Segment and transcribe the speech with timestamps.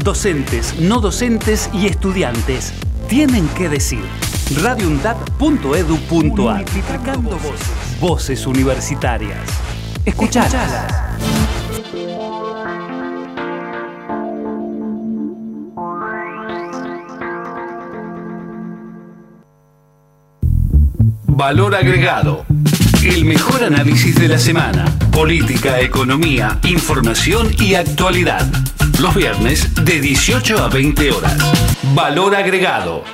[0.00, 2.72] Docentes, no docentes y estudiantes
[3.08, 4.04] tienen que decir.
[4.62, 8.00] radioundad.edu.ar Multiplicando voces.
[8.00, 9.40] Voces universitarias.
[10.04, 11.06] Escuchalas.
[21.26, 22.46] Valor agregado.
[23.02, 24.84] El mejor análisis de la semana.
[25.12, 28.46] Política, economía, información y actualidad.
[29.00, 31.36] Los viernes de 18 a 20 horas.
[31.92, 33.04] Valor agregado.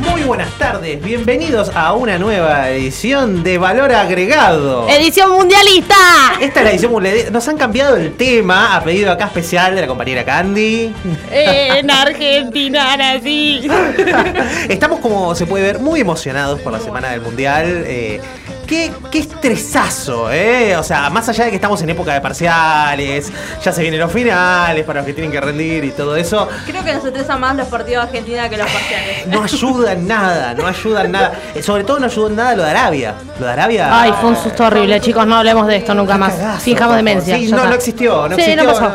[0.00, 4.88] Muy buenas tardes, bienvenidos a una nueva edición de Valor Agregado.
[4.88, 5.94] ¡Edición mundialista!
[6.40, 7.30] Esta es la edición mundialista.
[7.30, 10.90] Nos han cambiado el tema a pedido acá especial de la compañera Candy.
[11.30, 13.68] En Argentina, nací.
[14.70, 17.84] Estamos, como se puede ver, muy emocionados por la semana del mundial.
[17.86, 18.22] Eh,
[18.66, 20.76] Qué, qué, estresazo, ¿eh?
[20.76, 23.30] O sea, más allá de que estamos en época de parciales,
[23.62, 26.48] ya se vienen los finales para los que tienen que rendir y todo eso.
[26.66, 29.26] Creo que nos estresa más los partidos de Argentina que los parciales.
[29.26, 31.32] No ayudan nada, no ayudan nada.
[31.54, 33.14] Eh, sobre todo no ayudó en nada lo de Arabia.
[33.38, 34.00] Lo de Arabia.
[34.00, 36.34] Ay, fue un susto horrible, chicos, no hablemos de esto nunca más.
[36.34, 37.36] Cagazo, Fijamos demencia.
[37.36, 38.64] Sí, no, no existió, no sí, existió.
[38.64, 38.92] No pasó.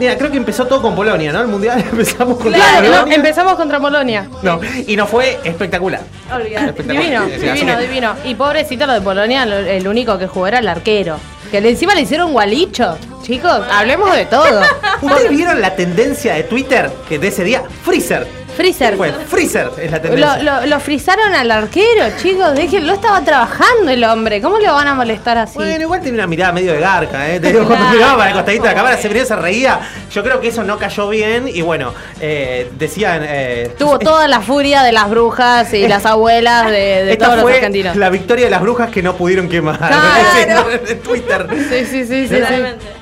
[0.00, 1.42] Mira, creo que empezó todo con Polonia, ¿no?
[1.42, 3.04] El mundial empezamos contra claro, Polonia.
[3.04, 4.30] No, empezamos contra Polonia.
[4.42, 6.00] No, y no fue espectacular.
[6.32, 6.82] Olvidate.
[6.84, 8.16] Divino, divino, divino.
[8.24, 11.18] Y pobrecito lo de Polonia, el único que jugó era el arquero.
[11.50, 12.96] Que encima le hicieron gualicho.
[13.20, 14.62] Chicos, hablemos de todo.
[15.02, 17.62] ¿Ustedes vieron la tendencia de Twitter que de ese día?
[17.84, 18.39] Freezer.
[18.60, 18.96] Freezer.
[18.96, 20.36] Fue, Freezer es la tendencia.
[20.36, 22.52] Lo, lo, lo, frizaron al arquero, chicos.
[22.54, 24.42] Déjenlo, estaba trabajando el hombre.
[24.42, 25.54] ¿Cómo le van a molestar así?
[25.54, 27.40] Bueno, igual tiene una mirada medio de garca, ¿eh?
[27.40, 29.80] Te digo, cuando miraba para el costadito de la cámara, se venía, se reía.
[30.12, 31.48] Yo creo que eso no cayó bien.
[31.48, 33.22] Y bueno, eh, decían.
[33.24, 37.40] Eh, Tuvo toda la furia de las brujas y las abuelas de, de Esta todos
[37.40, 37.96] fue los argentinos.
[37.96, 39.78] La victoria de las brujas que no pudieron quemar.
[39.78, 40.70] Claro.
[40.86, 41.46] en Twitter.
[41.70, 42.54] Sí, sí, sí, sí, sí.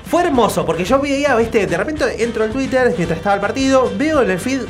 [0.09, 3.93] Fue hermoso, porque yo veía, viste, de repente entro al Twitter mientras estaba el partido,
[3.97, 4.61] veo en el feed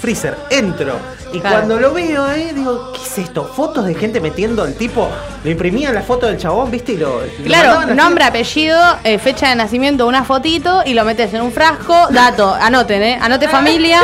[0.00, 0.94] Freezer, entro.
[1.32, 1.56] Y claro.
[1.56, 3.44] cuando lo veo ahí, digo, ¿qué es esto?
[3.44, 5.08] Fotos de gente metiendo al tipo.
[5.42, 6.92] Lo imprimían la foto del chabón, ¿viste?
[6.92, 7.20] Y lo.
[7.44, 12.08] Claro, nombre, apellido, eh, fecha de nacimiento, una fotito y lo metes en un frasco.
[12.10, 13.18] Dato, anoten, ¿eh?
[13.20, 14.00] Anote familia.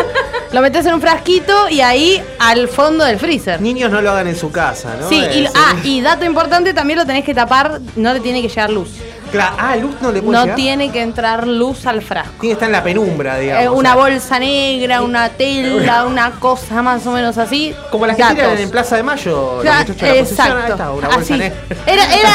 [0.53, 3.61] lo metes en un frasquito y ahí al fondo del freezer.
[3.61, 5.09] Niños no lo hagan en su casa, ¿no?
[5.09, 8.49] Sí, y, ah, y dato importante, también lo tenés que tapar, no le tiene que
[8.49, 8.91] llegar luz.
[9.33, 10.57] Claro, ah, luz no le puede No llegar?
[10.57, 12.35] tiene que entrar luz al frasco.
[12.41, 13.65] Tiene que estar en la penumbra, digamos.
[13.65, 17.75] Eh, una bolsa negra, una tela, una cosa más o menos así.
[17.91, 19.63] Como las que tiran en Plaza de Mayo.
[19.65, 19.79] la.
[19.81, 20.93] Ahí exacto.
[20.93, 21.35] una Así.
[21.35, 22.31] Era, era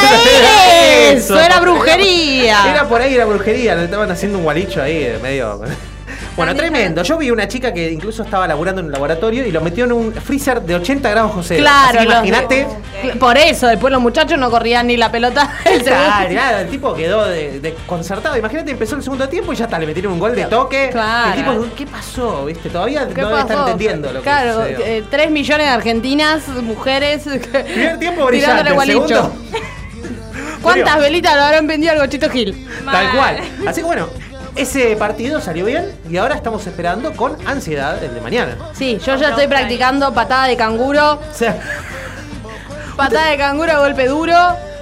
[1.12, 2.70] eso, era brujería.
[2.70, 5.60] Era por ahí la brujería, le estaban haciendo un gualicho ahí, eh, medio.
[6.38, 7.02] Bueno, tremendo.
[7.02, 9.92] Yo vi una chica que incluso estaba laburando en un laboratorio y lo metió en
[9.92, 11.56] un freezer de 80 grados José.
[11.56, 12.66] Claro, imagínate.
[13.18, 15.50] Por eso, después los muchachos no corrían ni la pelota.
[15.88, 18.36] Claro, claro, el tipo quedó de- desconcertado.
[18.36, 20.90] Imagínate, empezó el segundo tiempo y ya está, le metieron un gol de toque.
[20.92, 21.32] Claro.
[21.32, 22.44] El tipo, ¿qué pasó?
[22.44, 22.68] ¿Viste?
[22.70, 23.40] Todavía ¿Qué no pasó?
[23.48, 27.22] está entendiendo lo que Claro, eh, 3 millones de argentinas, mujeres.
[27.74, 29.32] Primer tiempo brillante, el segundo.
[30.62, 32.66] ¿Cuántas velitas lo habrán vendido al Gochito Gil?
[32.84, 33.38] Tal cual.
[33.66, 34.08] Así que bueno,
[34.58, 38.56] ese partido salió bien y ahora estamos esperando con ansiedad el de mañana.
[38.74, 41.58] Sí, yo ya estoy practicando patada de canguro, O sea,
[42.96, 44.34] patada de canguro, golpe duro.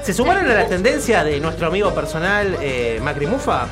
[0.02, 3.66] ¿se sumaron a la tendencia de nuestro amigo personal eh, Macri Mufa?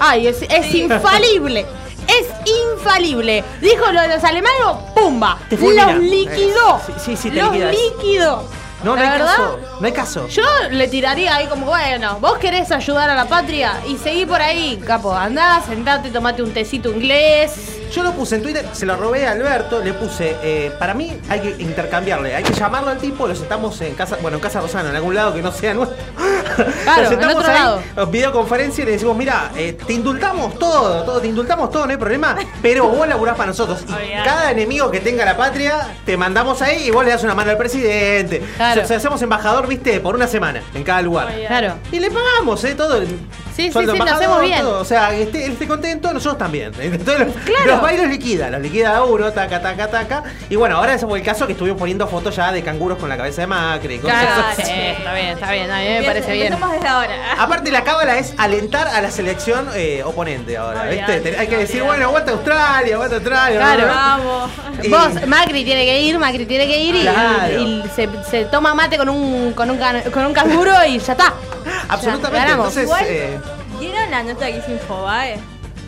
[0.00, 1.66] Ay, es, es infalible.
[2.08, 2.26] Es
[2.72, 3.44] infalible.
[3.60, 4.60] Dijo lo de los alemanes,
[4.94, 5.38] ¡pumba!
[5.48, 6.80] Te los liquidó.
[6.86, 8.44] Sí, sí, sí, te los liquidó.
[8.84, 9.58] No, no hay verdad, caso.
[9.80, 10.28] No hay caso.
[10.28, 14.40] Yo le tiraría ahí como, bueno, vos querés ayudar a la patria y seguí por
[14.40, 15.14] ahí, capo.
[15.14, 17.80] Andá, sentate, tomate un tecito inglés.
[17.94, 21.16] Yo lo puse en Twitter, se lo robé a Alberto, le puse, eh, para mí
[21.28, 24.60] hay que intercambiarle, hay que llamarlo al tipo, lo sentamos en casa, bueno, en casa
[24.60, 25.96] Rosana, en algún lado que no sea nuestro.
[26.82, 28.06] Claro, lo sentamos en otro ahí, lado.
[28.08, 31.96] videoconferencia y le decimos, mira, eh, te indultamos todo, todo, te indultamos todo, no hay
[31.96, 33.84] problema, pero vos laburás para nosotros.
[33.88, 37.36] Y cada enemigo que tenga la patria, te mandamos ahí y vos le das una
[37.36, 38.42] mano al presidente.
[38.56, 38.82] Claro.
[38.82, 41.32] O sea, hacemos embajador, viste, por una semana en cada lugar.
[41.46, 41.74] Claro.
[41.92, 42.74] Y le pagamos, ¿eh?
[42.74, 43.00] Todo.
[43.54, 44.60] Sí, sí, sí, lo hacemos bien.
[44.62, 44.80] todo.
[44.80, 46.72] O sea, que esté, él esté contento, nosotros también.
[46.80, 47.66] Entonces, los, Claro.
[47.66, 50.22] los bailos liquida, los liquida a uno, taca, taca, taca.
[50.50, 53.08] Y bueno, ahora ese fue el caso que estuvimos poniendo fotos ya de canguros con
[53.08, 53.98] la cabeza de Macri.
[54.00, 56.46] Claro, sí, está bien, está bien, a mí me parece bien.
[56.52, 57.14] Empezamos desde ahora.
[57.38, 62.06] Aparte, la cábala es alentar a la selección eh, oponente ahora, Hay que decir, bueno,
[62.06, 63.58] aguanta Australia, aguanta Australia.
[63.58, 63.86] Claro.
[63.86, 64.50] Vamos.
[64.82, 67.60] Y- Vos, Macri tiene que ir, Macri tiene que ir y, Claro.
[67.60, 71.12] y se, se toma mate con un, con un, can- con un canguro y ya
[71.12, 71.32] está.
[71.88, 72.52] Absolutamente.
[72.52, 73.40] Entonces, Igual, eh,
[73.78, 75.38] ¿vieron la nota que hizo Infobae?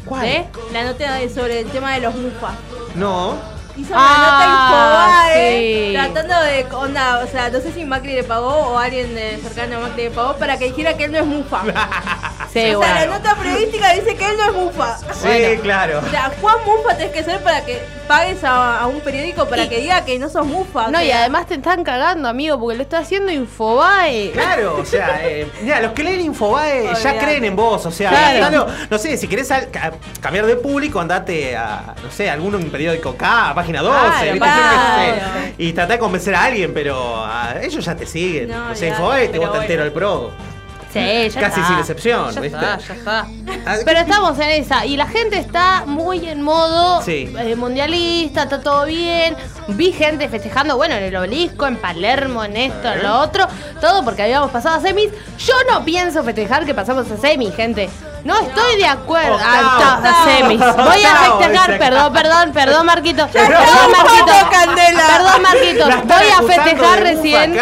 [0.04, 0.24] ¿cuál?
[0.24, 0.46] ¿Eh?
[0.72, 2.54] La nota sobre el tema de los mufas.
[2.94, 3.55] No.
[3.76, 5.92] Hizo Ah, una nota Infobae sí.
[5.92, 9.76] tratando de, onda, o sea, no sé si Macri le pagó o alguien de cercano
[9.76, 11.62] a Macri le pagó para que dijera que él no es mufa.
[12.52, 14.96] Sí, o sea, la nota periodística dice que él no es mufa.
[15.12, 15.62] Sí, Bueno.
[15.62, 16.00] claro.
[16.06, 19.64] O sea, Juan Mufa tenés que ser para que pagues a, a un periódico para
[19.64, 20.88] Y- que diga que no sos mufa.
[20.88, 24.30] No, y además te están cagando, amigo, porque lo está haciendo Infobae.
[24.32, 28.08] Claro, o sea, eh, mira, los que leen Infobae ya creen en vos, o sea,
[28.08, 28.46] Claro.
[28.46, 29.68] andalo- no sé, si querés al-
[30.22, 34.38] cambiar de público, andate a, no sé, algún periódico acá, a página 12, Claro, ¿viste?
[34.38, 35.18] Yo qué sé.
[35.18, 35.54] claro.
[35.58, 38.48] y tratá de convencer a alguien, pero a ellos ya te siguen.
[38.48, 40.30] No, Infobae te entero el pro.
[40.92, 41.66] Sí, ya Casi está.
[41.68, 42.56] sin excepción, ya ¿viste?
[42.56, 43.26] Está, ya está.
[43.66, 44.86] Ah, Pero estamos en esa.
[44.86, 47.34] Y la gente está muy en modo Sí.
[47.38, 49.36] eh, mundialista, está todo bien.
[49.68, 53.46] Vi gente festejando, bueno, en el obelisco, en Palermo, en esto, en lo otro.
[53.78, 55.10] Todo porque habíamos pasado a semis.
[55.38, 57.90] Yo no pienso festejar que pasamos a semis, gente.
[58.24, 59.38] No estoy de acuerdo.
[59.40, 60.24] Ah, octavo.
[60.24, 60.58] semis.
[60.58, 63.28] Voy a festejar, perdón, perdón, perdón, Marquito.
[63.28, 64.50] Perdón, Marquito.
[64.50, 65.02] Candela.
[65.06, 65.86] Perdón, Marquito.
[66.06, 67.56] Voy a festejar recién.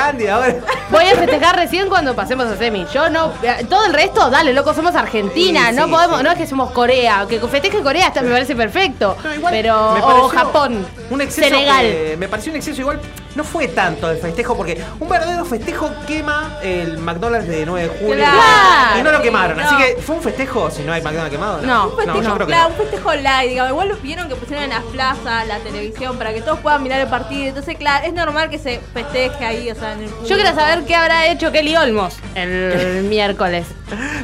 [0.91, 2.87] Voy a festejar recién cuando pasemos a semi.
[2.93, 3.33] Yo no.
[3.43, 5.71] eh, Todo el resto, dale, loco, somos Argentina.
[5.73, 7.27] No podemos, no es que somos Corea.
[7.29, 9.17] Que festeje Corea hasta me parece perfecto.
[9.23, 9.95] No, pero.
[10.25, 10.87] O Japón.
[11.11, 12.17] Un exceso Senegal.
[12.19, 13.01] me pareció un exceso igual.
[13.35, 17.99] No fue tanto el festejo porque un verdadero festejo quema el McDonald's de 9 de
[17.99, 18.15] julio.
[18.25, 19.01] Claro.
[19.01, 19.59] Y no lo quemaron.
[19.61, 19.74] Así no.
[19.94, 21.62] Que fue un festejo si no hay McDonald's quemado.
[21.62, 22.75] No, Un festejo, que claro, no.
[22.75, 23.70] un festejo live, digamos.
[23.72, 27.08] Igual vieron que pusieron en las plazas la televisión para que todos puedan mirar el
[27.08, 27.48] partido.
[27.48, 30.84] Entonces, claro, es normal que se festeje ahí, o sea, en el Yo quiero saber
[30.84, 33.66] qué habrá hecho Kelly Olmos el miércoles.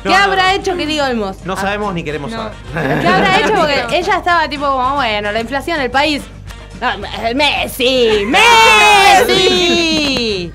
[0.02, 0.24] ¿Qué No, no.
[0.24, 1.44] habrá hecho Kelly Olmos?
[1.44, 2.36] No sabemos ni queremos No.
[2.38, 3.00] saber.
[3.00, 3.54] ¿Qué habrá hecho?
[3.54, 6.22] Porque ella estaba tipo como, bueno, la inflación en el país.
[6.80, 6.88] No,
[7.34, 8.24] Messi,
[9.28, 10.52] Messi.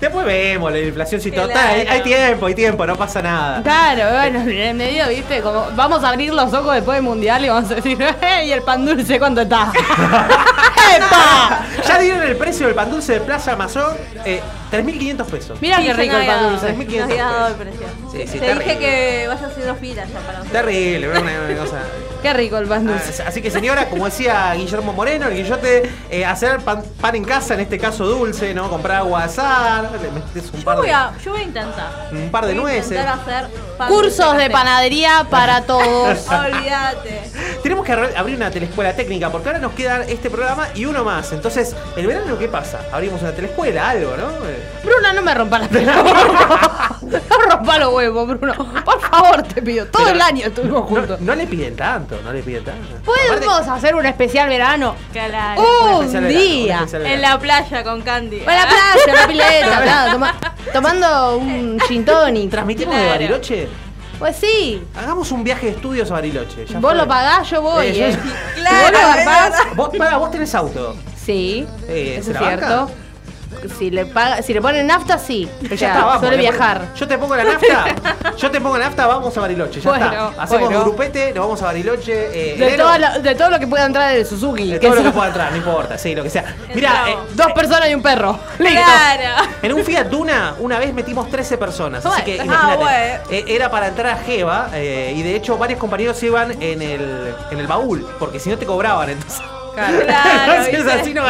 [0.00, 1.56] Después vemos la inflación si total.
[1.58, 3.62] Hay, hay tiempo, hay tiempo, no pasa nada.
[3.62, 7.44] Claro, bueno, en el medio, viste, como vamos a abrir los ojos después del mundial
[7.44, 9.70] y vamos a decir, "Eh, ¿y el pan dulce cuánto está?
[10.96, 11.66] ¡Epa!
[11.86, 13.94] Ya dieron el precio del pan dulce de Plaza Amazon,
[14.24, 14.40] eh,
[14.70, 15.58] 3.500 pesos.
[15.60, 16.74] Mira qué rico el pan dulce.
[16.76, 17.74] 3.500 No había dado el pesos.
[17.78, 17.86] precio.
[18.12, 20.52] Sí, sí, Te dije que vaya haciendo filas ya para nosotros.
[20.64, 21.78] Terrible, una, una cosa.
[22.22, 23.22] Qué rico el pan dulce.
[23.22, 27.24] Ah, Así que señora, como decía Guillermo Moreno, el guillote, eh, hacer pan, pan en
[27.24, 28.68] casa, en este caso dulce, ¿no?
[28.70, 32.08] Comprar agua azar, le metes un Yo par voy, de, a, yo voy a intentar.
[32.12, 32.90] un par de Voy a nueces.
[32.92, 33.46] intentar hacer
[33.88, 36.18] Cursos de panadería para todos.
[36.28, 37.22] Olvídate.
[37.62, 41.32] Tenemos que abrir una telescuela técnica porque ahora nos queda este programa y uno más.
[41.32, 42.80] Entonces, ¿el verano qué pasa?
[42.92, 44.28] Abrimos una telescuela, algo, ¿no?
[44.82, 46.98] Bruno, no me rompa la pelota.
[47.10, 48.54] No rompa los huevos, Bruno.
[48.84, 49.86] Por favor, te pido.
[49.86, 51.20] Todo Pero el año estuvimos No, juntos.
[51.20, 52.96] no le piden tanto, no le piden tanto.
[53.04, 54.94] Podemos Aparte, hacer un especial verano.
[55.12, 55.60] Claro.
[55.60, 56.76] un Un especial verano, un día.
[56.76, 58.40] especial En la playa con Candy.
[58.40, 60.34] En la playa, en la pileta, claro, toma-
[60.72, 62.50] tomando un gin tonic.
[62.50, 63.14] ¿Transmitimos de Claro.
[63.18, 63.68] Bariloche?
[64.18, 64.82] Pues sí.
[64.96, 66.66] Hagamos un viaje de estudios a Bariloche.
[66.66, 67.00] ya Vos fue.
[67.00, 68.18] lo pagás, yo voy, Eh, yo- eh.
[68.56, 68.98] Claro,
[69.76, 70.10] ¿Vos lo.
[70.10, 70.94] Vos, vos tenés auto.
[71.24, 72.66] Sí, Eh, eso ¿se es cierto.
[72.66, 72.92] banca?
[73.78, 75.48] Si le, paga, si le ponen nafta, sí.
[75.60, 76.20] Ya O sea, está, vamos.
[76.20, 76.82] suele le viajar.
[76.96, 77.84] Yo te pongo la nafta.
[78.36, 79.80] Yo te pongo la nafta, vamos a Bariloche.
[79.80, 80.42] Ya Bueno, está.
[80.42, 80.84] Hacemos bueno.
[80.84, 82.12] grupete, nos vamos a Bariloche.
[82.52, 84.70] eh, De, enero, todo lo, de todo lo que pueda entrar en el Suzuki.
[84.72, 86.56] de que todo lo que son pueda entrar, no importa, sí, lo que sea.
[86.74, 87.36] Mira, eh, Entramos.
[87.36, 88.38] Dos personas y un perro.
[88.58, 88.80] Listo.
[88.82, 89.48] Claro.
[89.62, 92.04] en un Fiat Duna una vez metimos 13 personas.
[92.06, 93.20] Así que Ah, imagínate.
[93.30, 97.34] eh, era para entrar a Jeva eh, y de hecho varios compañeros iban en el,
[97.50, 99.40] en el baúl, porque si no te cobraban entonces.
[99.74, 99.98] Claro.
[100.06, 100.52] Claro,
[101.00, 101.22] así no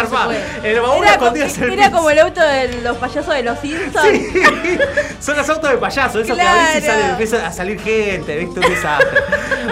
[0.62, 3.42] En el baúl Era, co- escondido el era como el auto de los payasos de
[3.42, 4.08] los Simpsons.
[4.10, 4.32] Sí,
[5.20, 6.86] son los autos de payaso, esos que Claro.
[6.86, 8.60] sale, empieza a salir gente, ¿viste?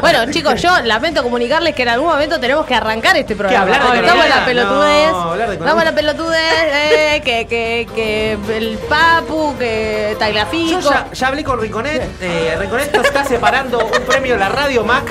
[0.00, 3.62] Bueno, chicos, yo lamento comunicarles que en algún momento tenemos que arrancar este programa.
[3.62, 5.10] hablar de estamos en la pelotudez.
[5.12, 6.40] No, de en la pelotudez,
[6.72, 10.80] eh, que, que, que el Papu, que Yo Tagliafico.
[10.80, 12.02] ya, ya hablé con Rinconet.
[12.20, 15.04] Eh, Rinconet nos está separando un premio la Radio Mac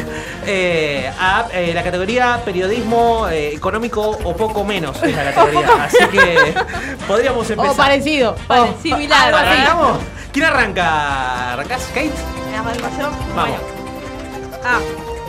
[0.46, 5.02] eh, a eh, la categoría periodismo eh, económico o poco menos.
[5.04, 5.68] Es la categoría.
[5.84, 6.54] Así que
[7.08, 7.72] podríamos empezar.
[7.72, 8.36] O parecido.
[8.48, 8.82] Vale, Oh.
[8.82, 9.34] similar.
[9.34, 9.98] ¿Arrancamos?
[10.32, 11.54] ¿Quién arranca?
[11.54, 12.12] ¿Arrancás, Kate?
[13.36, 13.60] Vamos.
[14.64, 14.80] Ah,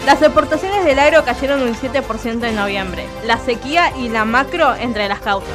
[0.07, 3.07] las exportaciones del agro cayeron un 7% en noviembre.
[3.25, 5.49] La sequía y la macro entre las causas.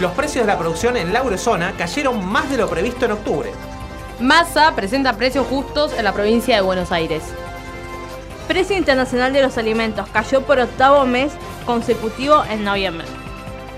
[0.00, 3.50] Los precios de la producción en la eurozona cayeron más de lo previsto en octubre.
[4.20, 7.22] Massa presenta precios justos en la provincia de Buenos Aires.
[8.48, 11.32] Precio internacional de los alimentos cayó por octavo mes
[11.66, 13.06] consecutivo en noviembre.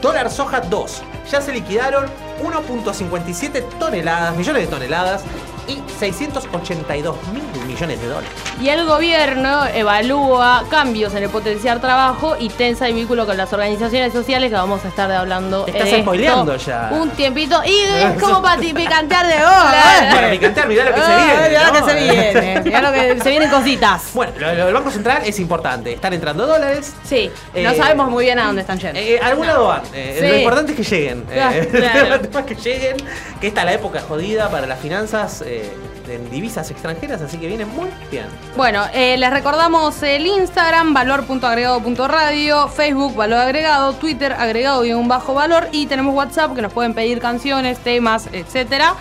[0.01, 1.03] Dólar soja 2.
[1.29, 2.07] Ya se liquidaron
[2.41, 5.25] 1.57 toneladas, millones de toneladas
[5.69, 8.31] y 682 mil millones de dólares.
[8.61, 13.53] Y el gobierno evalúa cambios en el potenciar trabajo y tensa el vínculo con las
[13.53, 15.65] organizaciones sociales que vamos a estar hablando.
[15.65, 16.91] Te estás spoileando ya.
[16.93, 17.61] Un tiempito.
[17.65, 17.71] Y
[18.15, 21.49] es como para ti picantear de Para picantear, mirá lo que se Ah, viene.
[21.49, 22.61] mirá lo que se viene.
[22.63, 24.03] Mirá lo que se vienen cositas.
[24.15, 25.93] Bueno, lo, del Banco Central es importante.
[25.93, 26.95] Están entrando dólares.
[27.05, 28.99] Sí, no Eh, sabemos muy bien a dónde están yendo.
[28.99, 29.83] Eh, a algún lado van.
[29.95, 30.19] Eh.
[30.21, 31.25] Lo importante es que lleguen.
[31.31, 31.69] Eh,
[32.31, 32.97] es que lleguen.
[33.41, 35.73] Que esta es la época jodida para las finanzas eh,
[36.09, 38.27] en divisas extranjeras, así que viene muy bien.
[38.57, 45.35] Bueno, eh, les recordamos el Instagram, valor.agregado.radio, Facebook, valor agregado, Twitter, agregado y un bajo
[45.35, 48.95] valor, y tenemos WhatsApp que nos pueden pedir canciones, temas, etcétera,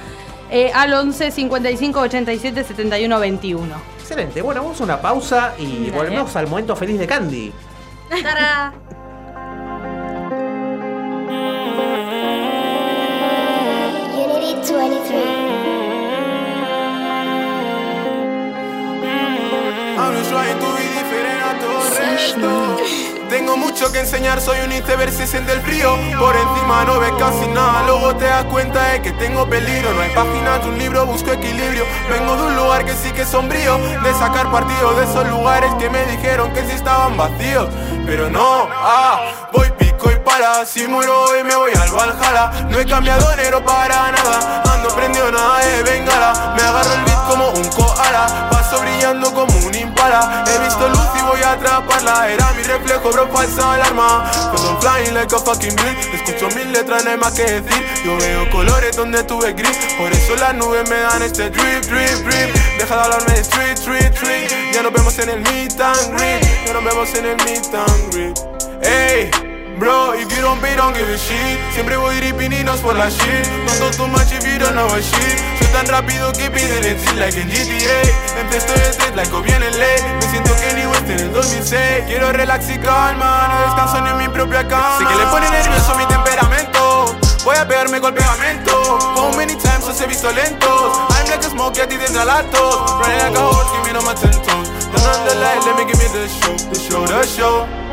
[0.52, 3.76] eh, al 11 55 87 71 21.
[4.00, 4.42] Excelente.
[4.42, 5.92] Bueno, vamos a una pausa y Dale.
[5.92, 7.54] volvemos al momento feliz de Candy.
[8.24, 8.74] ¡Tará!
[20.10, 22.78] A todo el resto.
[23.30, 25.96] Tengo mucho que enseñar, soy un iceberg, se siente el frío.
[26.18, 29.94] Por encima no ves casi nada, luego te das cuenta de que tengo peligro.
[29.94, 31.86] No hay páginas de un libro, busco equilibrio.
[32.10, 35.72] Vengo de un lugar que sí que es sombrío, de sacar partido de esos lugares
[35.76, 37.70] que me dijeron que sí estaban vacíos.
[38.08, 40.66] Pero no, ah, voy pico y pala.
[40.66, 42.68] Si muero hoy me voy al Valhalla.
[42.70, 46.54] No he cambiado enero para nada, ando prendido nada de bengala.
[46.56, 51.22] Me agarro el beat como un koala, paso brillando como un He visto luz y
[51.24, 52.30] voy a atraparla.
[52.30, 54.32] Era mi reflejo, bro, falsa alarma.
[54.52, 55.98] Cause I'm flying like a fucking bird.
[56.14, 57.86] Escucho mil letras, no hay más que decir.
[58.06, 59.78] Yo veo colores donde tuve gris.
[59.98, 62.56] Por eso las nubes me dan este drip, drip, drip.
[62.78, 64.50] Deja de hablarme de street, street, street.
[64.74, 66.66] Ya nos vemos en el meet and greet.
[66.66, 69.49] Ya nos vemos en el meet and greet.
[69.80, 71.58] Bro, if you don't pay, don't give a shit.
[71.72, 72.52] Siempre voy dripping
[72.84, 73.48] por la shit.
[73.80, 75.40] Talk too much if you don't know a shit.
[75.58, 79.42] Soy tan rápido que piden el sit like en GTA Empiezo el street like o
[79.42, 80.04] viene ley.
[80.20, 84.18] Me siento Kenny West en el 2006 Quiero relax y calma, no descanso ni en
[84.18, 84.98] mi propia cama.
[84.98, 87.16] Sé que le pone nervioso mi temperamento.
[87.46, 89.00] Voy a pegarme con pegamento.
[89.16, 92.26] How many times os he visto lentos I'm like a smoke a ti te entra
[92.26, 95.64] lactos Running like a horse, give me no más ten toes Turn on the light,
[95.66, 96.54] let me give me the show.
[96.70, 97.89] The show, the show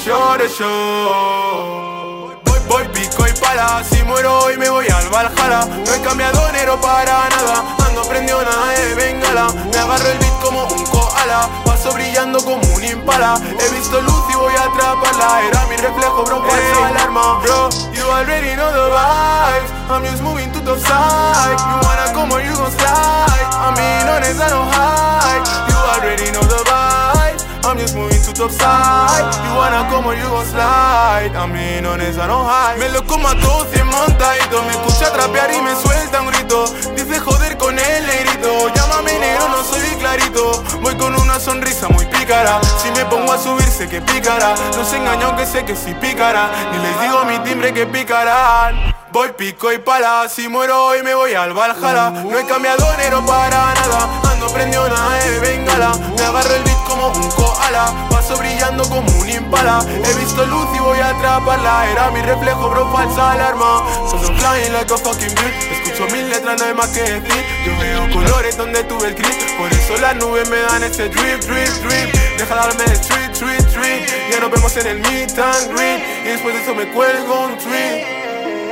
[0.00, 2.32] The show.
[2.46, 5.66] Voy, voy pico y pala, si muero hoy me voy al Valhalla.
[5.66, 9.52] No he cambiado enero para nada, ando prendido nada de bengala.
[9.70, 13.38] Me agarro el beat como un koala, paso brillando como un impala.
[13.58, 17.40] He visto luz y voy a atraparla, era mi reflejo, bro, por esa alarma.
[17.42, 21.60] Bro, you already know the vibes, I'm just moving to the side.
[21.60, 25.44] You wanna come or you gon' slide, I mean honest, I don't hide.
[25.68, 27.44] You already know the vibes.
[27.62, 28.09] I'm just moving
[28.40, 31.36] You wanna come or you gon' slide.
[31.36, 34.62] I mean, honest, I don't hide Me lo como a todos y montadito.
[34.62, 36.64] Me escucha trapear y me suelta un grito.
[36.96, 40.64] Dice joder con el negrito Llámame negro, no soy clarito.
[40.80, 42.58] Voy con una sonrisa muy pícara.
[42.82, 44.54] Si me pongo a subir sé que picará.
[44.74, 46.48] No se engañó que sé que sí picará.
[46.72, 48.94] Ni les digo mi timbre que picarán.
[49.12, 52.08] Voy pico y pala, si muero hoy me voy al Valhalla.
[52.08, 54.08] No he cambiado enero para nada.
[54.32, 55.92] Ando prendido nada de bengala.
[56.16, 59.84] Me agarro el beat como un koala Paso brillando como un impala.
[59.88, 61.90] He visto luz y voy a atraparla.
[61.90, 63.82] Era mi reflejo, bro, falsa alarma.
[64.08, 67.44] So I'm flying like a fucking bird Escucho mil letras, no hay más que decir.
[67.66, 71.40] Yo veo colores donde tuve el gris Por eso las nubes me dan ese drip,
[71.40, 72.14] drip, drip.
[72.38, 74.08] Deja de darme de street, street, street.
[74.30, 76.00] Ya nos vemos en el meet and greet.
[76.24, 78.04] Y después de eso me cuelgo un tweet.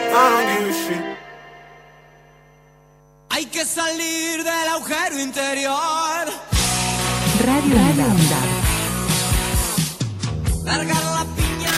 [0.06, 1.18] I don't give a shit.
[3.30, 6.26] Hay que salir del agujero interior,
[7.44, 8.47] Radio UNDAB.
[10.68, 11.72] Largar la piña.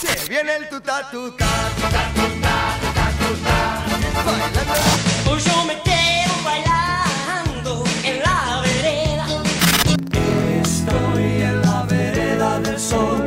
[0.00, 2.56] Se viene el tuta tuta, tuta tuta,
[3.20, 3.56] tuta.
[5.30, 5.74] Hoy yo me
[6.44, 9.26] bailando en la vereda.
[10.62, 13.22] Estoy en la vereda del sol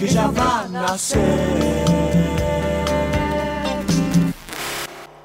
[0.00, 1.76] que ya a nacer.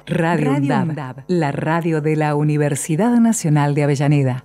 [0.06, 4.44] Radio UNDAB, la radio de la Universidad Nacional de Avellaneda.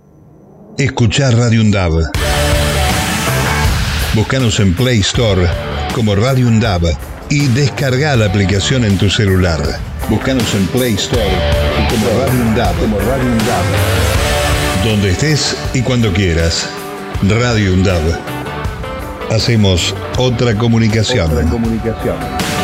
[0.77, 1.91] escuchar Radio Undab.
[4.13, 5.47] Búscanos en Play Store
[5.93, 6.81] como Radio Undab
[7.29, 9.59] y descarga la aplicación en tu celular.
[10.09, 11.23] Búscanos en Play Store
[11.89, 13.63] como Radio UNDAB, como Radio UNDAB.
[14.83, 16.67] Donde estés y cuando quieras.
[17.23, 18.01] Radio UNDAB.
[19.31, 21.31] Hacemos otra comunicación.
[21.31, 22.60] Otra comunicación.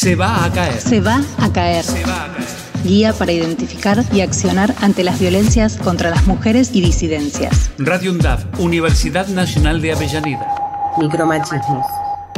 [0.00, 0.80] Se va a caer.
[0.80, 1.84] Se va a caer.
[1.84, 2.48] Se va a caer.
[2.84, 7.70] Guía para identificar y accionar ante las violencias contra las mujeres y disidencias.
[7.76, 10.54] Radio UNDAV, Universidad Nacional de Avellaneda.
[10.96, 11.84] Micromachismos.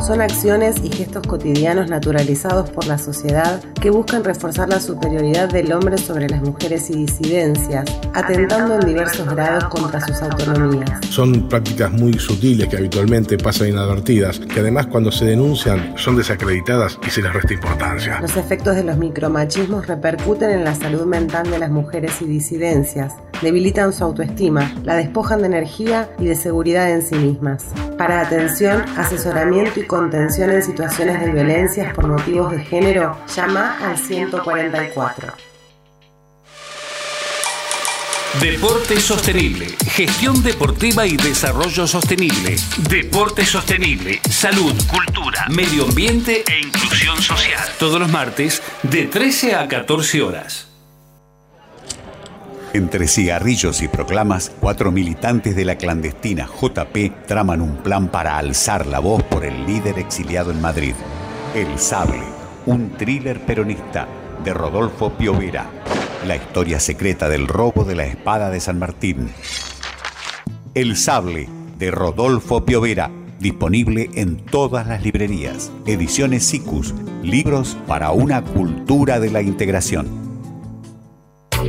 [0.07, 5.73] Son acciones y gestos cotidianos naturalizados por la sociedad que buscan reforzar la superioridad del
[5.73, 11.07] hombre sobre las mujeres y disidencias, atentando en diversos grados contra sus autonomías.
[11.09, 16.99] Son prácticas muy sutiles que habitualmente pasan inadvertidas, que además cuando se denuncian son desacreditadas
[17.07, 18.21] y se les resta importancia.
[18.21, 23.15] Los efectos de los micromachismos repercuten en la salud mental de las mujeres y disidencias,
[23.41, 27.67] debilitan su autoestima, la despojan de energía y de seguridad en sí mismas.
[27.99, 33.99] Para atención, asesoramiento y contención en situaciones de violencias por motivos de género, llama al
[33.99, 35.35] 144.
[38.41, 42.57] Deporte sostenible, gestión deportiva y desarrollo sostenible.
[42.89, 47.61] Deporte sostenible, salud, cultura, medio ambiente e inclusión social.
[47.79, 50.72] Todos los martes de 13 a 14 horas.
[52.75, 58.87] Entre cigarrillos y proclamas, cuatro militantes de la clandestina JP traman un plan para alzar
[58.87, 60.95] la voz por el líder exiliado en Madrid.
[61.55, 62.23] El Sable,
[62.65, 64.09] un thriller peronista
[64.43, 65.67] de Rodolfo Piovera.
[66.27, 69.29] La historia secreta del robo de la espada de San Martín.
[70.75, 73.11] El Sable, de Rodolfo Piovera.
[73.39, 75.71] Disponible en todas las librerías.
[75.85, 76.95] Ediciones SICUS.
[77.23, 80.32] Libros para una cultura de la integración.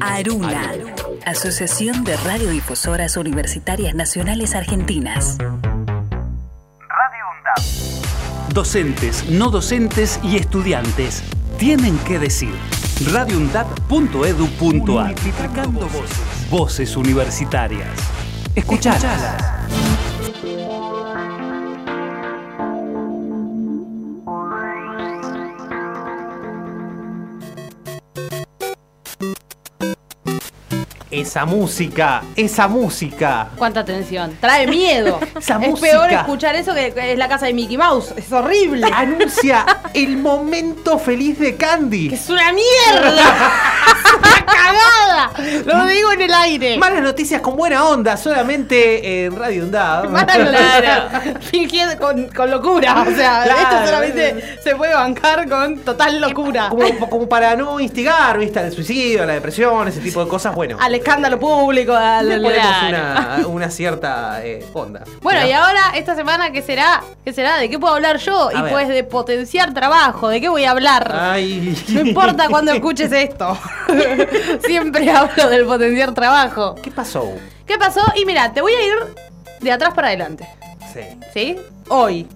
[0.00, 0.72] Aruna,
[1.26, 5.38] Asociación de Radiodifusoras Universitarias Nacionales Argentinas.
[8.52, 11.22] Docentes, no docentes y estudiantes
[11.58, 12.54] tienen que decir.
[13.12, 16.50] radioundad.edu.ar Unificando voces.
[16.50, 17.88] Voces universitarias.
[18.54, 19.44] Escuchalas.
[31.10, 33.48] Esa música, esa música.
[33.56, 34.36] Cuánta tensión.
[34.40, 35.18] Trae miedo.
[35.40, 35.90] Esa es música.
[35.90, 38.14] peor escuchar eso que es la casa de Mickey Mouse.
[38.16, 38.86] Es horrible.
[38.94, 42.10] Anuncia el momento feliz de Candy.
[42.10, 43.22] Que es una mierda.
[43.86, 45.30] es una cagada.
[45.64, 46.78] Lo digo en el aire.
[46.78, 50.04] Malas noticias con buena onda, solamente en Radio Undad.
[50.08, 51.44] Malas noticias.
[51.50, 53.02] Fingiendo con, con locura.
[53.02, 53.60] O sea, Claro.
[53.62, 56.68] esto solamente se puede bancar con total locura.
[56.68, 58.60] Como, como para no instigar, ¿viste?
[58.60, 60.54] Al suicidio, la depresión, ese tipo de cosas.
[60.54, 62.28] Bueno, escándalo público, al.
[62.28, 62.88] le ponemos Claro.
[62.88, 65.02] una, una cierta eh, onda.
[65.22, 67.02] Bueno, y ahora esta semana, ¿qué será?
[67.24, 67.56] ¿Qué será?
[67.58, 68.48] ¿De qué puedo hablar yo?
[68.48, 68.72] A y ver.
[68.72, 70.28] pues de potenciar trabajo.
[70.28, 71.10] ¿De qué voy a hablar?
[71.18, 71.76] Ay.
[71.88, 73.58] No importa cuando escuches esto.
[74.64, 76.74] Siempre hablo del potenciar trabajo.
[76.82, 77.32] ¿Qué pasó?
[77.66, 78.00] ¿Qué pasó?
[78.16, 78.94] Y mira, te voy a ir
[79.60, 80.48] de atrás para adelante.
[80.92, 81.00] Sí.
[81.32, 81.56] ¿Sí?
[81.88, 82.26] Hoy.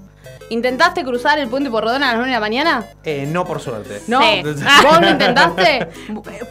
[0.50, 2.84] ¿Intentaste cruzar el puente Porredón a las 9 de la mañana?
[3.04, 4.02] Eh, no, por suerte.
[4.06, 4.20] No.
[4.20, 4.42] Sí.
[4.84, 5.88] ¿Vos lo intentaste?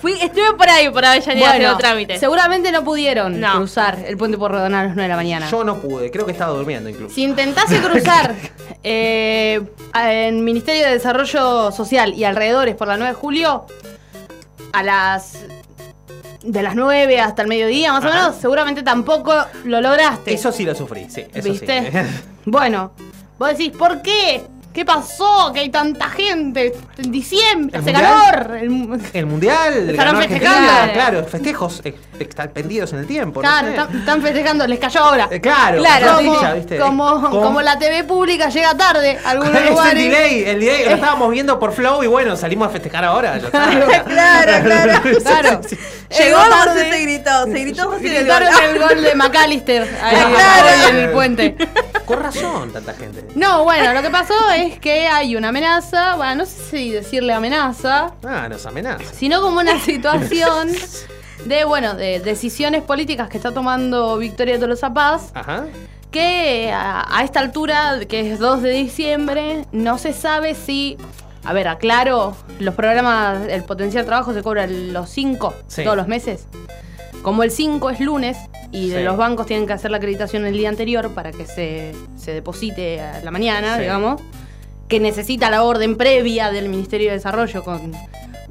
[0.01, 2.19] Fui, estuve por ahí, por Avellaneda haciendo trámites.
[2.19, 3.55] seguramente no pudieron No.
[3.57, 5.49] cruzar el puente Porredón a las 9 de la mañana.
[5.49, 7.13] Yo no pude, creo que estaba durmiendo incluso.
[7.13, 8.33] Si intentase cruzar
[8.83, 9.61] eh,
[9.95, 13.65] en Ministerio de Desarrollo Social y alrededores por la 9 de julio,
[14.73, 15.37] a las.
[16.41, 19.33] de las 9 hasta el mediodía, más o menos, seguramente tampoco
[19.65, 20.33] lo lograste.
[20.33, 21.91] Eso sí lo sufrí, sí, eso ¿Viste?
[21.91, 21.97] sí.
[22.45, 22.91] Bueno,
[23.43, 24.43] vos decís, ¿por qué?
[24.73, 25.51] ¿Qué pasó?
[25.53, 28.57] Que hay tanta gente en diciembre, ¿El hace calor.
[28.57, 30.93] El- El mundial, ganó Argentina, festejando.
[30.93, 33.39] claro, festejos ex- extendidos en el tiempo.
[33.43, 33.73] no Claro, sé.
[33.75, 35.27] están, están festejando, les cayó ahora.
[35.29, 36.79] Eh, claro, claro como, ¿viste?
[36.79, 40.85] como, Como- como la TV pública llega tarde a algunos Es el delay, el delay,
[40.85, 43.39] lo estábamos viendo por Flow y bueno, salimos a festejar ahora.
[43.51, 43.85] Claro,
[44.65, 45.01] claro.
[45.23, 45.61] Claro.
[46.17, 46.91] Llegó tarde.
[46.91, 48.63] se gritó, se gritó José Gritaron gol.
[48.63, 50.67] el gol de McAllister ahí, Claro.
[50.67, 51.55] ahí en el puente.
[52.05, 53.25] Con razón, tanta gente.
[53.35, 57.33] No, bueno, lo que pasó es que hay una amenaza, bueno, no sé si decirle
[57.33, 59.03] amenaza, Ah, nos amenaza.
[59.13, 60.69] sino como una situación
[61.45, 65.65] de, bueno, de decisiones políticas que está tomando Victoria Tolosa Paz, Ajá.
[66.11, 70.97] que a, a esta altura, que es 2 de diciembre, no se sabe si.
[71.45, 75.83] A ver, aclaro, los programas, el potencial trabajo se cobra los 5 Sí.
[75.83, 76.47] todos los meses.
[77.21, 78.37] Como el 5 es lunes
[78.71, 79.03] y Sí.
[79.03, 83.01] los bancos tienen que hacer la acreditación el día anterior para que se, se deposite
[83.01, 83.81] a la mañana, Sí.
[83.81, 84.21] digamos,
[84.87, 87.91] que necesita la orden previa del Ministerio de Desarrollo con,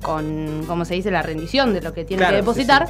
[0.03, 2.89] con ¿cómo se dice?, la rendición de lo que tiene Claro, que depositar.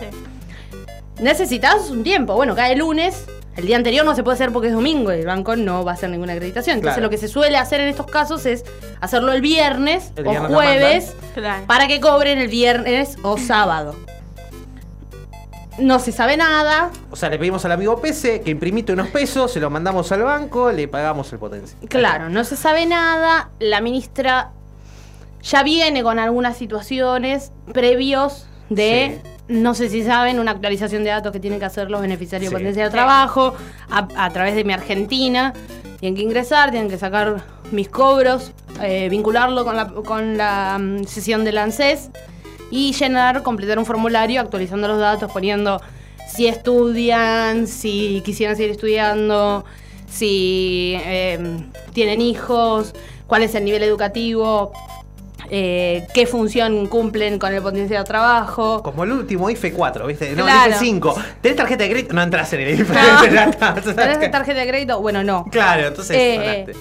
[1.20, 2.34] Necesitas un tiempo.
[2.34, 3.24] Bueno, cae lunes,
[3.56, 5.92] el día anterior no se puede hacer porque es domingo y el banco no va
[5.92, 6.76] a hacer ninguna acreditación.
[6.76, 7.06] Entonces Claro.
[7.06, 8.64] lo que se suele hacer en estos casos es
[9.00, 11.66] hacerlo el viernes El o viernes jueves Claro.
[11.66, 13.94] para que cobren el viernes o sábado.
[15.78, 16.90] No se sabe nada.
[17.10, 20.22] O sea, le pedimos al amigo Pese que imprimite unos pesos, se los mandamos al
[20.22, 21.78] banco, le pagamos el potencial.
[21.88, 23.50] Claro, no se sabe nada.
[23.58, 24.50] La ministra
[25.42, 29.20] ya viene con algunas situaciones previos de,
[29.52, 32.54] no sé si saben, una actualización de datos que tienen que hacer los beneficiarios Sí.
[32.54, 33.54] de potencial de trabajo
[33.90, 35.52] a, a través de mi Argentina.
[36.00, 41.04] Tienen que ingresar, tienen que sacar mis cobros, eh, vincularlo con la, con la mm,
[41.04, 42.10] sesión del ANSES
[42.70, 45.80] y llenar, completar un formulario actualizando los datos, poniendo
[46.28, 49.64] si estudian, si quisieran seguir estudiando,
[50.08, 51.38] si eh,
[51.92, 52.94] tienen hijos,
[53.26, 54.72] cuál es el nivel educativo,
[55.54, 58.82] eh, qué función cumplen con el potencial de trabajo.
[58.82, 60.30] Como el último IFE 4, ¿viste?
[60.34, 60.64] No, Claro.
[60.64, 61.14] el IFE 5.
[61.42, 62.14] ¿Tenés tarjeta de crédito?
[62.14, 62.94] No entras en el IFE.
[62.94, 63.74] No.
[63.94, 65.00] ¿Tenés tarjeta de crédito?
[65.02, 65.44] Bueno, no.
[65.50, 66.72] Claro, entonces Eh.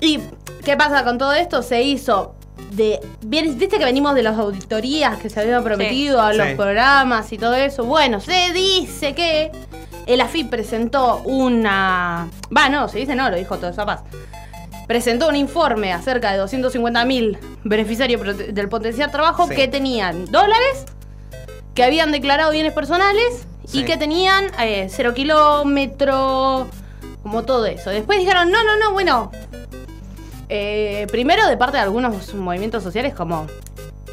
[0.00, 0.20] ¿Y
[0.64, 1.62] qué pasa con todo esto?
[1.62, 2.34] Se hizo
[2.72, 2.98] de.
[3.22, 6.54] Viste que venimos de las auditorías que se habían prometido a los Sí.
[6.54, 7.84] programas y todo eso.
[7.84, 9.50] Bueno, se dice que
[10.06, 12.28] el AFIP presentó una.
[12.56, 14.00] Va, no, se dice no, lo dijo todo Zapaz.
[14.86, 19.54] Presentó un informe acerca de 250.000 beneficiarios del potencial trabajo Sí.
[19.56, 20.84] que tenían dólares,
[21.74, 23.80] que habían declarado bienes personales Sí.
[23.80, 26.68] y que tenían eh, cero kilómetro,
[27.22, 27.90] como todo eso.
[27.90, 29.32] Después dijeron, no, no, no, bueno.
[30.48, 33.48] eh, primero de parte de algunos movimientos sociales como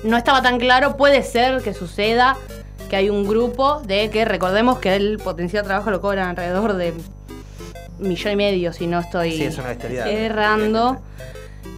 [0.03, 2.35] no estaba tan claro, puede ser que suceda
[2.89, 6.93] que hay un grupo de que recordemos que el potencial trabajo lo cobran alrededor de
[7.99, 10.07] millón y medio, si no estoy Sí, es una bestialidad.
[10.07, 11.01] errando.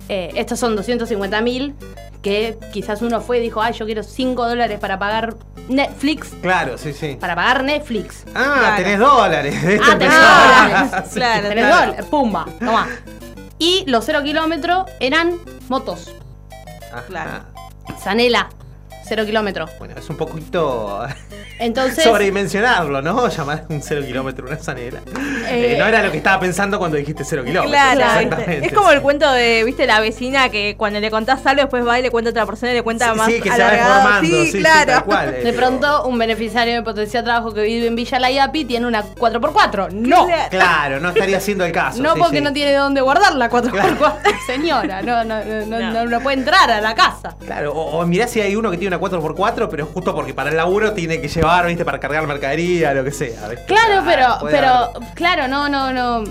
[0.10, 1.76] Eh, estos son 250 mil
[2.22, 5.36] que quizás uno fue y dijo, ay, yo quiero 5 dólares para pagar
[5.68, 7.18] Netflix, Claro, sí, sí.
[7.20, 8.24] para pagar Netflix.
[8.34, 8.76] Ah, Claro.
[8.84, 9.56] tenés dólares.
[9.84, 11.10] Ah, tenés dólares.
[11.14, 12.06] Claro, tenés dólares.
[12.06, 12.88] Pumba, toma.
[13.60, 15.38] Y los 0 kilómetros eran
[15.70, 16.14] motos.
[16.92, 17.46] Ajá.
[18.02, 18.50] Sanela,
[19.08, 19.70] 0 kilómetros.
[19.80, 21.06] Bueno, es un poquito
[21.60, 23.28] Entonces, sobredimensionarlo, ¿no?
[23.36, 25.00] Llamar un cero kilómetro una zanela.
[25.50, 27.72] Eh, Eh, no era lo que estaba pensando cuando dijiste cero kilómetros.
[27.72, 31.88] Claro, es como el cuento de, viste, la vecina que cuando le contás algo después
[31.88, 33.62] va y le cuenta a otra persona y le cuenta Sí, más sí, que se
[33.64, 34.92] va deformando, Sí, sí, claro.
[34.92, 35.30] tal cual.
[35.30, 38.88] eh, de pero- pronto un beneficiario de potencial trabajo que vive en Villa Layapi tiene
[38.88, 39.92] una 4x4.
[39.92, 40.28] No.
[40.50, 42.02] Claro, no estaría haciendo el caso.
[42.02, 42.44] No sí, porque sí.
[42.44, 44.14] no tiene dónde guardar la 4x4,
[44.48, 45.02] señora.
[45.02, 47.36] No, no, no, no, no- no puede entrar a la casa.
[47.46, 50.50] Claro, o, o mirá si hay uno que tiene una 4x4, pero justo porque para
[50.50, 53.48] el laburo tiene que llevar, viste, para cargar mercadería, lo que sea.
[53.48, 53.66] ¿viste?
[53.66, 55.14] Claro, Ah, pero, puede pero, haber.
[55.14, 56.24] claro, no, no, no.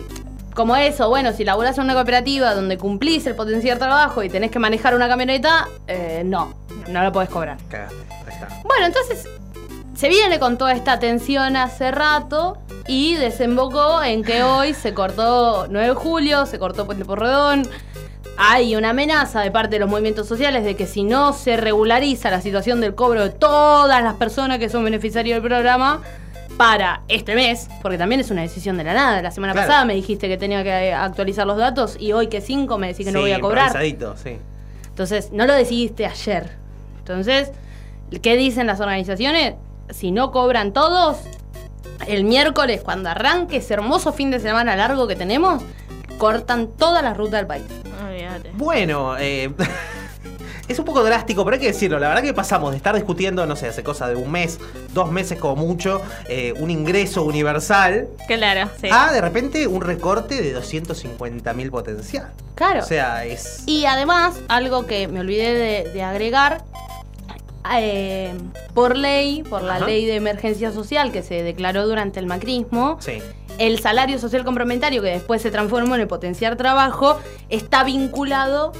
[0.54, 4.50] Como eso, bueno, si laburás en una cooperativa donde cumplís el potencial trabajo y tenés
[4.52, 6.54] que manejar una camioneta, eh, no,
[6.88, 7.58] no lo podés cobrar.
[7.68, 8.48] Cagaste, ahí está.
[8.62, 9.26] Bueno, entonces
[9.96, 15.66] se viene con toda esta tensión hace rato y desembocó en que hoy se cortó
[15.68, 17.68] 9 de julio, se cortó Puente Porredón.
[18.36, 22.30] Hay una amenaza de parte de los movimientos sociales de que si no se regulariza
[22.30, 26.02] la situación del cobro de todas las personas que son beneficiarios del programa
[26.56, 29.22] para este mes, porque también es una decisión de la nada.
[29.22, 29.68] La semana Claro.
[29.68, 33.06] pasada me dijiste que tenía que actualizar los datos y hoy que 5 me decís
[33.06, 33.72] que no voy a cobrar.
[33.80, 34.38] sí.
[34.88, 36.50] Entonces, no lo decidiste ayer.
[36.98, 37.50] Entonces,
[38.22, 39.54] ¿qué dicen las organizaciones?
[39.90, 41.18] Si no cobran todos,
[42.06, 45.62] el miércoles, cuando arranque ese hermoso fin de semana largo que tenemos,
[46.18, 47.64] cortan toda la ruta del país.
[48.06, 48.50] Olvídate.
[48.54, 49.50] Bueno, eh,
[50.68, 51.98] es un poco drástico, pero hay que decirlo.
[51.98, 54.58] La verdad que pasamos de estar discutiendo, no sé, hace cosa de un mes,
[54.92, 58.88] dos meses como mucho, eh, un ingreso universal, Claro, sí.
[58.90, 62.30] a de repente un recorte de 250 mil potencial.
[62.54, 62.80] Claro.
[62.80, 63.62] O sea, es.
[63.66, 66.62] Y además, algo que me olvidé de, de agregar,
[67.76, 68.32] eh,
[68.74, 69.86] por ley, por la Ajá.
[69.86, 73.22] ley de emergencia social que se declaró durante el macrismo, Sí.
[73.58, 78.72] El salario social complementario que después se transformó en el potenciar trabajo está vinculado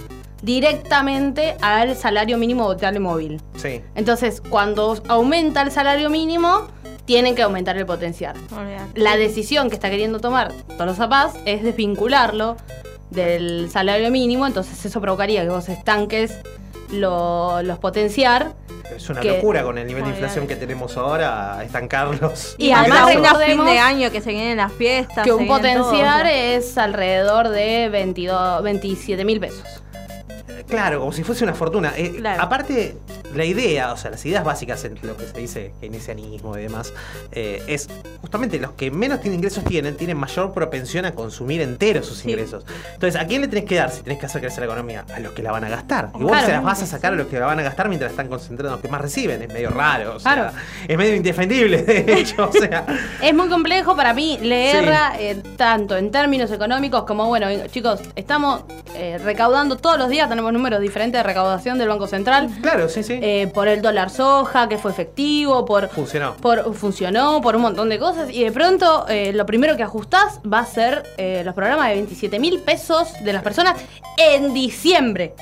[0.42, 3.40] directamente al salario mínimo votable móvil.
[3.56, 3.80] Sí.
[3.94, 6.66] Entonces, cuando aumenta el salario mínimo,
[7.06, 8.37] tienen que aumentar el potenciar.
[8.94, 12.56] La decisión que está queriendo tomar Tolosa Paz es desvincularlo
[13.10, 16.38] del salario mínimo, entonces eso provocaría que vos estanques
[16.90, 18.54] lo- los potenciar
[18.94, 22.54] Es una Que- locura con el nivel de inflación que tenemos ahora, estancarlos.
[22.58, 25.24] Y Y además reina fin de año que se vienen las fiestas.
[25.24, 26.54] que un todo, potenciar o sea.
[26.56, 29.64] es alrededor de 22, 27 mil pesos.
[30.68, 31.92] Claro, como si fuese una fortuna.
[31.96, 32.42] Eh, Claro.
[32.42, 32.96] Aparte,
[33.34, 36.92] la idea, o sea, las ideas básicas en lo que se dice keynesianismo y demás,
[37.32, 37.88] eh, es
[38.20, 42.64] justamente los que menos tienen ingresos tienen, tienen mayor propensión a consumir enteros sus ingresos.
[42.94, 45.04] Entonces, ¿a quién le tenés que dar si tenés que hacer crecer la economía?
[45.14, 46.10] A los que la van a gastar.
[46.12, 46.46] Vos Claro.
[46.46, 48.70] se las vas a sacar a los que la van a gastar mientras están concentrados
[48.70, 49.42] en los que más reciben.
[49.42, 50.50] Es medio raro, o sea, Claro.
[50.88, 52.48] es medio indefendible, de hecho.
[52.48, 52.86] O sea,
[53.22, 54.46] Es muy complejo para mí Sí.
[54.46, 58.64] leerla eh, tanto en términos económicos como, bueno, chicos, estamos
[59.24, 62.50] recaudando todos los días, tenemos números diferentes de recaudación del Banco Central.
[62.62, 63.18] Claro, sí, sí.
[63.20, 66.37] Eh, por el dólar soja, que fue efectivo, por, funcionó.
[66.37, 68.30] por funcionó, por un montón de cosas.
[68.30, 71.94] Y de pronto, eh, lo primero que ajustás va a ser eh, los programas de
[71.94, 73.76] 27 mil pesos de las personas
[74.16, 75.35] en diciembre.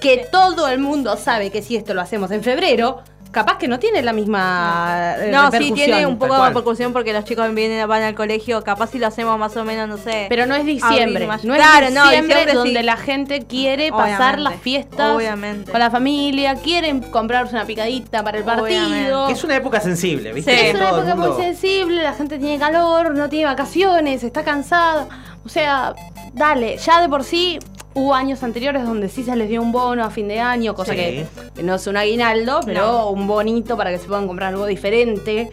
[0.00, 3.78] Que todo el mundo sabe que si esto lo hacemos en febrero, capaz que no
[3.78, 5.14] tiene la misma.
[5.18, 8.62] eh, No, sí tiene un poco de repercusión porque los chicos vienen, van al colegio,
[8.62, 10.26] capaz si lo hacemos más o menos, no sé.
[10.28, 11.24] Pero no es diciembre.
[11.24, 11.48] abril.
[11.48, 12.86] No es claro, no, diciembre, donde sí.
[12.86, 15.70] la gente quiere pasar las fiestas obviamente.
[15.70, 18.64] con la familia, quieren comprarse una picadita para el partido.
[18.84, 19.32] Obviamente.
[19.32, 20.54] es una época sensible, ¿viste?
[20.54, 24.22] Es Que una todo época mundo- muy sensible, la gente tiene calor, no tiene vacaciones,
[24.22, 25.08] está cansada.
[25.44, 25.94] O sea,
[26.34, 27.58] dale, ya de por sí
[27.94, 30.92] hubo años anteriores donde sí se les dio un bono a fin de año, cosa
[30.92, 30.98] Sí.
[30.98, 31.26] que,
[31.62, 33.10] no es un aguinaldo, pero No.
[33.10, 35.50] un bonito para que se puedan comprar algo diferente,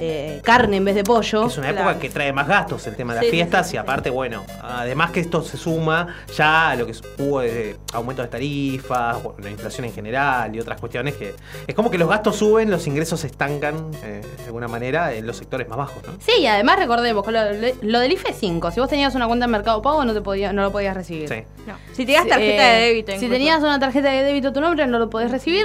[0.00, 1.46] eh, carne en vez de pollo.
[1.46, 3.78] Es una época que trae más gastos el tema de las Sí, fiestas sí, y
[3.78, 8.28] aparte, bueno, además que esto se suma ya a lo que hubo de aumento de
[8.28, 11.34] tarifas, bueno, la inflación en general y otras cuestiones que
[11.66, 15.26] es como que los gastos suben, los ingresos se estancan eh, de alguna manera en
[15.26, 16.14] los sectores más bajos, ¿no?
[16.20, 17.40] Sí, y además recordemos, lo,
[17.82, 20.52] lo del IFE 5, si vos tenías una cuenta en Mercado Pago no, te podía,
[20.52, 21.28] no lo podías recibir.
[21.28, 21.42] Sí.
[21.66, 21.74] No.
[21.92, 23.32] Si tenías Si- tarjeta eh, de débito, Si incluso.
[23.32, 25.64] tenías una tarjeta de débito a tu nombre, no lo podés recibir.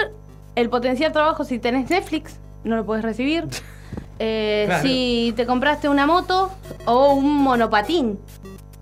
[0.56, 3.46] El potenciar trabajo, si tenés Netflix, no lo podés recibir.
[4.20, 4.84] Eh, Claro.
[4.84, 6.52] Si te compraste una moto
[6.86, 8.20] o un monopatín,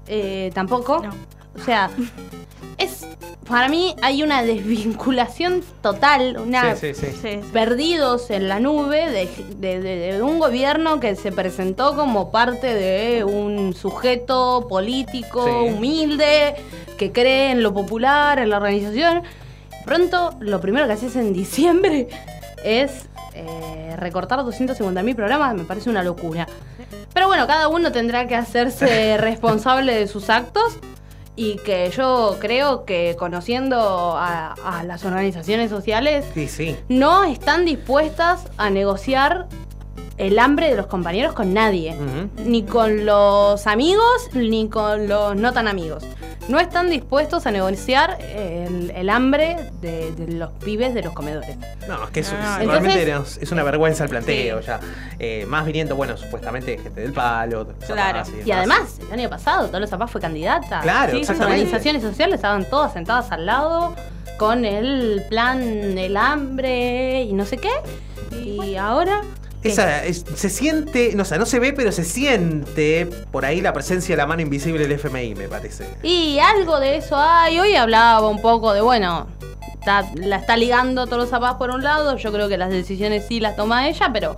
[0.07, 1.03] eh, tampoco.
[1.55, 1.89] O sea,
[2.77, 3.05] es
[3.47, 7.39] para mí hay una desvinculación total, una Sí, sí, sí.
[7.53, 12.73] perdidos en la nube de, de- de- de un gobierno que se presentó como parte
[12.73, 15.73] de un sujeto político Sí.
[15.73, 16.55] humilde
[16.97, 19.23] que cree en lo popular, en la organización.
[19.85, 22.09] Pronto, lo primero que haces en diciembre
[22.65, 26.47] es eh, recortar 250 mil programas, me parece una locura.
[27.13, 30.77] Pero bueno, cada uno tendrá que hacerse responsable de sus actos
[31.35, 36.75] y que yo creo que conociendo a, a las organizaciones sociales Sí, sí.
[36.89, 39.47] no están dispuestas a negociar
[40.17, 41.95] el hambre de los compañeros con nadie.
[42.43, 46.03] Ni con los amigos, ni con los no tan amigos.
[46.47, 51.57] No están dispuestos a negociar el, el hambre de, de los pibes de los comedores.
[51.89, 54.79] No, es que es, Ah, realmente entonces- es, una vergüenza el planteo ya.
[55.19, 57.67] Eh, más viniendo, bueno, supuestamente gente del palo.
[57.85, 58.23] Claro.
[58.23, 60.79] Zapaz Y además, el año pasado, Tolo Zapaz fue candidata.
[60.79, 61.63] Claro, Las exactamente.
[61.63, 63.93] organizaciones sociales estaban todas sentadas al lado
[64.39, 65.59] con el plan
[65.95, 67.71] del hambre y no sé qué.
[68.41, 69.21] Y ahora.
[69.63, 73.59] Esa, es- se siente, no, o sea, no se ve, pero se siente por ahí
[73.61, 75.85] la presencia de la mano invisible del FMI, me parece.
[76.03, 77.59] Y algo de eso hay.
[77.59, 79.27] Hoy hablaba un poco de, bueno,
[79.79, 82.15] está- la está ligando todos los zapatos por un lado.
[82.17, 84.35] Yo creo que las decisiones sí las toma ella, pero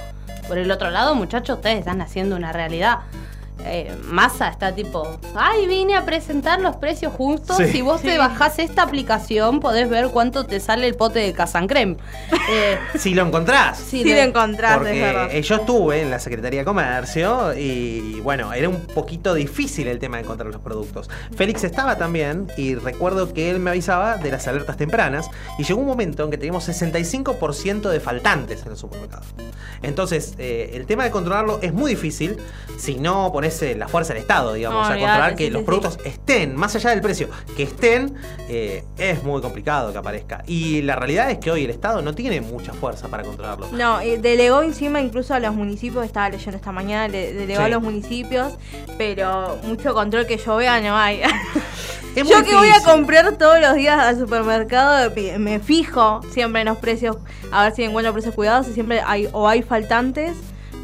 [0.48, 3.00] por el otro lado, muchachos, ustedes están haciendo una realidad.
[3.66, 7.58] Eh, Massa está tipo, ay, vine a presentar los precios justos.
[7.58, 7.66] Sí.
[7.68, 11.98] Si vos te bajás esta aplicación, podés ver cuánto te sale el pote de Casancrem.
[12.52, 13.78] Eh, Si lo encontrás.
[13.78, 15.28] Sí lo encontrás, Porque es verdad.
[15.32, 20.00] eh, yo estuve en la Secretaría de Comercio y bueno, era un poquito difícil el
[20.00, 21.12] tema de encontrar los productos.
[21.36, 25.80] Félix estaba también y recuerdo que él me avisaba de las alertas tempranas y llegó
[25.80, 29.28] un momento en que teníamos 65% de faltantes en los supermercados.
[29.84, 32.38] Entonces, eh, el tema de controlarlo es muy difícil
[32.78, 35.66] si no pones la fuerza del Estado, digamos, No, a controlar que sí, los sí,
[35.66, 38.16] productos estén, más allá del precio, que estén,
[38.48, 40.44] eh, es muy complicado que aparezca.
[40.48, 43.68] Y la realidad es que hoy el Estado no tiene mucha fuerza para controlarlo.
[43.72, 47.70] No, eh, delegó encima incluso a los municipios, estaba leyendo esta mañana, le- delegó a
[47.70, 48.54] los municipios,
[48.98, 51.22] pero mucho control que yo vea no hay.
[52.16, 56.68] Es yo que voy a comprar todos los días al supermercado, me fijo siempre en
[56.68, 57.18] los precios,
[57.52, 60.34] a ver si encuentro precios cuidados, y siempre hay o hay faltantes,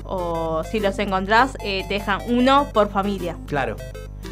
[0.05, 3.35] o si los encontrás, eh, te dejan uno por familia.
[3.47, 3.75] Claro.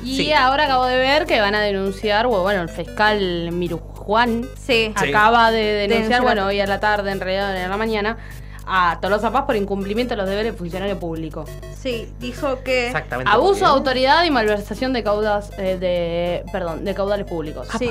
[0.04, 0.34] Y Sí.
[0.34, 4.92] ahora acabo de ver que van a denunciar, o bueno, el fiscal Mirujuan Sí.
[4.96, 6.22] acaba de denunciar, Denunciar.
[6.24, 8.18] bueno, hoy a la tarde, en realidad en la mañana,
[8.66, 11.46] a Tolosa Paz por incumplimiento de los deberes de funcionario público.
[11.78, 12.88] Sí, dijo que...
[12.88, 13.30] Exactamente.
[13.32, 17.68] Abuso de autoridad y malversación de caudas eh, de perdón, de caudales públicos.
[17.78, 17.90] Sí.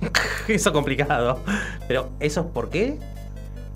[0.48, 1.38] Eso es complicado.
[1.88, 2.98] Pero, ¿eso es por qué?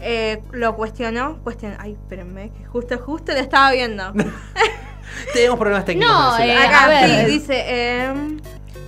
[0.07, 1.39] Eh, lo cuestionó.
[1.43, 1.75] Cuestion...
[1.79, 4.13] Ay, espérenme, que justo, justo lo estaba viendo.
[5.33, 6.15] Tenemos problemas técnicos.
[6.15, 6.57] No, eh.
[6.57, 8.03] Acá a ver, sí, eh, dice.
[8.05, 8.41] em,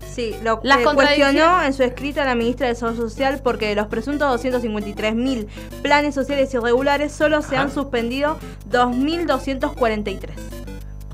[0.09, 3.40] sí, lo Las eh, contradicciones- cuestionó en su escrito a la ministra de Desarrollo Social
[3.42, 5.48] porque de los presuntos 253 mil
[5.83, 8.38] planes sociales irregulares solo se han suspendido
[8.70, 10.31] 2.243.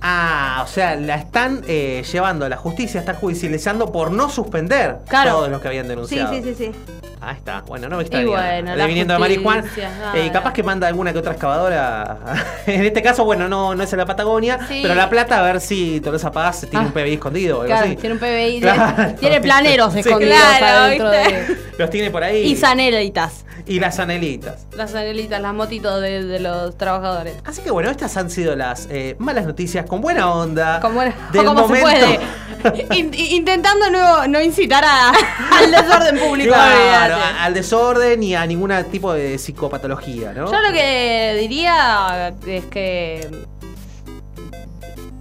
[0.07, 4.99] Ah, o sea, la están eh, llevando a la justicia, están judicializando por no suspender
[5.09, 5.31] Claro.
[5.33, 6.35] todos los que habían Sí, denunciado.
[6.35, 6.71] sí, sí, sí.
[7.23, 7.63] Ahí está.
[7.63, 8.27] Bueno, no me extraña.
[8.27, 9.63] bueno, la viniendo de marihuana.
[9.63, 12.19] justicia, Eh, capaz que manda alguna que otra excavadora.
[12.67, 14.81] en este caso, bueno, no, no es en la Patagonia, Sí.
[14.83, 16.89] pero La Plata, a ver si Tolosa Paz tiene Ah.
[16.89, 17.97] un PBI escondido algo Claro, así.
[17.97, 19.15] tiene un PBI, Claro.
[19.19, 20.01] tiene, planeros Sí.
[20.01, 21.33] escondidos Claro, adentro ¿viste?
[21.55, 21.57] de.
[21.79, 22.43] Los tiene por ahí.
[22.43, 23.47] Y zanelitas.
[23.67, 24.67] Y las anelitas.
[24.77, 27.35] Las zanelitas, las motitos de, de los trabajadores.
[27.47, 30.81] Así que bueno, estas han sido las eh, malas noticias con buena onda.
[30.81, 31.89] Como, era- del como se momento.
[31.91, 32.21] puede.
[32.99, 35.11] In- intentando no, no incitar a-
[35.59, 36.55] al desorden público.
[36.55, 40.51] Claro, al desorden y a ningún tipo de psicopatología, ¿no?
[40.51, 43.29] Yo lo que diría es que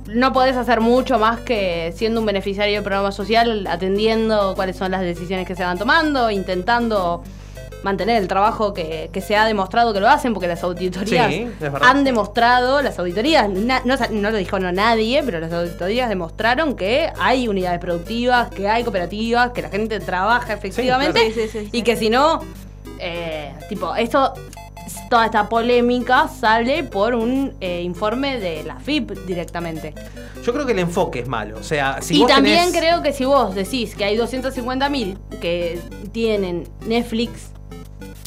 [0.07, 4.91] no podés hacer mucho más que siendo un beneficiario del programa social, atendiendo cuáles son
[4.91, 7.23] las decisiones que se van tomando, intentando
[7.83, 11.47] mantener el trabajo que, que se ha demostrado que lo hacen, porque las auditorías Sí,
[11.81, 16.75] han demostrado, las auditorías, na- no, no lo dijo no nadie, pero las auditorías demostraron
[16.75, 21.59] que hay unidades productivas, que hay cooperativas, que la gente trabaja efectivamente Sí, sí, sí,
[21.65, 21.69] sí.
[21.71, 22.39] y que si no,
[22.99, 24.33] eh, tipo, esto,
[25.09, 29.93] toda esta polémica sale por un eh, informe de la FIP directamente.
[30.45, 31.57] Yo creo que el enfoque es malo.
[31.57, 35.17] O sea, si y vos también tenés- creo que si vos decís que hay 250.000
[35.39, 35.79] que
[36.11, 37.51] tienen Netflix,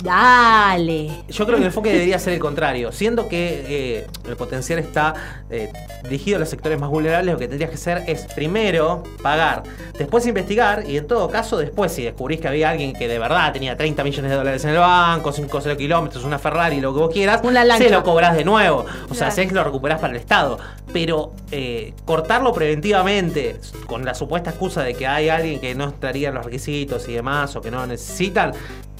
[0.03, 1.11] dale.
[1.29, 2.93] Yo creo que el enfoque debería ser el contrario.
[2.93, 5.15] Siendo que eh, el potencial está
[5.51, 5.73] eh,
[6.05, 9.63] dirigido a los sectores más vulnerables, lo que tendrías que hacer es primero pagar,
[9.99, 13.53] después investigar y en todo caso después si descubrís que había alguien que de verdad
[13.53, 17.01] tenía 30 millones de dólares en el banco, 5 0 kilómetros, una Ferrari, lo que
[17.01, 17.41] vos quieras,
[17.79, 18.85] se lo cobrás de nuevo.
[19.11, 19.33] O sea, Claro.
[19.35, 20.59] se que lo recuperás para el Estado.
[20.93, 26.29] Pero eh, cortarlo preventivamente con la supuesta excusa de que hay alguien que no estaría
[26.29, 28.53] en los requisitos y demás o que no necesitan,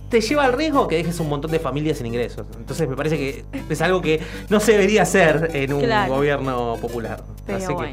[0.09, 2.47] te lleva al riesgo que dejes un montón de familias sin ingresos.
[2.57, 6.15] Entonces me parece que es algo que no se debería hacer en un Claro.
[6.15, 7.23] gobierno popular.
[7.47, 7.93] Pero Así que-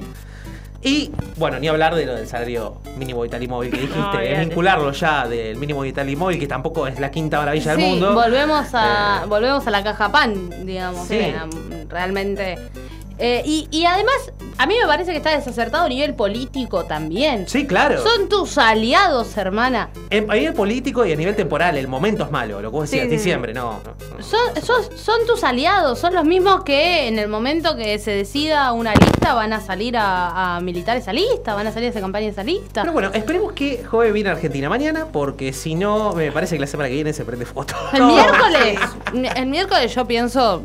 [0.86, 4.40] y bueno, ni hablar de lo del salario mínimo vital y móvil que dijiste, No,
[4.42, 7.90] vincularlo ya del mínimo vital y móvil, que tampoco es la quinta maravilla Sí, del
[7.90, 8.14] mundo.
[8.14, 11.08] volvemos a, Eh, volvemos a la caja pan, digamos.
[11.08, 11.18] Sí.
[11.18, 12.58] que, um, realmente.
[13.26, 14.14] Eh, y, y además,
[14.58, 17.48] a mí me parece que está desacertado a nivel político también.
[17.48, 18.04] Sí, claro.
[18.04, 19.92] Son tus aliados, hermana.
[20.10, 22.90] En- a nivel político y a nivel temporal, el momento es malo, lo que vos
[22.90, 23.24] decías, Sí, sí, sí.
[23.24, 23.80] diciembre, no.
[23.86, 24.24] no, no.
[24.24, 28.74] Son, son, son tus aliados, son los mismos que en el momento que se decida
[28.74, 32.02] una lista van a salir a, a militar esa lista, van a salir a esa
[32.02, 32.82] campaña esa lista.
[32.82, 36.60] Pero bueno, esperemos que Jove viene a Argentina mañana, porque si no, me parece que
[36.60, 37.74] la semana que viene se prende foto.
[37.94, 38.80] El miércoles,
[39.38, 40.62] el miércoles yo pienso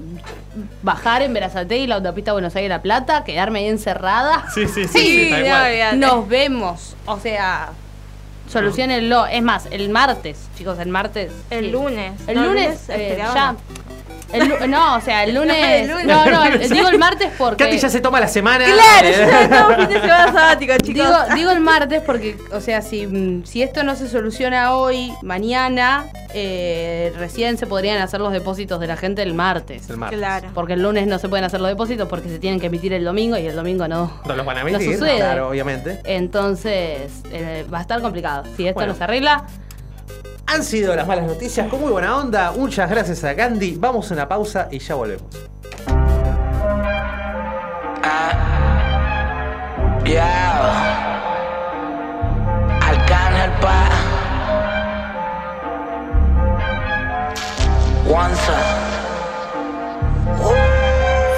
[0.83, 4.45] bajar en Verazategui la autopista Buenos Aires La Plata, quedarme ahí encerrada.
[4.55, 5.45] Sí, sí, sí, Sí, sí,
[5.95, 6.17] no.
[6.17, 6.97] Nos vemos.
[7.07, 7.71] O sea,
[8.51, 9.27] solucionenlo.
[9.27, 11.33] Es más, el martes, chicos, el martes.
[11.51, 11.71] El sí.
[11.71, 12.13] lunes.
[12.27, 13.57] El No, el lunes, lunes es eh, ya.
[14.33, 14.57] ¿No?
[14.65, 15.57] El no, o sea, el lunes.
[15.83, 16.07] El lunes.
[16.07, 17.65] No, no, el- digo el martes porque.
[17.65, 18.65] Katy ya se toma la semana.
[18.65, 20.95] Claro, eh, ya todo fin de semana sabático, chicos.
[20.95, 25.13] Digo, digo el martes porque, o sea, si, mm, si esto no se soluciona hoy,
[25.23, 29.89] mañana, eh, recién se podrían hacer los depósitos de la gente el martes.
[29.89, 30.19] El martes.
[30.19, 30.49] Claro.
[30.55, 33.05] Porque el lunes no se pueden hacer los depósitos porque se tienen que emitir el
[33.05, 34.21] domingo y el domingo no.
[34.27, 35.17] No los van a No emitir, sucede.
[35.17, 36.01] claro, obviamente.
[36.05, 38.45] Entonces, eh, va a estar complicado.
[38.57, 38.93] Si esto Bueno.
[38.93, 39.45] no se arregla,
[40.51, 42.53] Han sido las malas noticias con muy buena onda.
[42.53, 43.77] Muchas gracias a Candy.
[43.77, 45.27] Vamos a una pausa y ya volvemos.
[52.81, 53.89] Arcángel pa
[58.09, 58.53] Once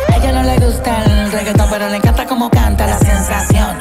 [0.09, 3.77] A ella no le gusta el reggaetón Pero le encanta como canta la sensación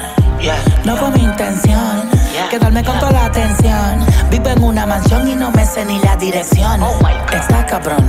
[0.86, 4.06] No fue mi intención Quedarme con toda la atención.
[4.32, 6.82] Vivo en una mansión y no me sé ni la dirección.
[7.32, 8.04] Está cabrón,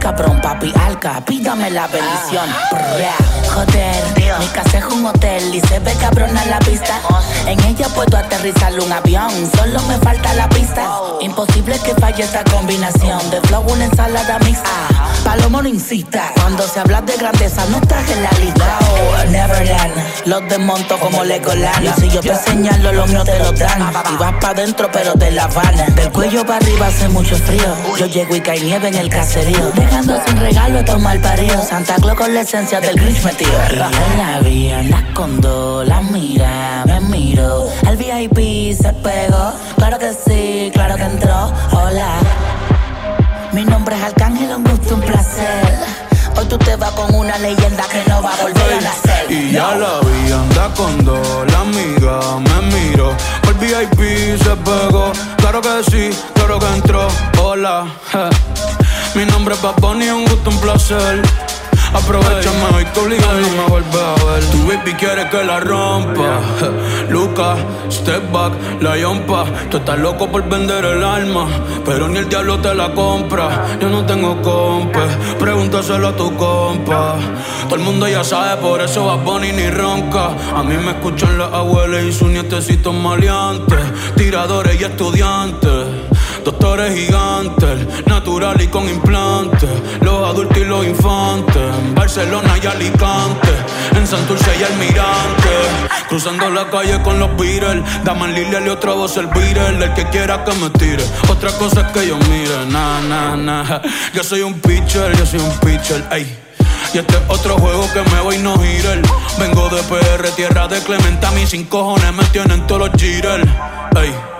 [0.00, 2.48] cabrón papi Alca, pídame la bendición.
[2.72, 3.14] Brrra,
[3.54, 7.00] Joder, mi casa es un hotel Y se ve cabrona la pista
[7.46, 10.88] En ella puedo aterrizar un avión Solo me falta la pista.
[11.20, 14.70] Imposible que falle esta combinación De flow, una ensalada mixta.
[15.24, 16.32] Palomo no incita.
[16.36, 18.78] Cuando se habla de grandeza no estás en la lista.
[19.28, 23.92] Neverland, los desmonto como Legoland Y si yo te señalo los míos te lo dan.
[24.12, 25.94] Y vas pa' dentro pero te la van.
[25.94, 27.76] Del cuello para arriba hace mucho frío.
[27.98, 31.62] Yo llego y cae nieve en el caserío Dejando sin regalo tomar parido.
[31.62, 33.52] Santa Claus con la esencia del Grinch metido
[34.16, 40.12] la vi, anda con dos, la mira, me miro El VIP se pegó, claro que
[40.12, 41.52] sí, claro que entró.
[41.72, 42.20] Hola.
[43.52, 45.02] Mi nombre es Arcángel, un gusto, un
[46.94, 49.30] con una leyenda que no va a volver a nacer.
[49.30, 53.14] Y ya la vi, anda con dos, la amiga me miró.
[53.42, 57.08] Por VIP se pegó, claro que sí, claro que entró.
[57.42, 57.86] Hola.
[59.14, 61.22] Mi nombre es Bad Bunny, un gusto, un placer.
[61.92, 64.44] Aprovechame hoy que obligado no me vuelve a ver.
[64.44, 66.40] Tu baby quiere que la rompa.
[67.08, 67.56] Luca,
[67.90, 69.46] step back, la yompa.
[69.70, 71.48] Tú estás loco por vender el alma,
[71.84, 73.66] pero ni el diablo te la compra.
[73.80, 75.06] Yo no tengo compa,
[75.38, 77.16] pregúntaselo a tu compa.
[77.64, 80.30] Todo el mundo ya sabe, por eso va ni ronca.
[80.54, 83.80] A mí me escuchan las abuelas y sus nietecitos maleantes,
[84.16, 85.99] tiradores y estudiantes.
[86.44, 89.68] Doctores gigantes, natural y con implantes.
[90.00, 91.56] Los adultos y los infantes.
[91.56, 93.48] En Barcelona y Alicante.
[93.94, 95.50] En Santurce y Almirante.
[96.08, 97.84] Cruzando la calle con los Beatles.
[98.04, 99.84] Daman Lilial y otra voz el Beatle.
[99.84, 101.04] El que quiera que me tire.
[101.28, 102.66] Otra cosa es que yo mire.
[102.68, 103.80] Nah, nah, nah.
[104.14, 106.02] Yo soy un pitcher, yo soy un pitcher.
[106.10, 106.38] Ey.
[106.94, 109.00] Y este es otro juego que me voy no girar.
[109.38, 111.26] Vengo de PR, tierra de Clemente.
[111.26, 113.44] A mí sin cojones me tienen todos los jitters.
[113.96, 114.39] Ey.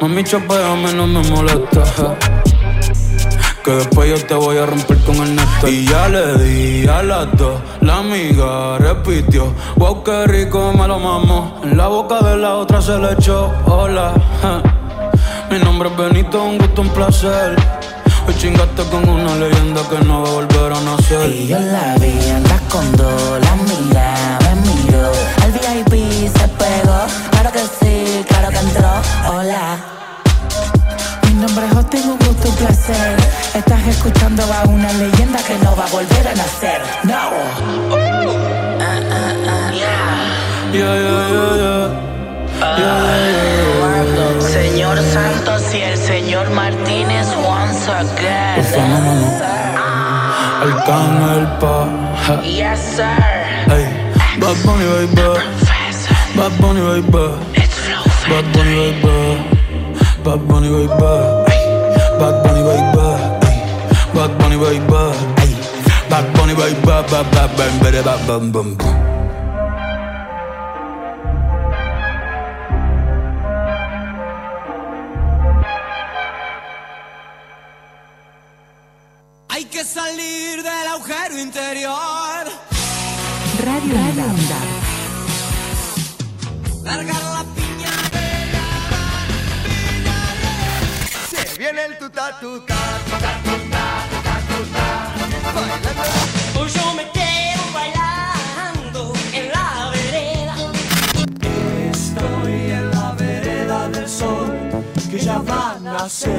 [0.00, 1.82] mami, chapeame, no me molesta.
[3.64, 5.68] Que después yo te voy a romper con el neto.
[5.68, 7.60] Y ya le di a las dos.
[7.80, 9.52] La amiga repitió.
[9.76, 11.60] Wow, qué rico me lo mamo.
[11.64, 13.52] En la boca de la otra se le echó.
[13.66, 14.14] Hola,
[15.50, 17.56] mi nombre es Benito, un gusto, un placer.
[18.26, 21.30] Hoy chingaste con una leyenda que no va a volver a nacer.
[21.30, 25.10] Y yo la vi, andas con dos, la amiga me miró.
[25.42, 27.06] Al VIP se pegó,
[29.28, 29.78] Hola.
[31.26, 33.16] Mi nombre es Justin, un gusto, un placer.
[33.54, 36.82] Estás escuchando a una leyenda que no va a volver a nacer.
[37.04, 37.14] No.
[38.80, 39.70] Ah, ah, ah.
[40.72, 42.08] Yeah, yeah, yeah, yeah.
[44.40, 48.64] Señor Santos y el señor Martínez once again.
[50.60, 51.88] Arcángel pa.
[52.26, 52.42] ja.
[52.42, 53.72] Yes, sir.
[53.72, 53.86] Ey,
[54.38, 55.40] Bad Bunny, baby.
[56.36, 57.67] Bad Bunny, baby.
[58.28, 59.58] Bad Bunny, baby.
[60.22, 60.88] Bad Bunny, baby.
[62.20, 63.08] Bad Bunny, baby.
[64.14, 65.02] Bad Bunny, baby.
[66.10, 66.80] Bad Bunny, baby.
[66.84, 68.98] Bad, bad, bad, bad, bad, bad, bad, bad.
[79.48, 82.44] Hay que salir del agujero interior.
[83.64, 83.94] Radio.
[86.84, 87.27] Largar la
[91.68, 94.84] Se viene el tuta tuta, tuta tuta, tuta tuta,
[95.54, 96.60] bailando.
[96.60, 100.54] Hoy yo me quedo bailando en la vereda.
[101.90, 104.50] Estoy en la vereda del sol
[105.10, 106.32] que ya va a nacer.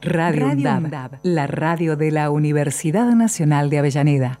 [0.00, 4.40] Radio UNDAB, la radio de la Universidad Nacional de Avellaneda.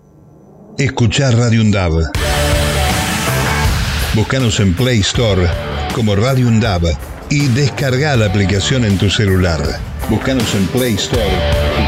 [0.77, 2.11] escuchar Radio UNDAB.
[4.13, 5.47] Búscanos en Play Store
[5.93, 6.83] como Radio UNDAB
[7.29, 9.61] y descarga la aplicación en tu celular.
[10.09, 11.23] Búscanos en Play Store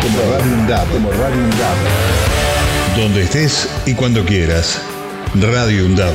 [0.01, 0.87] como Radio UNDAB.
[0.89, 2.97] Como Radio UNDAB.
[2.97, 4.81] Donde estés y cuando quieras.
[5.35, 6.13] Radio UNDAB.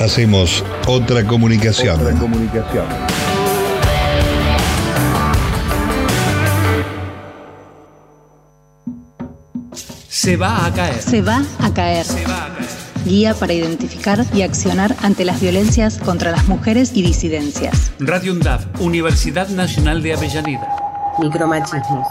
[0.00, 2.00] Hacemos otra comunicación.
[2.00, 3.29] Otra comunicación.
[10.20, 11.00] Se va a caer.
[11.00, 12.04] Se va a caer.
[13.06, 17.90] Guía para identificar y accionar ante las violencias contra las mujeres y disidencias.
[17.98, 20.76] Radio UNDAV, Universidad Nacional de Avellaneda.
[21.20, 22.06] Micromachismos.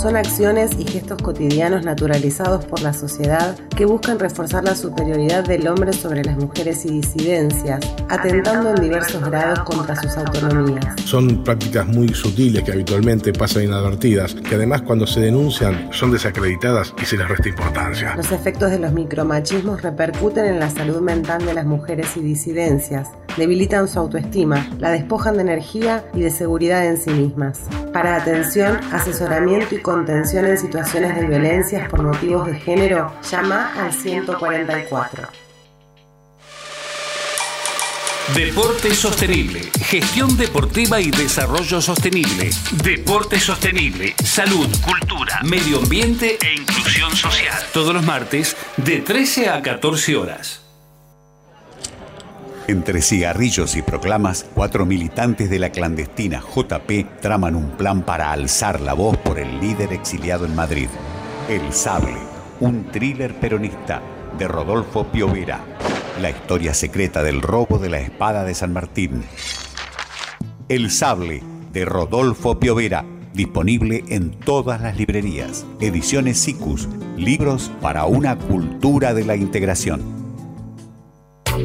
[0.00, 5.66] Son acciones y gestos cotidianos naturalizados por la sociedad que buscan reforzar la superioridad del
[5.68, 7.80] hombre sobre las mujeres y disidencias,
[8.10, 11.00] atentando en diversos grados contra sus autonomías.
[11.06, 16.92] Son prácticas muy sutiles que habitualmente pasan inadvertidas, que además cuando se denuncian son desacreditadas
[17.00, 18.14] y se les resta importancia.
[18.16, 23.08] Los efectos de los micromachismos repercuten en la salud mental de las mujeres y disidencias,
[23.36, 27.60] debilitan su autoestima, la despojan de energía y de seguridad en sí mismas.
[27.92, 33.92] Para atención, asesoramiento y contención en situaciones de violencias por motivos de género, llama al
[33.92, 35.46] 144.
[38.34, 42.50] Deporte sostenible, gestión deportiva y desarrollo sostenible.
[42.82, 47.62] Deporte sostenible, salud, cultura, medio ambiente e inclusión social.
[47.72, 50.65] Todos los martes de 13 a 14 horas.
[52.68, 58.80] Entre cigarrillos y proclamas, cuatro militantes de la clandestina JP traman un plan para alzar
[58.80, 60.88] la voz por el líder exiliado en Madrid.
[61.48, 62.18] El Sable,
[62.58, 64.02] un thriller peronista
[64.36, 65.60] de Rodolfo Piovera.
[66.20, 69.22] La historia secreta del robo de la espada de San Martín.
[70.68, 73.04] El Sable, de Rodolfo Piovera.
[73.32, 75.64] Disponible en todas las librerías.
[75.78, 76.88] Ediciones SICUS.
[77.16, 80.25] Libros para una cultura de la integración.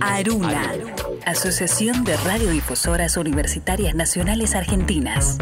[0.00, 0.72] Aruna,
[1.26, 5.38] Asociación de Radiodifusoras Universitarias Nacionales Argentinas.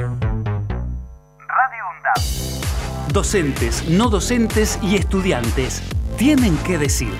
[3.12, 5.82] Docentes, no docentes y estudiantes
[6.16, 7.12] tienen que decir.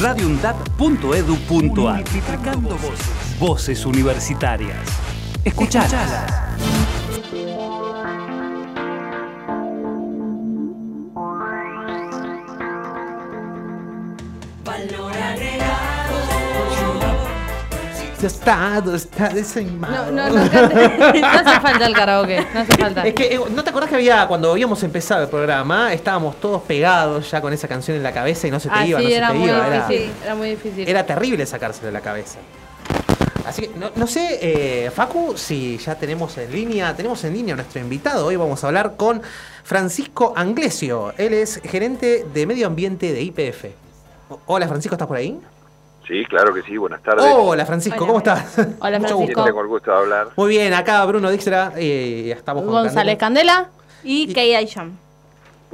[0.00, 3.38] radioundap.edu.ar Multiplicando voces.
[3.38, 4.80] Voces universitarias.
[5.44, 5.92] Escuchalas.
[5.92, 6.97] Valor
[18.20, 20.10] Su estado está desanimado.
[20.10, 23.06] No, no, no, cante- no hace falta el karaoke, no hace falta.
[23.06, 26.62] Es que, eh, ¿no te acordás que había, cuando habíamos empezado el programa, estábamos todos
[26.62, 29.04] pegados ya con esa canción en la cabeza y no se te Ah, iba, sí,
[29.04, 29.66] no se era te muy iba?
[29.68, 30.88] Era, difícil, era muy difícil.
[30.88, 32.38] era terrible sacárselo de la cabeza.
[33.46, 37.54] Así que, no, no sé, eh, Facu, si ya tenemos en línea, tenemos en línea
[37.54, 38.26] a nuestro invitado.
[38.26, 39.22] Hoy vamos a hablar con
[39.62, 41.14] Francisco Anglesio.
[41.16, 43.66] Él es gerente de medio ambiente de IPF.
[44.46, 45.38] Hola, Francisco, ¿estás por ahí?
[46.08, 47.26] Sí, claro que sí, buenas tardes.
[47.36, 48.58] Hola, Francisco, ¿cómo estás?
[48.80, 49.16] Hola, Mucho Francisco.
[49.18, 49.44] gusto.
[49.44, 50.28] Tengo el gusto de hablar.
[50.36, 53.68] Muy bien, acá Bruno Dijkstra, eh, estamos con González Candela.
[53.68, 53.78] Candela.
[54.04, 54.96] Y Kay Aisham.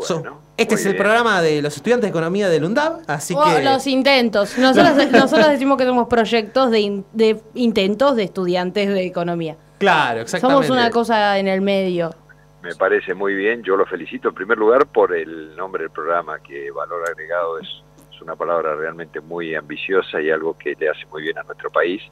[0.01, 0.23] So-
[0.57, 3.63] este es el programa de los estudiantes de economía del UNDAB, así Oh, que...
[3.63, 4.57] Los intentos.
[4.59, 9.57] Nosotros, nosotros decimos que somos proyectos de, in- de intentos de estudiantes de economía.
[9.79, 10.67] Claro, exactamente.
[10.67, 12.15] Somos una cosa en el medio.
[12.63, 16.39] Me parece muy bien, yo lo felicito en primer lugar por el nombre del programa,
[16.41, 17.84] que valor agregado es, es
[18.25, 22.03] una palabra realmente muy ambiciosa y algo que le hace muy bien a nuestro país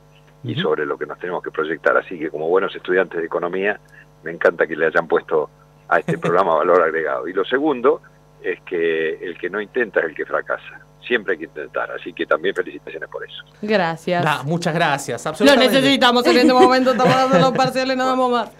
[0.45, 1.97] y sobre lo que nos tenemos que proyectar.
[1.97, 3.81] Así que como buenos estudiantes de economía,
[4.23, 5.51] me encanta que le hayan puesto
[5.89, 7.27] a este programa valor agregado.
[7.29, 8.03] Y lo segundo
[8.43, 10.82] es que el que no intenta es el que fracasa.
[11.07, 13.43] Siempre hay que intentar, así que también felicitaciones por eso.
[13.61, 14.25] Gracias.
[14.25, 15.75] Nah, muchas gracias, Lo absolutamente.
[15.75, 18.51] necesitamos en este momento, estamos dando los parciales, no damos más.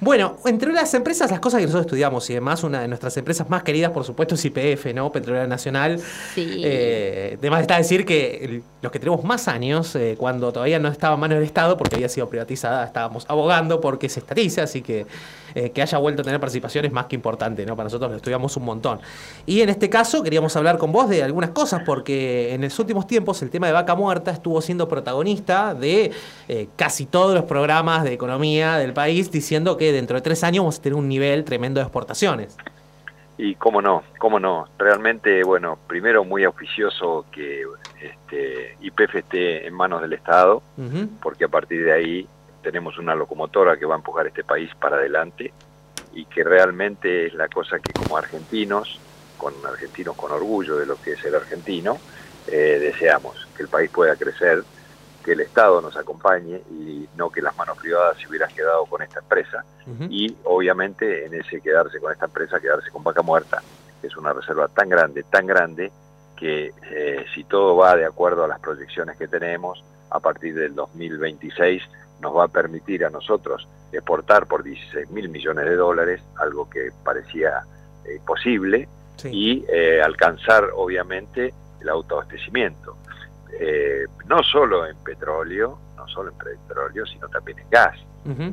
[0.00, 3.48] Bueno, entre las empresas, las cosas que nosotros estudiamos y demás, una de nuestras empresas
[3.48, 5.12] más queridas, por supuesto, es IPF, ¿no?
[5.12, 5.98] Petrolera Nacional.
[6.34, 6.60] Sí.
[6.64, 11.14] Eh, además está decir que los que tenemos más años, eh, cuando todavía no estaba
[11.14, 15.06] en manos del Estado, porque había sido privatizada, estábamos abogando porque se estatice, así que
[15.54, 17.76] eh, que haya vuelto a tener participación es más que importante, ¿no?
[17.76, 19.00] Para nosotros lo estudiamos un montón.
[19.46, 23.06] Y en este caso queríamos hablar con vos de algunas cosas, porque en los últimos
[23.06, 26.12] tiempos el tema de vaca muerta estuvo siendo protagonista de
[26.48, 30.62] eh, casi todos los programas de economía del país, diciendo que dentro de tres años
[30.62, 32.56] vamos a tener un nivel tremendo de exportaciones.
[33.38, 34.66] Y cómo no, cómo no.
[34.78, 37.64] Realmente, bueno, primero muy auspicioso que
[38.00, 40.62] este, IPF esté en manos del Estado,
[41.22, 42.28] porque a partir de ahí
[42.62, 45.52] tenemos una locomotora que va a empujar este país para adelante
[46.14, 49.00] y que realmente es la cosa que como argentinos,
[49.36, 51.98] con argentinos con orgullo de lo que es ser argentino,
[52.46, 54.62] eh, deseamos, que el país pueda crecer,
[55.24, 59.02] que el Estado nos acompañe y no que las manos privadas se hubieran quedado con
[59.02, 59.64] esta empresa
[60.08, 63.62] y obviamente en ese quedarse con esta empresa, quedarse con vaca muerta,
[64.00, 65.92] que es una reserva tan grande, tan grande,
[66.36, 70.74] que eh, si todo va de acuerdo a las proyecciones que tenemos, a partir del
[70.74, 71.82] 2026
[72.22, 76.88] nos va a permitir a nosotros exportar por 16 mil millones de dólares, algo que
[77.04, 77.62] parecía
[78.06, 78.88] eh, posible
[79.34, 82.96] y eh, alcanzar obviamente el autoabastecimiento.
[83.60, 87.96] Eh, no solo en petróleo, no solo en petróleo, sino también en gas.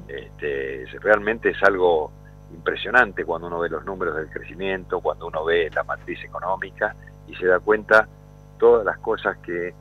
[0.07, 2.11] este, es- realmente es algo
[2.53, 6.95] impresionante cuando uno ve los números del crecimiento, cuando uno ve la matriz económica
[7.27, 8.07] y se da cuenta
[8.57, 9.73] todas las cosas que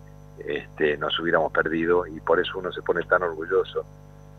[0.46, 3.84] este, nos hubiéramos perdido y por eso uno se pone tan orgulloso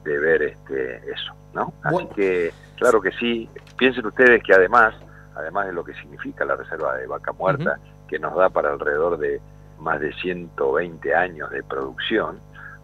[0.04, 1.74] de ver este, eso, ¿no?
[1.84, 4.96] Así que, claro que sí, piensen ustedes que además,
[5.36, 9.18] además de lo que significa la reserva de vaca muerta, que nos da para alrededor
[9.18, 9.42] de
[9.80, 12.40] más de 120 años de producción,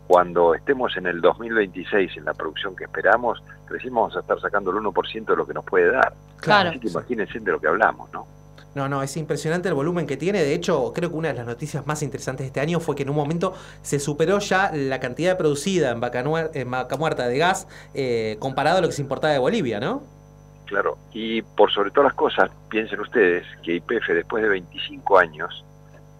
[0.07, 4.69] cuando estemos en el 2026 en la producción que esperamos, recién vamos a estar sacando
[4.71, 6.13] el 1% de lo que nos puede dar.
[6.37, 6.69] Claro.
[6.69, 8.27] Así que imagínense de lo que hablamos, ¿no?
[8.75, 10.43] No, no, es impresionante el volumen que tiene.
[10.43, 13.03] De hecho, creo que una de las noticias más interesantes de este año fue que
[13.03, 16.23] en un momento se superó ya la cantidad producida en vaca,
[16.53, 20.03] en vaca muerta de gas eh, comparado a lo que se importaba de Bolivia, ¿no?
[20.65, 25.63] Claro, y por sobre todas las cosas, piensen ustedes que YPF después de 25 años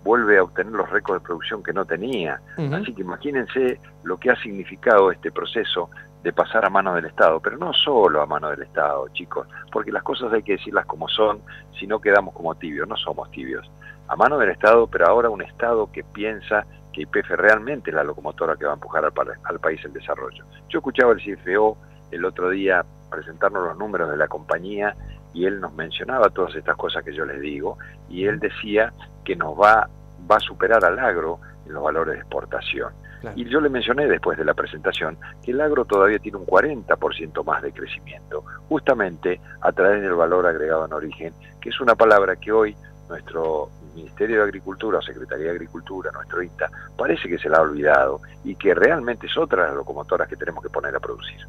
[0.06, 2.40] vuelve a obtener los récords de producción que no tenía.
[2.72, 5.90] Así que imagínense lo que ha significado este proceso
[6.26, 9.92] de pasar a mano del Estado, pero no solo a mano del Estado, chicos, porque
[9.92, 11.40] las cosas hay que decirlas como son,
[11.80, 13.70] si no quedamos como tibios, no somos tibios.
[14.08, 18.04] A mano del Estado, pero ahora un Estado que piensa que YPF realmente es la
[18.04, 19.14] locomotora que va a empujar al,
[19.44, 20.44] al país el desarrollo.
[20.68, 21.78] Yo escuchaba al CFO
[22.10, 24.96] el otro día presentarnos los números de la compañía
[25.32, 27.78] y él nos mencionaba todas estas cosas que yo les digo
[28.10, 29.88] y él decía que nos va,
[30.30, 33.05] va a superar al agro en los valores de exportación.
[33.36, 37.44] Y yo le mencioné después de la presentación que el agro todavía tiene un 40%
[37.44, 42.36] más de crecimiento, justamente a través del valor agregado en origen, que es una palabra
[42.36, 42.76] que hoy
[43.10, 48.20] nuestro Ministerio de Agricultura Secretaría de Agricultura, nuestro INTA, parece que se la ha olvidado
[48.44, 51.40] y que realmente es otra de las locomotoras que tenemos que poner a producir.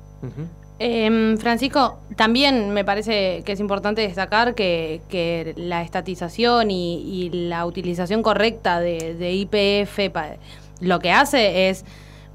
[0.79, 7.49] Em, Francisco, también me parece que es importante destacar que, que la estatización y, y
[7.49, 10.13] la utilización correcta de, IPF
[10.81, 11.85] lo que hace es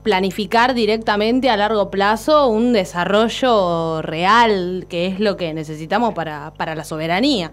[0.03, 6.75] planificar directamente a largo plazo un desarrollo real, que es lo que necesitamos para, para
[6.75, 7.51] la soberanía.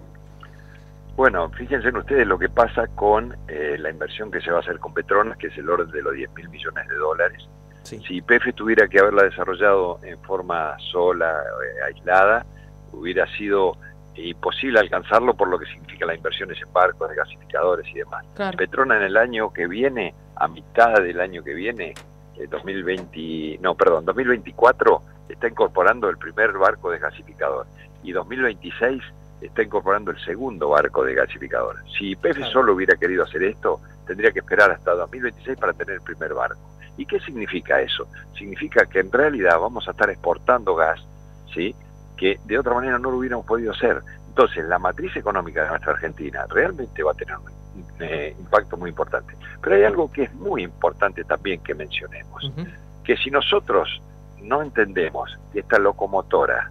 [1.15, 4.61] Bueno, fíjense en ustedes lo que pasa con eh, la inversión que se va a
[4.61, 7.49] hacer con Petronas, que es el orden de los 10 mil millones de dólares.
[7.83, 12.45] Si YPF tuviera que haberla desarrollado en forma sola, eh, aislada,
[12.93, 13.75] hubiera sido
[14.15, 18.25] imposible alcanzarlo por lo que significa las inversiones en barcos, de gasificadores y demás.
[18.35, 18.57] Claro.
[18.57, 21.93] Petrona en el año que viene, a mitad del año que viene,
[22.37, 27.67] eh, 2020, no, perdón, 2024, está incorporando el primer barco de gasificador
[28.03, 29.03] y 2026
[29.41, 31.77] está incorporando el segundo barco de gasificador.
[31.97, 36.01] Si YPF solo hubiera querido hacer esto, tendría que esperar hasta 2026 para tener el
[36.01, 36.59] primer barco.
[36.97, 38.07] ¿Y qué significa eso?
[38.37, 40.99] Significa que en realidad vamos a estar exportando gas,
[41.53, 41.73] ¿sí?
[42.19, 44.01] Que de otra manera no lo hubiéramos podido hacer.
[44.27, 48.89] Entonces, la matriz económica de nuestra Argentina realmente va a tener un eh, impacto muy
[48.89, 49.33] importante.
[49.61, 52.51] Pero hay algo que es muy importante también que mencionemos,
[53.03, 54.01] que si nosotros
[54.41, 56.69] no entendemos que esta locomotora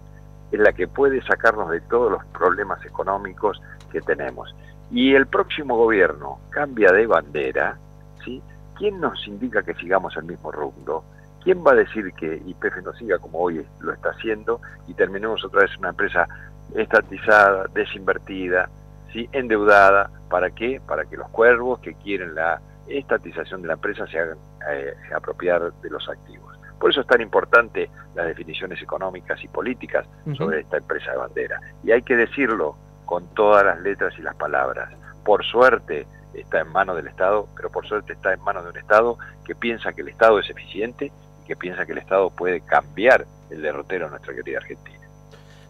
[0.51, 3.59] es la que puede sacarnos de todos los problemas económicos
[3.91, 4.53] que tenemos,
[4.91, 7.77] y el próximo gobierno cambia de bandera,
[8.23, 8.41] ¿sí?
[8.77, 11.03] ¿quién nos indica que sigamos el mismo rumbo?
[11.43, 15.43] ¿Quién va a decir que YPF no siga como hoy lo está haciendo y terminemos
[15.43, 16.27] otra vez una empresa
[16.75, 18.69] estatizada, desinvertida,
[19.13, 19.29] ¿sí?
[19.31, 20.11] endeudada?
[20.29, 20.81] ¿Para qué?
[20.85, 24.37] Para que los cuervos que quieren la estatización de la empresa se hagan
[24.69, 26.57] eh, apropiar de los activos.
[26.79, 31.59] Por eso es tan importante las definiciones económicas y políticas sobre esta empresa de bandera.
[31.83, 34.89] Y hay que decirlo con todas las letras y las palabras.
[35.25, 38.77] Por suerte está en manos del Estado, pero por suerte está en manos de un
[38.77, 41.11] Estado que piensa que el Estado es eficiente
[41.49, 44.99] que piensa que el Estado puede cambiar el derrotero de nuestra querida Argentina.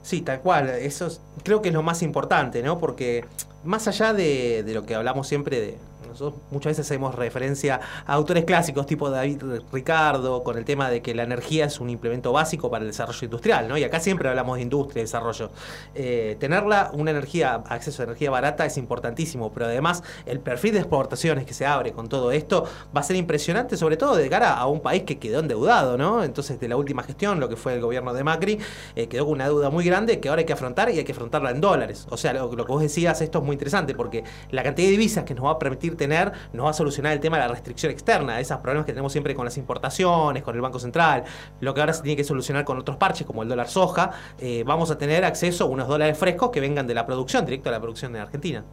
[0.02, 0.70] Sí, tal cual.
[0.70, 2.80] Eso es- creo que es lo más importante, ¿no?
[2.80, 3.26] Porque
[3.64, 5.78] más allá de lo que hablamos siempre de.
[6.10, 11.02] Nosotros muchas veces hacemos referencia a autores clásicos tipo David Ricardo con el tema de
[11.02, 13.78] que la energía es un implemento básico para el desarrollo industrial, ¿no?
[13.78, 15.52] Y acá siempre hablamos de industria y desarrollo.
[15.96, 20.80] Eh, tenerla, una energía, acceso a energía barata es importantísimo, pero además el perfil de
[20.80, 24.54] exportaciones que se abre con todo esto va a ser impresionante, sobre todo de cara
[24.54, 26.24] a un país que quedó endeudado, ¿no?
[26.24, 28.60] Entonces, de la última gestión, lo que fue el gobierno de Macri,
[28.96, 31.12] eh, quedó con una deuda muy grande que ahora hay que afrontar y hay que
[31.12, 32.08] afrontarla en dólares.
[32.10, 34.92] O sea, lo, lo que vos decías, esto es muy interesante porque la cantidad de
[34.92, 37.50] divisas que nos va a permitir tener nos va a solucionar el tema de la
[37.50, 41.24] restricción externa, esos problemas que tenemos siempre con las importaciones, con el Banco Central,
[41.60, 44.64] lo que ahora se tiene que solucionar con otros parches como el dólar soja, eh,
[44.66, 47.74] vamos a tener acceso a unos dólares frescos que vengan de la producción, directo a
[47.74, 48.64] la producción de Argentina.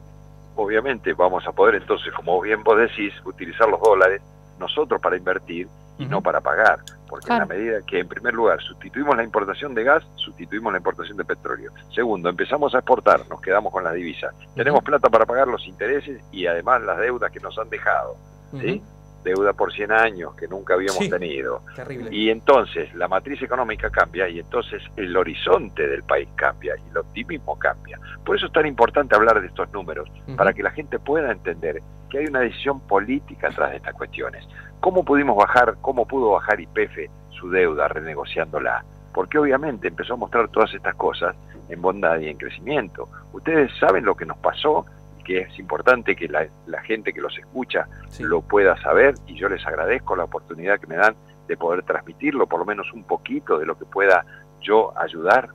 [0.54, 4.22] Obviamente vamos a poder entonces, como bien vos decís, utilizar los dólares
[4.58, 6.80] nosotros para invertir y no para pagar.
[7.08, 10.78] Porque en la medida que, en primer lugar, sustituimos la importación de gas, sustituimos la
[10.78, 11.70] importación de petróleo.
[11.94, 14.34] Segundo, empezamos a exportar, nos quedamos con las divisas.
[14.54, 18.16] Tenemos plata para pagar los intereses y además las deudas que nos han dejado.
[18.60, 18.82] ¿sí?
[19.26, 21.10] Deuda por 100 años que nunca habíamos Sí.
[21.10, 21.60] tenido.
[21.74, 22.14] Terrible.
[22.14, 26.98] Y entonces la matriz económica cambia y entonces el horizonte del país cambia y el
[26.98, 27.98] optimismo cambia.
[28.24, 31.82] Por eso es tan importante hablar de estos números, para que la gente pueda entender
[32.08, 34.46] que hay una decisión política atrás de estas cuestiones.
[34.78, 38.84] ¿Cómo pudimos bajar, cómo pudo bajar IPF su deuda renegociándola?
[39.12, 41.34] Porque obviamente empezó a mostrar todas estas cosas
[41.68, 43.08] en bondad y en crecimiento.
[43.32, 44.86] Ustedes saben lo que nos pasó
[45.26, 47.88] que es importante que la, la gente que los escucha
[48.20, 51.16] lo pueda saber y yo les agradezco la oportunidad que me dan
[51.48, 54.24] de poder transmitirlo, por lo menos un poquito de lo que pueda
[54.60, 55.48] yo ayudar.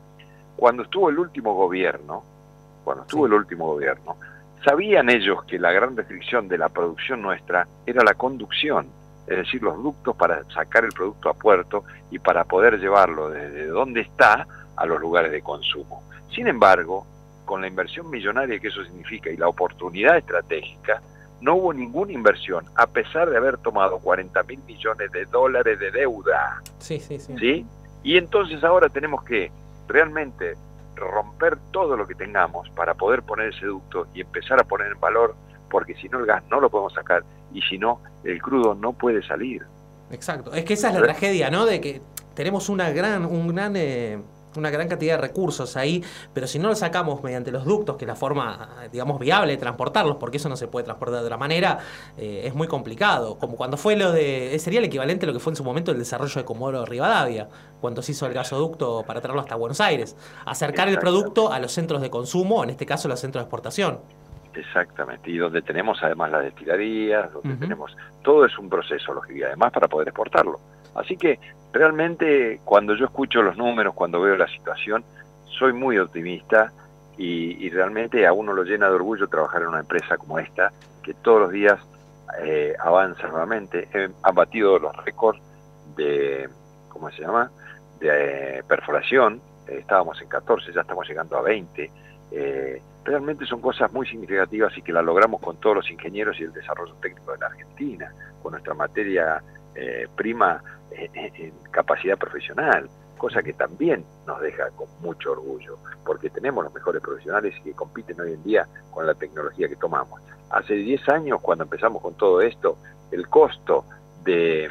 [0.58, 2.22] Cuando estuvo el último gobierno,
[2.84, 4.18] cuando estuvo el último gobierno,
[4.66, 8.88] sabían ellos que la gran restricción de la producción nuestra era la conducción,
[9.26, 13.68] es decir, los ductos para sacar el producto a puerto y para poder llevarlo desde
[13.68, 14.46] donde está
[14.76, 16.04] a los lugares de consumo.
[16.36, 17.06] Sin embargo,
[17.52, 21.02] con la inversión millonaria que eso significa y la oportunidad estratégica,
[21.42, 25.92] no hubo ninguna inversión, a pesar de haber tomado 40 mil millones de dólares de
[25.92, 26.62] deuda.
[26.80, 27.36] Sí, sí, sí.
[27.38, 27.66] ¿sí?
[28.04, 29.52] Y entonces ahora tenemos que
[29.90, 30.56] realmente
[30.96, 35.00] romper todo lo que tengamos para poder poner ese ducto y empezar a poner en
[35.02, 35.36] valor,
[35.70, 38.94] porque si no el gas no lo podemos sacar y si no el crudo no
[38.94, 39.66] puede salir.
[40.10, 40.54] Exacto.
[40.54, 41.66] Es que esa es la tragedia, ¿no?
[41.66, 42.02] De que
[42.34, 44.22] tenemos una gran, un gran, eh,
[44.58, 48.06] una gran cantidad de recursos ahí, pero si no los sacamos mediante los ductos, que
[48.06, 51.38] es la forma, digamos, viable de transportarlos, porque eso no se puede transportar de otra
[51.38, 51.80] manera,
[52.18, 53.38] eh, es muy complicado.
[53.38, 54.58] Como cuando fue lo de.
[54.60, 57.48] Sería el equivalente a lo que fue en su momento el desarrollo de Comodoro Rivadavia,
[57.80, 60.16] cuando se hizo el gasoducto para traerlo hasta Buenos Aires.
[60.46, 64.00] Acercar el producto a los centros de consumo, en este caso los centros de exportación.
[64.54, 69.44] Exactamente, y donde tenemos además las destilerías, donde tenemos, todo es un proceso, lógico, y
[69.44, 70.60] además para poder exportarlo.
[70.96, 71.40] Así que
[71.72, 75.04] realmente cuando yo escucho los números, cuando veo la situación,
[75.46, 76.72] soy muy optimista
[77.18, 80.72] y, y realmente a uno lo llena de orgullo trabajar en una empresa como esta,
[81.04, 81.80] que todos los días
[82.42, 85.40] eh, avanza nuevamente, eh, han batido los récords
[85.96, 86.50] de,
[86.90, 87.52] ¿cómo se llama?,
[88.00, 91.92] de eh, perforación, estábamos en 14, ya estamos llegando a 20,
[92.32, 96.44] eh, realmente son cosas muy significativas y que las logramos con todos los ingenieros y
[96.44, 99.42] el desarrollo técnico de la Argentina, con nuestra materia
[99.76, 100.62] eh, prima
[100.92, 107.02] en capacidad profesional, cosa que también nos deja con mucho orgullo, porque tenemos los mejores
[107.02, 110.22] profesionales que compiten hoy en día con la tecnología que tomamos.
[110.50, 112.78] Hace 10 años, cuando empezamos con todo esto,
[113.12, 113.86] el costo
[114.24, 114.70] de,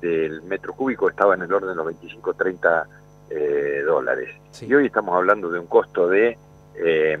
[0.00, 2.86] del metro cúbico estaba en el orden de los 25-30
[3.30, 4.34] eh, dólares.
[4.60, 6.36] Y hoy estamos hablando de un costo de
[6.74, 7.18] eh,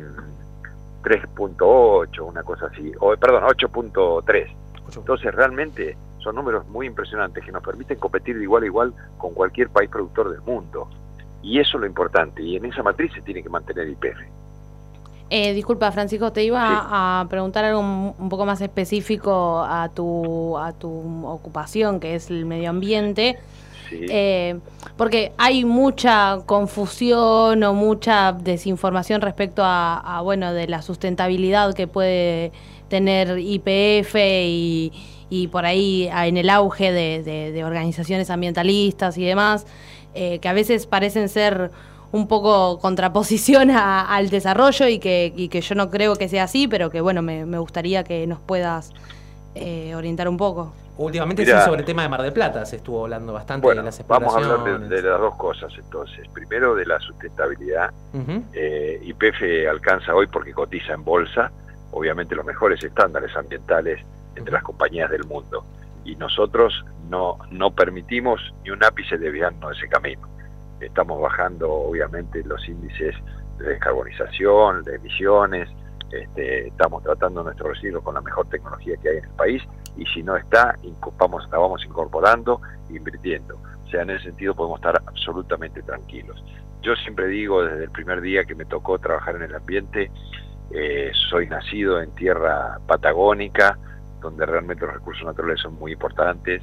[1.02, 4.56] 3.8, una cosa así, o perdón, 8.3.
[4.96, 9.34] Entonces realmente son números muy impresionantes que nos permiten competir de igual a igual con
[9.34, 10.88] cualquier país productor del mundo.
[11.42, 14.18] Y eso es lo importante, y en esa matriz se tiene que mantener IPF.
[15.30, 20.72] Eh, disculpa, Francisco, te iba a preguntar algo un poco más específico a tu, a
[20.72, 23.38] tu ocupación, que es el medio ambiente.
[23.90, 24.58] Eh,
[24.96, 31.86] porque hay mucha confusión o mucha desinformación respecto a, a, bueno, de la sustentabilidad que
[31.86, 32.50] puede
[32.88, 34.92] tener IPF y,
[35.30, 39.66] y por ahí a- en el auge de, de- de organizaciones ambientalistas y demás,
[40.14, 41.70] eh, que a veces parecen ser
[42.12, 46.44] un poco contraposición a- al desarrollo y que, y que yo no creo que sea
[46.44, 48.92] así, pero que bueno, me, me gustaría que nos puedas
[49.56, 50.72] eh, orientar un poco.
[50.96, 51.60] Últimamente Mirá.
[51.60, 54.06] sí, sobre el tema de Mar del Plata se estuvo hablando bastante Bueno, de las
[54.06, 56.28] vamos a hablar de, de las dos cosas entonces.
[56.32, 57.90] Primero de la sustentabilidad.
[58.12, 58.44] Ujú.
[58.52, 61.50] Eh, YPF alcanza hoy porque cotiza en bolsa,
[61.90, 64.00] obviamente los mejores estándares ambientales
[64.36, 65.64] entre las compañías del mundo.
[66.04, 70.28] Y nosotros no, no permitimos ni un ápice desviarnos de ese camino.
[70.80, 73.14] Estamos bajando obviamente los índices
[73.58, 75.68] de descarbonización, de emisiones,
[76.10, 79.62] este, estamos tratando nuestros residuos con la mejor tecnología que hay en el país
[79.96, 80.76] y si no está,
[81.18, 82.60] vamos, la vamos incorporando
[82.90, 83.58] invirtiendo.
[83.84, 86.42] O sea, en ese sentido podemos estar absolutamente tranquilos.
[86.82, 90.10] Yo siempre digo desde el primer día que me tocó trabajar en el ambiente,
[90.70, 93.78] eh, soy nacido en tierra patagónica,
[94.24, 96.62] donde realmente los recursos naturales son muy importantes,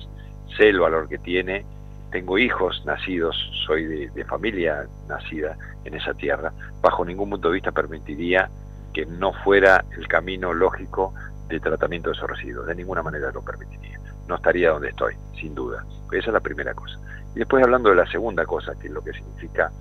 [0.58, 1.64] sé el valor que tiene,
[2.12, 3.36] tengo hijos nacidos,
[3.66, 5.56] soy de, familia nacida
[5.86, 6.52] en esa tierra,
[6.82, 8.50] bajo ningún punto de vista permitiría
[8.94, 11.14] que no fuera el camino lógico
[11.48, 14.00] de tratamiento de esos residuos, de ninguna manera lo permitiría.
[14.28, 15.86] No estaría donde estoy, sin duda.
[16.12, 16.98] Esa es la primera cosa.
[17.36, 19.72] Y después hablando de la segunda cosa, que es lo que significa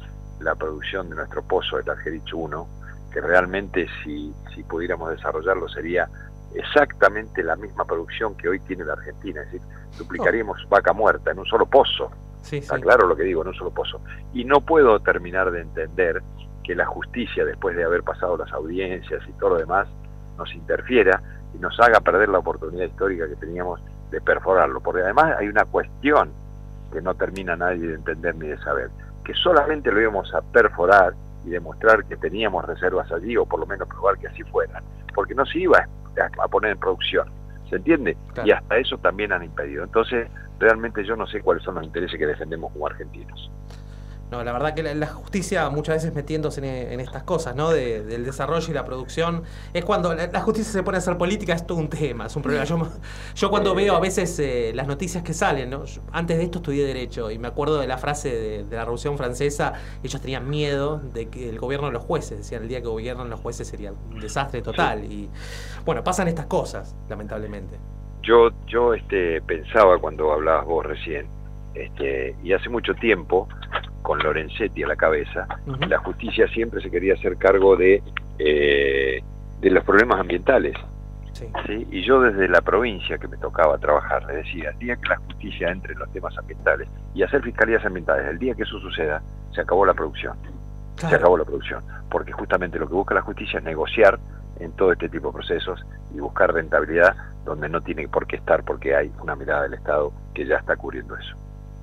[0.41, 2.69] la producción de nuestro pozo, el Argerich 1,
[3.13, 6.09] que realmente si, si pudiéramos desarrollarlo sería
[6.55, 11.39] exactamente la misma producción que hoy tiene la Argentina, es decir, duplicaríamos vaca muerta en
[11.39, 12.11] un solo pozo.
[12.51, 14.01] Está claro lo que digo, no solo pozo.
[14.33, 16.23] Y no puedo terminar de entender
[16.65, 19.89] que la justicia, después de haber pasado las audiencias y todo lo demás,
[20.39, 21.23] nos interfiera
[21.55, 23.81] y nos haga perder la oportunidad histórica que teníamos
[24.11, 24.81] de perforarlo.
[24.81, 26.33] Porque además hay una cuestión
[26.93, 28.91] que no termina nadie de entender ni de saber,
[29.25, 33.67] que solamente lo íbamos a perforar y demostrar que teníamos reservas allí, o por lo
[33.67, 34.83] menos probar que así fueran,
[35.15, 35.89] porque no se iba a,
[36.43, 37.31] a poner en producción.
[37.69, 38.17] ¿Se entiende?
[38.45, 39.85] Y hasta eso también han impedido.
[39.85, 43.51] Entonces, realmente yo no sé cuáles son los intereses que defendemos como argentinos.
[44.31, 47.71] No, la verdad que la, la justicia muchas veces metiéndose en, en estas cosas, ¿no?
[47.71, 49.43] De- del desarrollo y la producción,
[49.75, 52.37] es cuando la, la justicia se pone a hacer política, es todo un tema, es
[52.37, 52.65] un problema.
[52.65, 52.79] Yo,
[53.35, 55.85] yo cuando veo a veces eh, las noticias que salen, ¿no?
[55.85, 58.83] Yo antes de esto estudié Derecho y me acuerdo de la frase de, de la
[58.83, 59.73] Revolución Francesa,
[60.03, 63.31] ellos tenían miedo de que el gobierno de los jueces, decían el día que gobiernan
[63.31, 65.05] los jueces sería un desastre total.
[65.05, 65.29] Y
[65.85, 67.79] bueno, pasan estas cosas, lamentablemente.
[68.23, 71.27] Yo, yo este, pensaba cuando hablabas vos recién,
[71.75, 73.49] este, y hace mucho tiempo,
[74.03, 75.47] con Lorenzetti a la cabeza,
[75.89, 78.03] la justicia siempre se quería hacer cargo de,
[78.39, 79.23] eh,
[79.61, 80.75] de los problemas ambientales.
[81.33, 81.87] ¿sí?
[81.91, 85.17] Y yo desde la provincia que me tocaba trabajar, le decía, el día que la
[85.17, 89.23] justicia entre en los temas ambientales y hacer fiscalías ambientales, el día que eso suceda,
[89.55, 90.37] se acabó la producción.
[90.97, 91.83] Se acabó la producción.
[92.11, 94.19] Porque justamente lo que busca la justicia es negociar
[94.59, 98.63] en todo este tipo de procesos y buscar rentabilidad donde no tiene por qué estar,
[98.65, 101.37] porque hay una mirada del Estado que ya está cubriendo eso.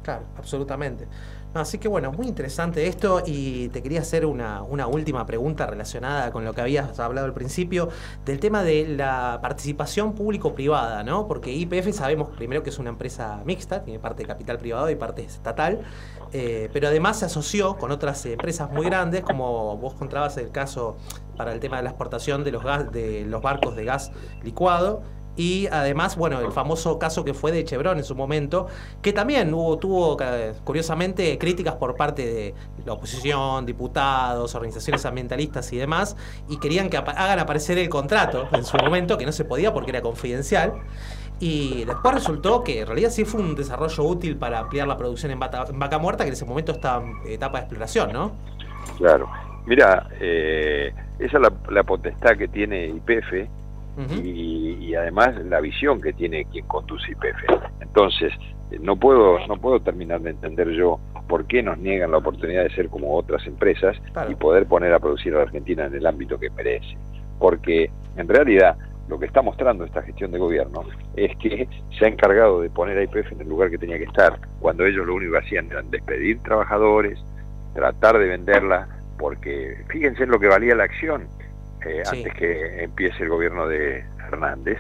[0.08, 1.06] Claro, absolutamente.
[1.54, 6.32] Así que bueno, muy interesante esto y te quería hacer una, una última pregunta relacionada
[6.32, 7.90] con lo que habías hablado al principio
[8.24, 11.28] del tema de la participación público-privada, ¿no?
[11.28, 14.96] Porque IPF sabemos primero que es una empresa mixta, tiene parte de capital privado y
[14.96, 15.82] parte estatal,
[16.32, 20.96] eh, pero además se asoció con otras empresas muy grandes, como vos contabas el caso
[21.36, 25.02] para el tema de la exportación de los, gas, de los barcos de gas licuado.
[25.38, 28.68] Y además, bueno, el famoso caso que fue de Chevron en su momento,
[29.04, 30.18] que también hubo, tuvo,
[30.64, 36.18] curiosamente, críticas por parte de la oposición, diputados, organizaciones ambientalistas y demás,
[36.50, 39.92] y querían que hagan aparecer el contrato en su momento, que no se podía porque
[39.92, 40.74] era confidencial.
[41.40, 45.32] Y después resultó que en realidad sí fue un desarrollo útil para ampliar la producción
[45.32, 48.32] en, Bata- en Vaca Muerta, que en ese momento estaba en etapa de exploración, ¿no?
[48.98, 49.30] Claro.
[49.68, 53.48] Mira, eh, esa es la, la potestad que tiene IPF
[54.24, 57.62] y, y además la visión que tiene quien conduce IPF.
[57.82, 58.32] Entonces,
[58.72, 62.64] eh, no puedo, no puedo terminar de entender yo por qué nos niegan la oportunidad
[62.64, 63.98] de ser como otras empresas
[64.30, 66.98] y poder poner a producir a la Argentina en el ámbito que merece.
[67.40, 68.78] Porque en realidad
[69.08, 70.84] lo que está mostrando esta gestión de gobierno
[71.16, 71.68] es que
[71.98, 74.86] se ha encargado de poner a IPF en el lugar que tenía que estar, cuando
[74.86, 77.18] ellos lo único que hacían era despedir trabajadores,
[77.74, 78.88] tratar de venderla,
[79.18, 81.28] porque fíjense en lo que valía la acción
[81.86, 82.18] eh, Sí.
[82.18, 84.78] antes que empiece el gobierno de Hernández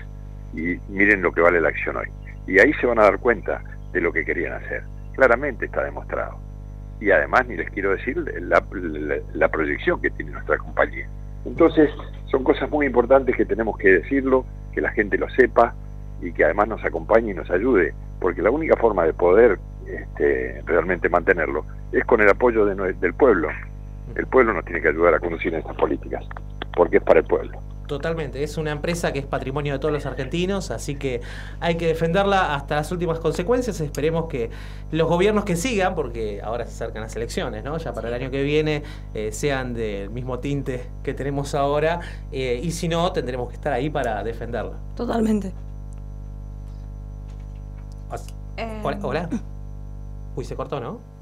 [0.53, 2.07] y miren lo que vale la acción hoy.
[2.47, 4.83] Y ahí se van a dar cuenta de lo que querían hacer.
[5.15, 6.39] Claramente está demostrado.
[6.99, 11.07] Y además, ni les quiero decir la, la- la proyección que tiene nuestra compañía.
[11.45, 11.89] Entonces,
[12.25, 15.75] son cosas muy importantes que tenemos que decirlo, que la gente lo sepa
[16.21, 20.61] y que además nos acompañe y nos ayude, porque la única forma de poder este,
[20.65, 23.49] realmente mantenerlo es con el apoyo de del pueblo.
[24.15, 26.25] El pueblo nos tiene que ayudar a conducir estas políticas,
[26.77, 27.59] porque es para el pueblo.
[27.87, 31.21] Totalmente, es una empresa que es patrimonio de todos los argentinos, así que
[31.59, 33.79] hay que defenderla hasta las últimas consecuencias.
[33.79, 34.49] Esperemos que
[34.91, 37.77] los gobiernos que sigan, porque ahora se acercan las elecciones, ¿no?
[37.77, 42.01] Ya para el año que viene eh, sean del mismo tinte que tenemos ahora,
[42.31, 44.77] eh, y si no, tendremos que estar ahí para defenderla.
[44.95, 45.53] Totalmente.
[48.57, 49.29] Eh, Hola, hola.
[50.35, 51.16] Uy, se cortó, ¿no?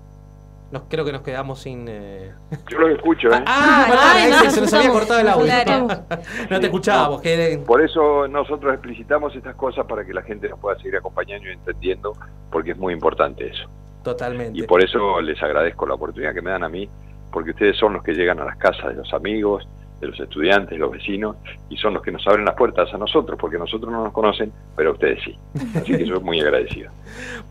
[0.75, 1.85] Nos, creo que nos quedamos sin.
[1.87, 2.33] eh,
[2.69, 3.41] Yo los escucho, ¿eh?
[3.47, 4.91] Ah, Ay, no, se, nos había escuchamos.
[4.97, 5.45] cortado el audio.
[5.45, 5.87] Claro.
[6.49, 7.21] no te escuchábamos.
[7.21, 11.47] que- Por eso nosotros explicitamos estas cosas para que la gente nos pueda seguir acompañando
[11.47, 12.11] y entendiendo,
[12.51, 13.69] porque es muy importante eso.
[14.03, 14.59] Totalmente.
[14.59, 16.89] Y por eso les agradezco la oportunidad que me dan a mí,
[17.31, 19.65] porque ustedes son los que llegan a las casas de los amigos,
[20.05, 21.35] de los estudiantes, los vecinos,
[21.69, 24.51] y son los que nos abren las puertas a nosotros, porque nosotros no nos conocen,
[24.75, 25.37] pero ustedes sí.
[25.75, 26.91] Así que yo muy agradecido.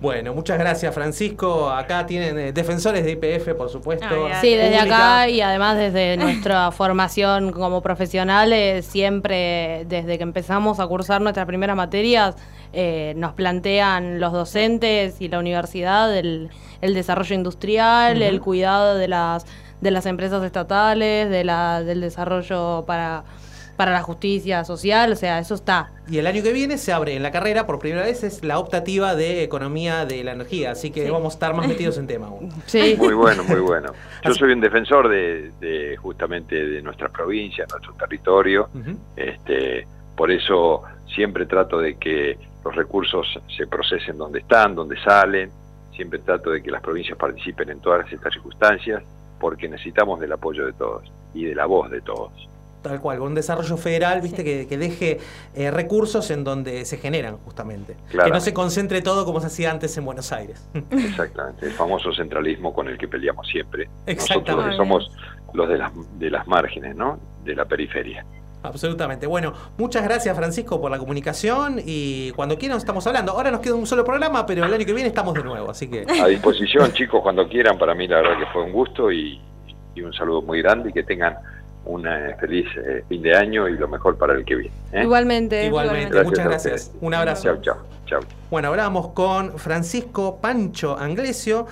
[0.00, 1.70] Bueno, muchas gracias, Francisco.
[1.70, 4.06] Acá tienen eh, defensores de IPF, por supuesto.
[4.40, 4.96] Sí, desde Pública.
[4.96, 11.46] acá y además desde nuestra formación como profesionales, siempre desde que empezamos a cursar nuestras
[11.46, 12.36] primeras materias,
[12.72, 16.50] eh, nos plantean los docentes y la universidad el,
[16.80, 19.46] el desarrollo industrial, el cuidado de las,
[19.84, 23.22] de las empresas estatales, de la, del desarrollo para,
[23.76, 25.92] para la justicia social, o sea, eso está.
[26.08, 28.58] Y el año que viene se abre en la carrera, por primera vez, es la
[28.58, 30.70] optativa de economía de la energía.
[30.70, 32.50] Así que vamos a estar más metidos en tema aún.
[32.96, 33.92] Muy bueno, muy bueno.
[34.24, 38.70] Yo soy un defensor de, de justamente de nuestra provincia, nuestro territorio.
[39.16, 40.82] Este, por eso
[41.14, 45.50] siempre trato de que los recursos se procesen donde están, donde salen,
[45.94, 49.02] siempre trato de que las provincias participen en todas estas circunstancias
[49.38, 52.32] porque necesitamos del apoyo de todos y de la voz de todos.
[52.82, 55.18] Tal cual, un desarrollo federal, viste, que, que deje
[55.54, 57.96] eh, recursos en donde se generan, justamente.
[58.10, 60.68] Que no se concentre todo como se hacía antes en Buenos Aires.
[60.90, 63.88] Exactamente, el famoso centralismo con el que peleamos siempre.
[64.06, 65.10] Nosotros que somos
[65.54, 67.18] los de las, de las márgenes, ¿no?
[67.42, 68.26] De la periferia.
[68.64, 69.26] Absolutamente.
[69.26, 73.32] Bueno, muchas gracias Francisco por la comunicación y cuando quieran estamos hablando.
[73.32, 75.88] Ahora nos queda un solo programa, pero el año que viene estamos de nuevo, así
[75.88, 76.06] que...
[76.22, 77.78] A disposición, chicos, cuando quieran.
[77.78, 79.38] Para mí la verdad que fue un gusto y,
[79.94, 81.36] y un saludo muy grande y que tengan
[81.84, 84.74] un eh, feliz eh, fin de año y lo mejor para el que viene.
[84.92, 85.02] ¿eh?
[85.02, 85.66] Igualmente.
[85.66, 86.92] Igualmente, Gracias muchas gracias.
[87.00, 87.42] Un abrazo.
[87.44, 88.20] Chao, chao, chao.
[88.50, 91.66] Bueno, hablábamos con Francisco Pancho Anglesio,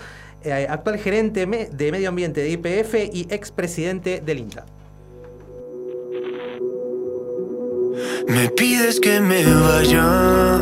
[0.44, 4.66] eh, actual gerente de medio ambiente de IPF y expresidente del INTA.
[8.26, 10.58] Me pides que me vaya,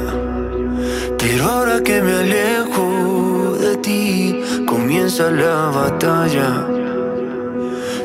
[1.17, 6.67] pero ahora que me alejo de ti, comienza la batalla.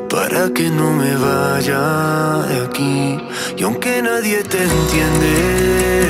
[0.09, 3.17] Para que no me vaya de aquí,
[3.57, 6.05] y aunque nadie te entiende,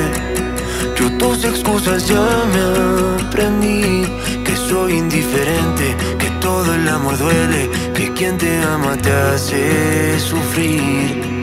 [0.98, 4.04] yo tus excusas ya me aprendí.
[4.44, 11.35] Que soy indiferente, que todo el amor duele, que quien te ama te hace sufrir.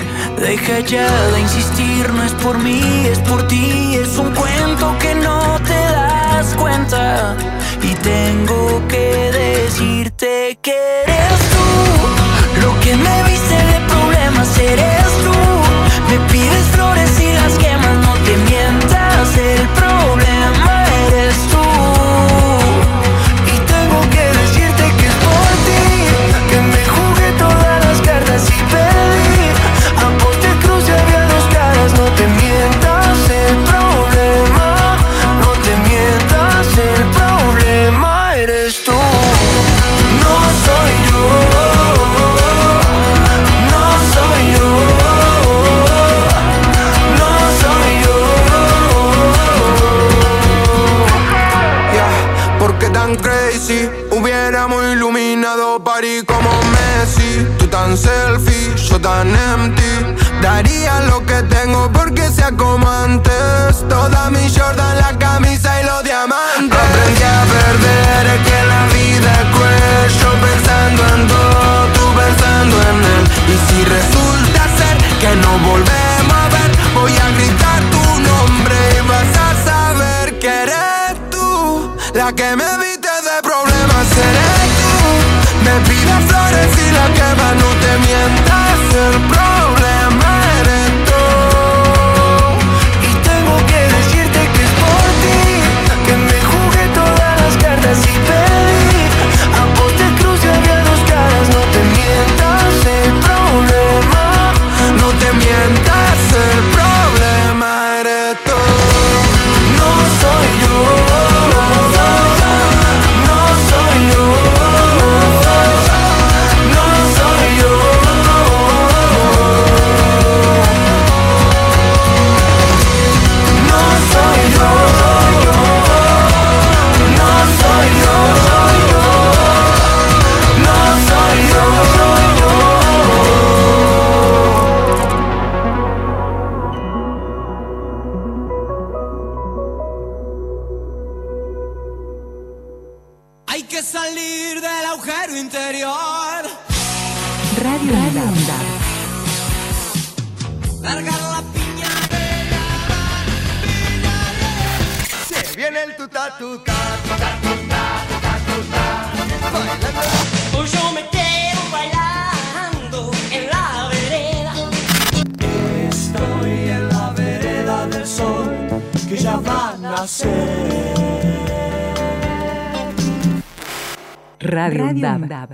[0.43, 3.95] Deja ya de insistir, no es por mí, es por ti.
[3.95, 7.37] Es un cuento que no te das cuenta.
[7.81, 11.12] Y tengo que decirte que
[64.03, 66.77] Toda Jordan, la camisa y los diamantes.
[66.77, 72.75] Aprendí a perder, es que la vida es cruel Yo pensando en todo, tú pensando
[72.89, 73.23] en él.
[73.47, 79.07] Y si resulta ser que no volvemos a ver Voy a gritar tu nombre y
[79.07, 84.07] vas a saber que eres tú La que me viste de problemas.
[84.27, 84.95] Eres tú
[85.63, 88.52] Me pides flores y la quema no te mientas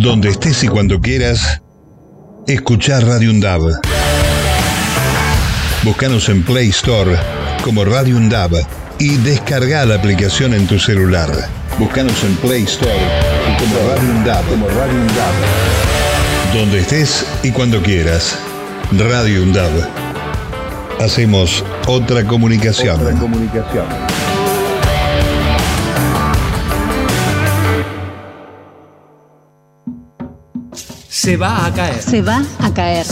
[0.00, 1.60] Donde estés y cuando quieras,
[2.46, 3.80] escuchar Radio UNDAB.
[5.82, 7.18] Búscanos en Play Store
[7.64, 8.64] como Radio UNDAB
[9.00, 11.28] y descarga la aplicación en tu celular.
[11.80, 16.54] Búscanos en Play Store y como Radio UNDAB, como Radio UNDAB.
[16.54, 18.38] Donde estés y cuando quieras.
[18.92, 19.72] Radio UNDAB.
[21.00, 23.00] Hacemos otra comunicación.
[23.00, 24.27] Otra comunicación.
[31.28, 32.00] Se va a caer.
[32.00, 33.04] Se va a caer.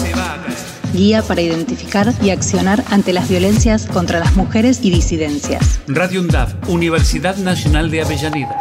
[0.95, 5.81] Guía para identificar y accionar ante las violencias contra las mujeres y disidencias.
[5.87, 8.57] Radio UNDAV, Universidad Nacional de Avellaneda.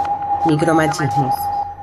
[0.45, 1.33] Micromachismos.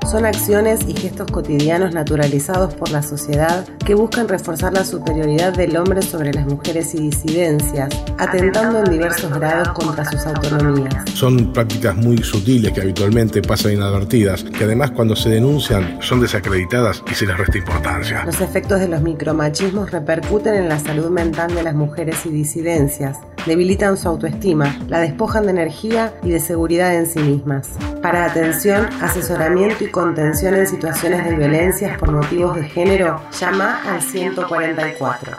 [0.09, 5.75] Son acciones y gestos cotidianos naturalizados por la sociedad que buscan reforzar la superioridad del
[5.77, 11.09] hombre sobre las mujeres y disidencias, atentando en diversos grados contra sus autonomías.
[11.13, 17.01] Son prácticas muy sutiles que habitualmente pasan inadvertidas, que además cuando se denuncian son desacreditadas
[17.09, 18.23] y se les resta importancia.
[18.25, 23.17] Los efectos de los micromachismos repercuten en la salud mental de las mujeres y disidencias,
[23.45, 27.69] debilitan su autoestima, la despojan de energía y de seguridad en sí mismas.
[28.01, 34.01] Para atención, asesoramiento y contención en situaciones de violencias por motivos de género, llama al
[34.01, 35.37] 144.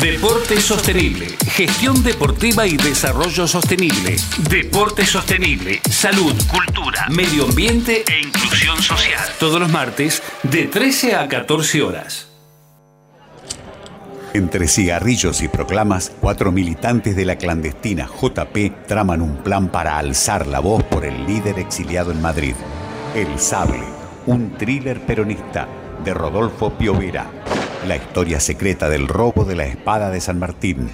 [0.00, 4.16] Deporte sostenible, gestión deportiva y desarrollo sostenible.
[4.48, 9.28] Deporte sostenible, salud, cultura, medio ambiente e inclusión social.
[9.40, 12.29] Todos los martes de 13 a 14 horas.
[14.32, 20.46] Entre cigarrillos y proclamas, cuatro militantes de la clandestina JP traman un plan para alzar
[20.46, 22.54] la voz por el líder exiliado en Madrid.
[23.16, 23.82] El Sable,
[24.26, 25.66] un thriller peronista
[26.04, 27.26] de Rodolfo Piovera.
[27.88, 30.90] La historia secreta del robo de la espada de San Martín.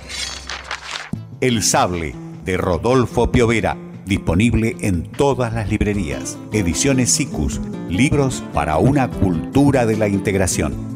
[1.43, 2.15] El Sable,
[2.47, 3.77] de Rodolfo Piovera,
[4.07, 6.39] disponible en todas las librerías.
[6.53, 7.61] Ediciones SICUS,
[7.91, 10.96] libros para una cultura de la integración.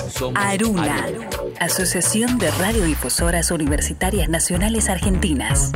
[0.35, 1.05] Aruna,
[1.59, 5.71] Asociación de Radiodifusoras Universitarias Nacionales Argentinas.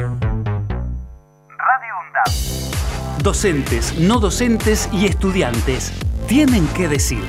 [3.22, 5.92] Docentes, no docentes y estudiantes
[6.28, 7.24] tienen que decir.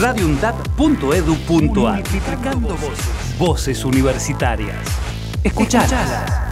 [0.00, 3.38] radioundap.edu.ar Multiplicando voces.
[3.38, 4.78] Voces universitarias.
[5.42, 6.43] Escuchalas.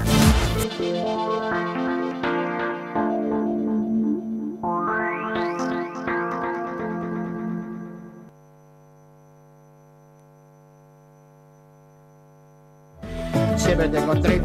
[13.93, 14.41] Te encontré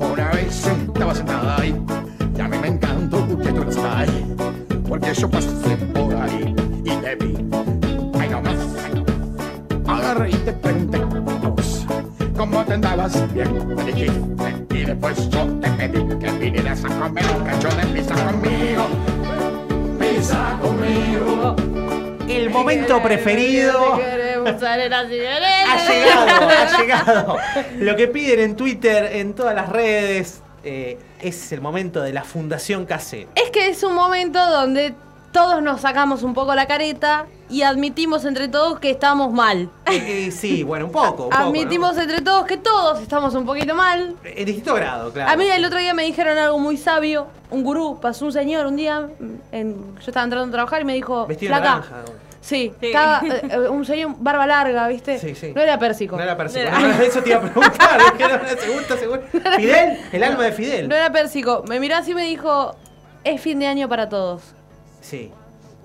[0.00, 1.76] una vez estaba sentada ahí
[2.36, 4.34] y a mí me encantó que tú estás ahí
[4.88, 7.36] porque yo pasé por ahí y te vi.
[8.18, 8.56] Ay no más
[9.86, 11.86] agarré y te pregunté vos
[12.34, 17.24] cómo te andabas bien me dijiste y después yo te pedí que vinieras a comer
[17.36, 18.86] un cacho de pizza conmigo
[19.98, 21.56] pizza conmigo.
[22.26, 24.21] El momento preferido.
[25.68, 27.36] Ha llegado, ha llegado.
[27.78, 32.24] Lo que piden en Twitter, en todas las redes, eh, es el momento de la
[32.24, 33.28] Fundación Case.
[33.34, 34.94] Es que es un momento donde
[35.32, 39.70] todos nos sacamos un poco la careta y admitimos entre todos que estamos mal.
[39.86, 41.24] Eh, eh, sí, bueno, un poco.
[41.24, 44.14] Un poco Admitimos entre todos que todos estamos un poquito mal.
[44.24, 45.30] En distinto grado, claro.
[45.30, 47.28] A mí el otro día me dijeron algo muy sabio.
[47.50, 49.08] Un gurú, pasó un señor un día,
[49.52, 51.74] en- yo estaba entrando a trabajar y me dijo, Vestido de flaca.
[51.80, 52.12] naranja.
[52.42, 55.16] Sí, estaba eh, eh, un señor, barba larga, ¿viste?
[55.18, 55.52] Sí, sí.
[55.54, 56.16] No era pérsico.
[56.16, 56.68] No era Pérsico.
[56.70, 58.00] No, no, eso te iba a preguntar.
[58.58, 59.26] segunda, segunda.
[59.56, 60.88] Fidel, el alma de Fidel.
[60.88, 61.62] No era pérsico.
[61.68, 62.74] Me miró así y me dijo,
[63.22, 64.42] es fin de año para todos.
[65.00, 65.30] Sí.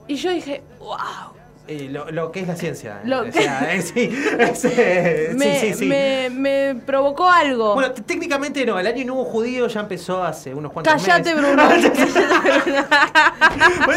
[0.08, 1.37] Y yo dije, wow.
[1.68, 3.02] Eh, lo, lo que es la ciencia.
[3.04, 4.10] Lo o que- sea, eh, sí,
[4.40, 5.86] es, eh, Me, sí, sí, sí.
[5.86, 7.74] me- me provocó algo.
[7.76, 11.46] Bueno, técnicamente no, el año nuevo judío ya empezó hace unos cuantos Cállate, meses.
[11.46, 11.70] Bruno.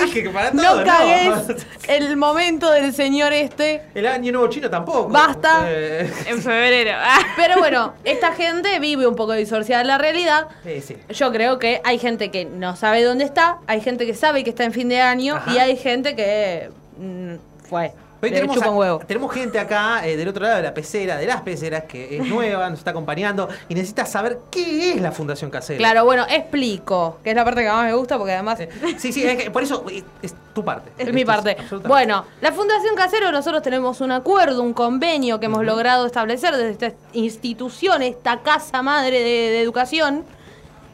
[0.05, 3.83] Es que para todo, no cagues el momento del señor este.
[3.95, 5.09] El año nuevo chino tampoco.
[5.09, 5.65] Basta.
[5.69, 6.93] Eh, En febrero.
[7.37, 10.49] Pero bueno, esta gente vive un poco disociada de la realidad.
[10.65, 10.97] sí, sí.
[11.11, 14.51] Yo creo que hay gente que no sabe dónde está, hay gente que sabe que
[14.51, 15.53] está en fin de año Ajá.
[15.53, 17.35] y hay gente que mm,
[17.71, 17.93] fue.
[18.23, 18.99] Hoy tenemos, a- huevo.
[19.07, 22.27] tenemos gente acá eh, del otro lado de la pecera, de las peceras, que es
[22.29, 25.79] nueva, nos está acompañando y necesita saber qué es la Fundación Casero.
[25.79, 28.59] Claro, bueno, explico, que es la parte que más me gusta porque además
[28.99, 30.91] Sí, sí, es que por eso eh, es tu parte.
[30.99, 31.57] es mi parte.
[31.87, 36.89] Bueno, la Fundación Casero, nosotros tenemos un acuerdo, un convenio que hemos logrado establecer desde
[36.89, 40.25] esta institución, esta casa madre de, de educación,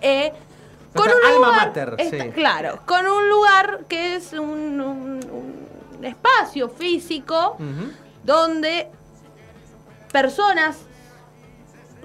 [0.01, 0.33] eh,
[0.95, 2.31] con un alma lugar, mater, sí.
[2.31, 5.66] claro, con un lugar que es un, un- un
[6.05, 7.57] espacio físico
[8.25, 8.89] donde
[10.13, 10.79] personas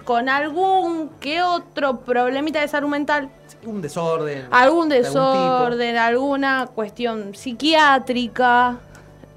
[0.06, 3.30] con algún que otro problemita de salud mental
[3.64, 4.48] Un desorden.
[4.52, 8.80] algún desorden, alguna cuestión psiquiátrica.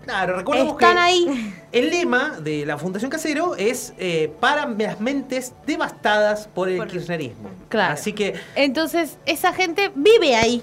[0.05, 1.55] Claro, recordemos Están que ahí.
[1.73, 7.49] el lema de la Fundación Casero es eh, para las mentes devastadas por el kirchnerismo.
[7.71, 7.95] Claro.
[7.95, 10.63] Así que Entonces, esa gente vive ahí.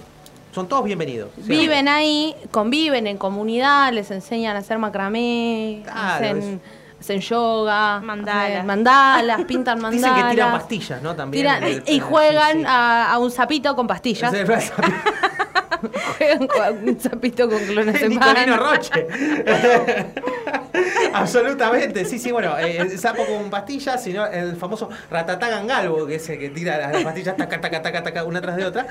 [0.51, 1.29] Son todos bienvenidos.
[1.37, 6.61] Viven ahí, conviven en comunidad, les enseñan a hacer macramé, Claro, hacen,
[6.99, 8.51] hacen yoga, Mandalas.
[8.51, 10.15] hacen mandalas, pintan mandalas.
[10.15, 11.15] Dicen que tiran pastillas, ¿no?
[11.15, 11.45] También.
[11.47, 12.63] tiran- y sí, juegan sí.
[12.67, 14.33] A, a un sapito con pastillas.
[16.17, 18.09] Juegan con un sapito con clonazepam.
[18.09, 19.07] Nicolino Roche.
[21.13, 26.15] Absolutamente, sí, sí, bueno, eh, el sapo con pastillas, sino el famoso ratatá galgo, que
[26.15, 28.87] es el que tira las, las pastillas taca, taca, taca, taca, una tras de otra.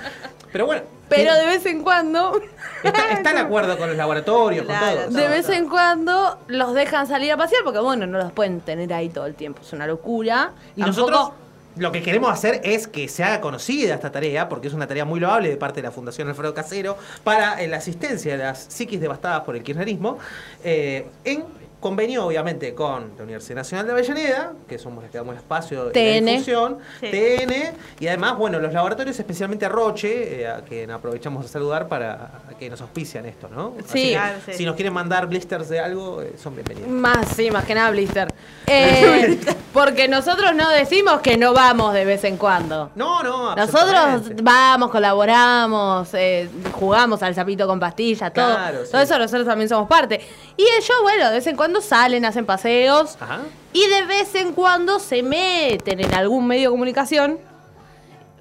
[0.53, 2.41] Pero bueno, Pero de vez en cuando
[2.83, 5.09] está, está de acuerdo con los laboratorios, con todo.
[5.09, 8.93] De vez en cuando los dejan salir a pasear porque, bueno, no los pueden tener
[8.93, 9.62] ahí todo el tiempo.
[9.62, 10.53] Es una locura.
[10.77, 11.40] Y Tampoco- nosotros
[11.77, 15.05] lo que queremos hacer es que se haga conocida esta tarea, porque es una tarea
[15.05, 18.59] muy loable de parte de la Fundación Alfredo Casero para eh, la asistencia de las
[18.69, 20.19] psiquis devastadas por el kirchnerismo,
[20.65, 21.45] eh, en
[21.81, 25.86] convenio obviamente con la Universidad Nacional de Avellaneda, que somos los que damos el espacio
[25.86, 27.07] de difusión, Sí.
[27.11, 31.89] TN, y además, bueno, los laboratorios, especialmente a Roche, eh, a quien aprovechamos de saludar
[31.89, 33.74] para que nos auspician esto, ¿no?
[33.78, 34.09] Así Sí.
[34.09, 34.52] que, Claro, sí.
[34.52, 36.90] Si nos quieren mandar blisters de algo, eh, son bienvenidos.
[36.90, 38.28] Más, sí, más que nada blister.
[38.73, 39.40] Eh,
[39.73, 42.90] porque nosotros no decimos que no vamos de vez en cuando.
[42.94, 48.55] No, no, Nosotros vamos, colaboramos, eh, jugamos al sapito con pastilla, todo.
[48.55, 48.93] Claro, sí.
[48.93, 50.20] Todo eso nosotros también somos parte.
[50.57, 53.17] Y ellos, bueno, de vez en cuando salen, hacen paseos.
[53.21, 53.41] Ajá.
[53.73, 57.39] Y de vez en cuando se meten en algún medio de comunicación.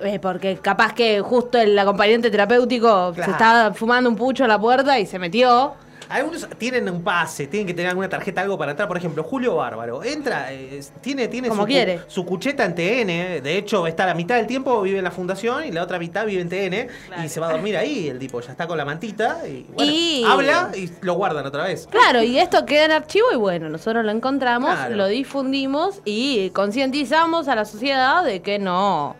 [0.01, 3.31] eh, porque capaz que justo el acompañante terapéutico se Claro.
[3.33, 5.73] estaba fumando un pucho a la puerta y se metió.
[6.09, 8.87] Algunos tienen un pase, tienen que tener alguna tarjeta, algo para entrar.
[8.87, 12.01] Por ejemplo, Julio Bárbaro entra, eh, tiene, tiene Como su, quiere.
[12.07, 13.41] su cucheta en TN.
[13.41, 16.25] De hecho, está la mitad del tiempo vive en la fundación y la otra mitad
[16.25, 16.87] vive en TN.
[17.23, 18.07] Y se va a dormir ahí.
[18.09, 21.63] El tipo ya está con la mantita y, bueno, Y- habla y lo guardan otra
[21.65, 21.87] vez.
[21.89, 24.95] Claro, y esto queda en archivo y bueno, nosotros lo encontramos, Claro.
[24.95, 29.15] lo difundimos y concientizamos a la sociedad de que no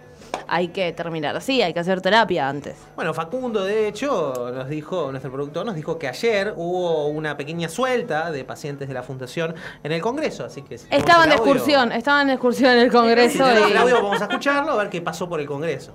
[0.50, 2.76] hay que terminar así, hay que hacer terapia antes.
[2.96, 7.70] Bueno, Facundo, de hecho, nos dijo, nuestro productor nos dijo que ayer hubo una pequeña
[7.70, 10.46] suelta de pacientes de la fundación en el Congreso.
[10.46, 13.72] Así que si Estaban de excursión, estaban de excursión en el Congreso y...
[13.72, 15.94] el audio, vamos a escucharlo, a ver qué pasó por el Congreso.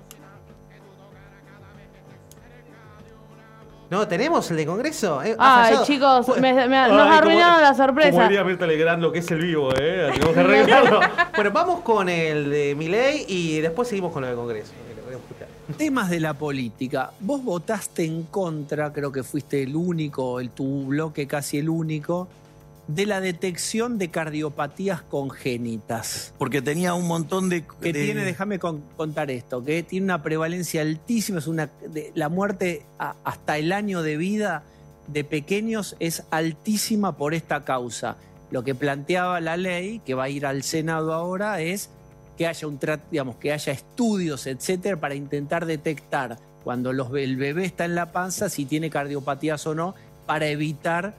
[3.95, 5.23] ¿No tenemos el de Congreso?
[5.23, 5.85] Eh, ha Ay, fallado.
[5.85, 8.23] chicos, me- me- Ay, nos como- arruinaron la Como sorpresa.
[8.23, 10.09] el día Mirta Legrand, lo que es el vivo, ¿eh?
[10.11, 10.99] Tenemos que arreglarlo.
[11.35, 14.73] bueno, vamos con el de Milei y después seguimos con lo del Congreso.
[15.77, 17.11] Temas de la política.
[17.21, 22.27] Vos votaste en contra, creo que fuiste el único, el tu bloque casi el único,
[22.87, 26.33] de la detección de cardiopatías congénitas.
[26.37, 27.63] Porque tenía un montón de...
[27.81, 32.11] Que de- tiene, déjame con- contar esto, que tiene una prevalencia altísima, es una de-
[32.15, 34.63] la muerte a- hasta el año de vida
[35.07, 38.17] de pequeños es altísima por esta causa.
[38.51, 41.89] Lo que planteaba la ley, que va a ir al Senado ahora, es
[42.37, 42.79] que haya un
[43.11, 48.11] digamos, que haya estudios, etcétera, para intentar detectar cuando los el bebé está en la
[48.11, 49.95] panza si tiene cardiopatías o no,
[50.25, 51.13] para evitar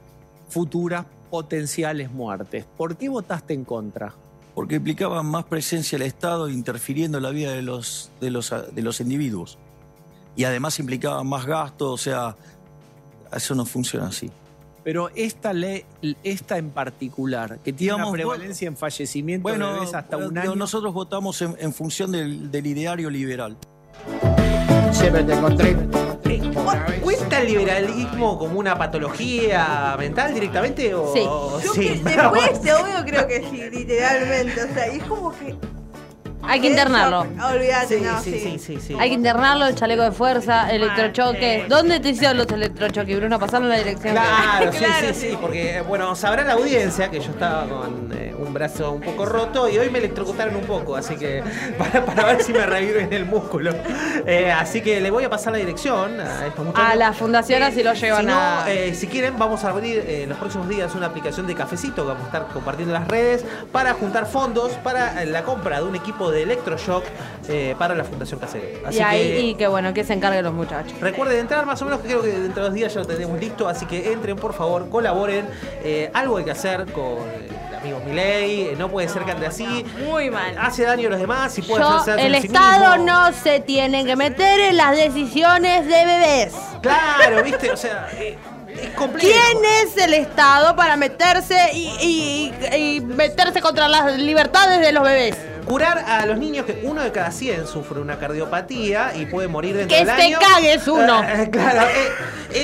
[0.48, 2.64] futuras potenciales muertes.
[2.76, 4.12] ¿Por qué votaste en contra?
[4.54, 8.82] Porque implicaba más presencia del Estado interfiriendo en la vida de los, de los, de
[8.82, 9.58] los individuos.
[10.34, 12.36] Y además implicaba más gasto, o sea,
[13.34, 14.30] eso no funciona así.
[14.84, 15.84] Pero esta ley,
[16.22, 20.38] esta en particular, que tiene Digamos, una prevalencia en fallecimiento de Bueno, bebés hasta un
[20.38, 20.54] año.
[20.54, 23.56] nosotros votamos en, en función del, del ideario liberal.
[24.92, 25.76] Siempre te encontré.
[27.02, 30.94] ¿Cuenta el liberalismo como una patología mental directamente?
[30.94, 31.60] O...
[31.60, 31.80] Yo Sí.
[31.80, 34.62] que después de este audio creo que sí, literalmente.
[34.64, 35.54] O sea, y es como que.
[36.48, 37.20] Hay que internarlo.
[37.20, 38.40] Olvídate, Sí, no, sí, sí.
[38.40, 38.96] sí, sí, sí.
[38.98, 41.66] Hay que internarlo, el chaleco de fuerza, electrochoque.
[41.68, 43.38] ¿Dónde te hicieron los electrochoques, Bruno?
[43.38, 44.16] Pasaron la dirección.
[44.26, 48.52] Claro, sí, sí, sí, porque bueno, sabrá la audiencia que yo estaba con eh, un
[48.54, 51.42] brazo un poco roto y hoy me electrocutaron un poco, así que
[51.78, 53.72] para, para ver si me reviven el músculo.
[54.26, 56.90] Eh, así que le voy a pasar la dirección a estos muchachos.
[56.90, 58.64] A la fundación así lo llevan si no, a.
[58.70, 62.02] eh, si quieren, vamos a abrir eh, en los próximos días una aplicación de cafecito
[62.02, 65.80] que vamos a estar compartiendo en las redes para juntar fondos para eh, la compra
[65.80, 67.04] de un equipo de electroshock
[67.48, 68.66] eh, para la Fundación Casero.
[68.86, 70.92] Así y ahí, que y que bueno, que se encarguen los muchachos.
[71.00, 73.38] Recuerden entrar más o menos, que creo que dentro de dos días ya lo tenemos
[73.40, 75.46] listo, así que entren por favor, colaboren.
[75.82, 77.18] Eh, algo hay que hacer con
[77.70, 79.84] el amigo Milei, eh, no puede ser que ande así.
[80.04, 80.56] Muy mal.
[80.58, 84.16] Hace daño a los demás y puede Yo, el sí Estado no se tiene que
[84.16, 86.54] meter en las decisiones de bebés.
[86.82, 88.36] Claro, viste, o sea, eh,
[88.68, 89.26] es complejo.
[89.28, 95.02] ¿Quién es el Estado para meterse y, y- y meterse contra las libertades de los
[95.04, 95.36] bebés?
[95.66, 99.76] Curar a los niños que uno de cada 100 sufre una cardiopatía y puede morir
[99.76, 100.38] dentro Que del se año.
[100.38, 101.22] cagues uno.
[101.26, 102.08] Eh, claro, eh,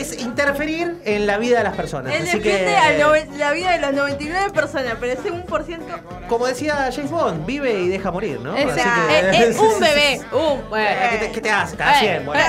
[0.00, 2.14] es interferir en la vida de las personas.
[2.14, 5.80] Él Así defiende que, al noven- la vida de las 99 personas, pero ese 1%.
[6.28, 8.56] como decía James Bond, vive y deja morir, ¿no?
[8.56, 10.20] Es, Así eh, que- es un bebé.
[10.30, 11.76] Un, Eh, ¿Qué te, qué te hace?
[11.76, 12.40] Cada Eh, 100, bueno.
[12.40, 12.46] eh,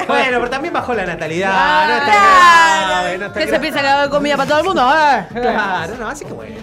[0.00, 0.04] eh.
[0.06, 1.50] Bueno, pero también bajó la natalidad.
[1.52, 2.88] Ah, no está claro.
[2.88, 3.60] grave, no está ¿Qué se grave.
[3.62, 4.82] piensa que va a haber comida para todo el mundo?
[4.94, 5.26] Eh.
[5.40, 6.56] Claro, no, así que bueno,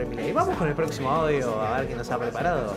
[0.00, 0.32] Milei.
[0.32, 2.74] Vamos con el próximo audio a ver qué nos ha preparado.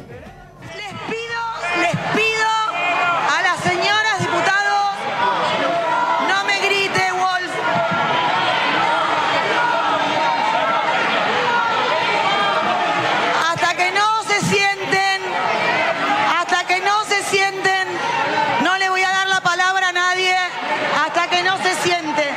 [0.75, 4.95] Les pido a las señoras diputados,
[6.27, 7.53] no me grite, Wolf.
[13.49, 15.21] Hasta que no se sienten,
[16.37, 17.87] hasta que no se sienten,
[18.61, 20.35] no le voy a dar la palabra a nadie
[21.05, 22.29] hasta que no se siente.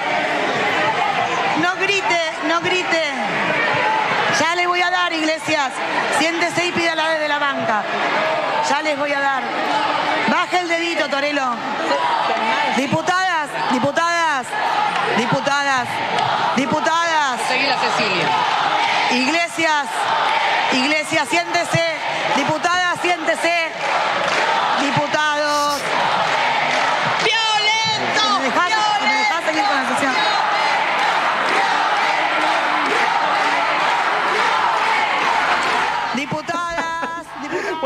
[1.63, 3.03] No grite, no grite.
[4.39, 5.73] Ya le voy a dar, iglesias.
[6.19, 6.73] Siéntese y
[7.57, 7.83] la.
[8.69, 9.43] Ya les voy a dar.
[10.29, 11.55] Baja el dedito, Torelo.
[12.77, 14.47] Diputadas, diputadas,
[15.17, 15.89] diputadas,
[16.57, 17.41] diputadas.
[17.49, 18.29] Seguila, Cecilia.
[19.13, 19.87] Iglesias,
[20.73, 21.85] iglesias, siéntese.
[22.37, 23.68] Diputadas, siéntese.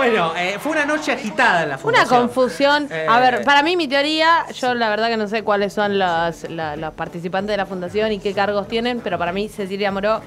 [0.02, 2.20] Bueno, eh, fue una noche agitada la Una fundación.
[2.22, 2.88] confusión.
[2.90, 5.96] Eh, A ver, para mí mi teoría, yo la verdad que no sé cuáles son
[5.96, 6.44] los,
[6.96, 10.20] participantes de la fundación y qué cargos tienen, pero para mí Cecilia Moró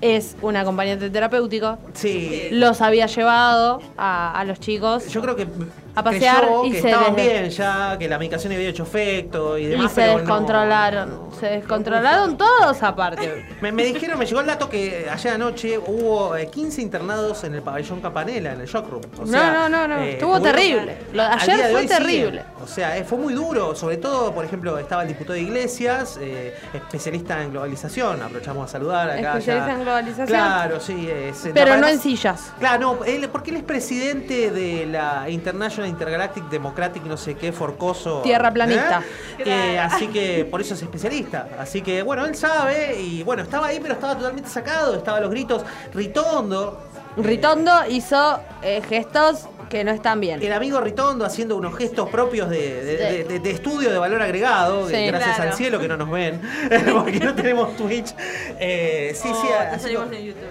[0.00, 1.76] es un acompañante terapéutico.
[1.94, 2.48] Sí.
[2.52, 5.08] Los había llevado a, a los chicos.
[5.08, 5.48] Yo creo que
[5.96, 9.58] a pasear creyó y que se estaban bien ya, que la medicación había hecho efecto
[9.58, 9.90] y y demás.
[9.92, 11.25] se pero no.
[11.38, 13.46] Se descontrolaron todos aparte.
[13.60, 17.54] Me, me dijeron, me llegó el dato que ayer anoche hubo eh, 15 internados en
[17.54, 19.02] el pabellón Campanela, en el shock room.
[19.18, 19.98] O No, sea, no, no, no.
[20.02, 20.96] eh, Estuvo terrible.
[21.12, 22.42] Lo de ayer fue siguen.
[22.62, 23.74] O sea, eh, fue muy duro.
[23.74, 28.22] Sobre todo, por ejemplo, estaba el diputado de Iglesias, eh, especialista en globalización.
[28.22, 29.32] Aprovechamos a saludar acá.
[29.32, 29.74] Especialista ya.
[29.74, 30.26] en globalización.
[30.26, 31.08] Claro, sí.
[31.10, 32.52] es- Pero no en sillas.
[32.58, 37.52] Claro, no, él, porque él es presidente de la International Intergalactic Democratic, no sé qué,
[37.52, 38.22] Forcoso.
[38.22, 39.02] Tierraplanista.
[39.38, 39.44] ¿eh?
[39.74, 41.48] Eh, así que por eso es especialista.
[41.58, 44.94] Así que bueno, él sabe y bueno, estaba ahí, pero estaba totalmente sacado.
[44.96, 45.62] Estaba a los gritos,
[45.92, 46.80] Ritondo.
[47.18, 50.40] Ritondo hizo eh, gestos que no están bien.
[50.42, 54.22] El amigo Ritondo haciendo unos gestos propios de, de- de- de- de estudio de valor
[54.22, 55.06] agregado, Sí.
[55.06, 55.50] gracias Claro.
[55.50, 56.40] al cielo que no nos ven,
[56.92, 58.14] porque no tenemos Twitch.
[58.58, 60.08] Eh, sí, sí, haciendo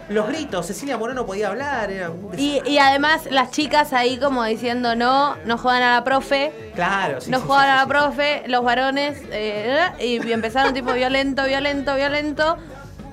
[0.09, 4.17] los gritos, Cecilia Moreno no podía hablar, era un Y, y además las chicas ahí
[4.17, 6.51] como diciendo no, no jodan a la profe.
[6.75, 7.87] Claro, sí, no sí, sí, a la sí.
[7.89, 12.57] profe, los varones, eh, y empezaron tipo violento, violento, violento.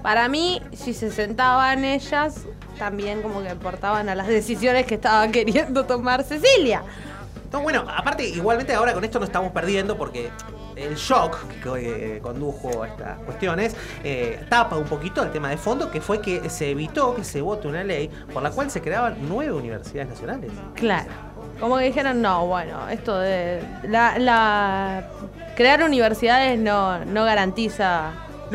[0.03, 2.41] Para mí, si se sentaban ellas,
[2.83, 6.83] también como que aportaban a las decisiones que estaba queriendo tomar Cecilia.
[7.53, 10.31] No, bueno, aparte, igualmente ahora con esto no estamos perdiendo porque
[10.75, 15.59] el shock que eh, condujo a estas cuestiones eh, tapa un poquito el tema de
[15.59, 18.81] fondo, que fue que se evitó que se vote una ley por la cual se
[18.81, 20.51] creaban nueve universidades nacionales.
[20.75, 21.11] Claro.
[21.61, 23.63] Como que dijeron, no, bueno, esto de.
[23.85, 25.05] La, la-
[25.55, 28.11] crear universidades no, no garantiza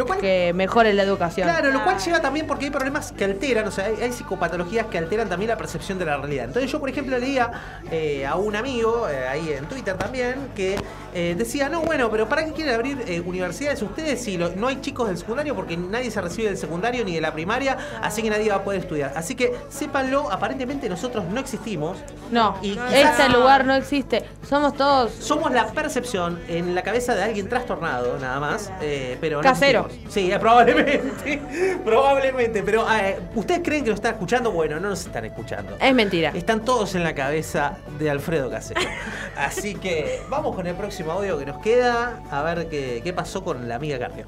[0.05, 1.47] que mejore la educación.
[1.47, 4.87] Claro, lo cual llega también porque hay problemas que alteran, o sea, hay, hay psicopatologías
[4.87, 6.45] que alteran también la percepción de la realidad.
[6.45, 7.51] Entonces yo, por ejemplo, leía
[7.91, 10.75] eh, a un amigo, eh, ahí en Twitter también, que
[11.13, 14.67] eh, decía, no, bueno, pero ¿para qué quieren abrir eh, universidades ustedes si lo- no
[14.67, 15.55] hay chicos del secundario?
[15.55, 18.63] Porque nadie se recibe del secundario ni de la primaria, así que nadie va a
[18.63, 19.13] poder estudiar.
[19.15, 21.97] Así que sépanlo, aparentemente nosotros no existimos.
[22.31, 24.23] No, Y quizás- este lugar no existe.
[24.47, 28.71] Somos todos Somos la percepción en la cabeza de alguien trastornado, nada más.
[28.81, 29.86] eh, pero no Casero.
[30.09, 31.41] Sí, probablemente.
[31.83, 32.63] probablemente.
[32.63, 34.51] Pero eh, ¿ustedes creen que nos están escuchando?
[34.51, 35.77] Bueno, no nos están escuchando.
[35.79, 36.31] Es mentira.
[36.33, 38.81] Están todos en la cabeza de Alfredo Casero.
[39.37, 42.21] Así que vamos con el próximo audio que nos queda.
[42.31, 44.25] A ver qué, qué pasó con la amiga Carpio.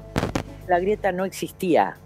[0.66, 1.96] La grieta no existía.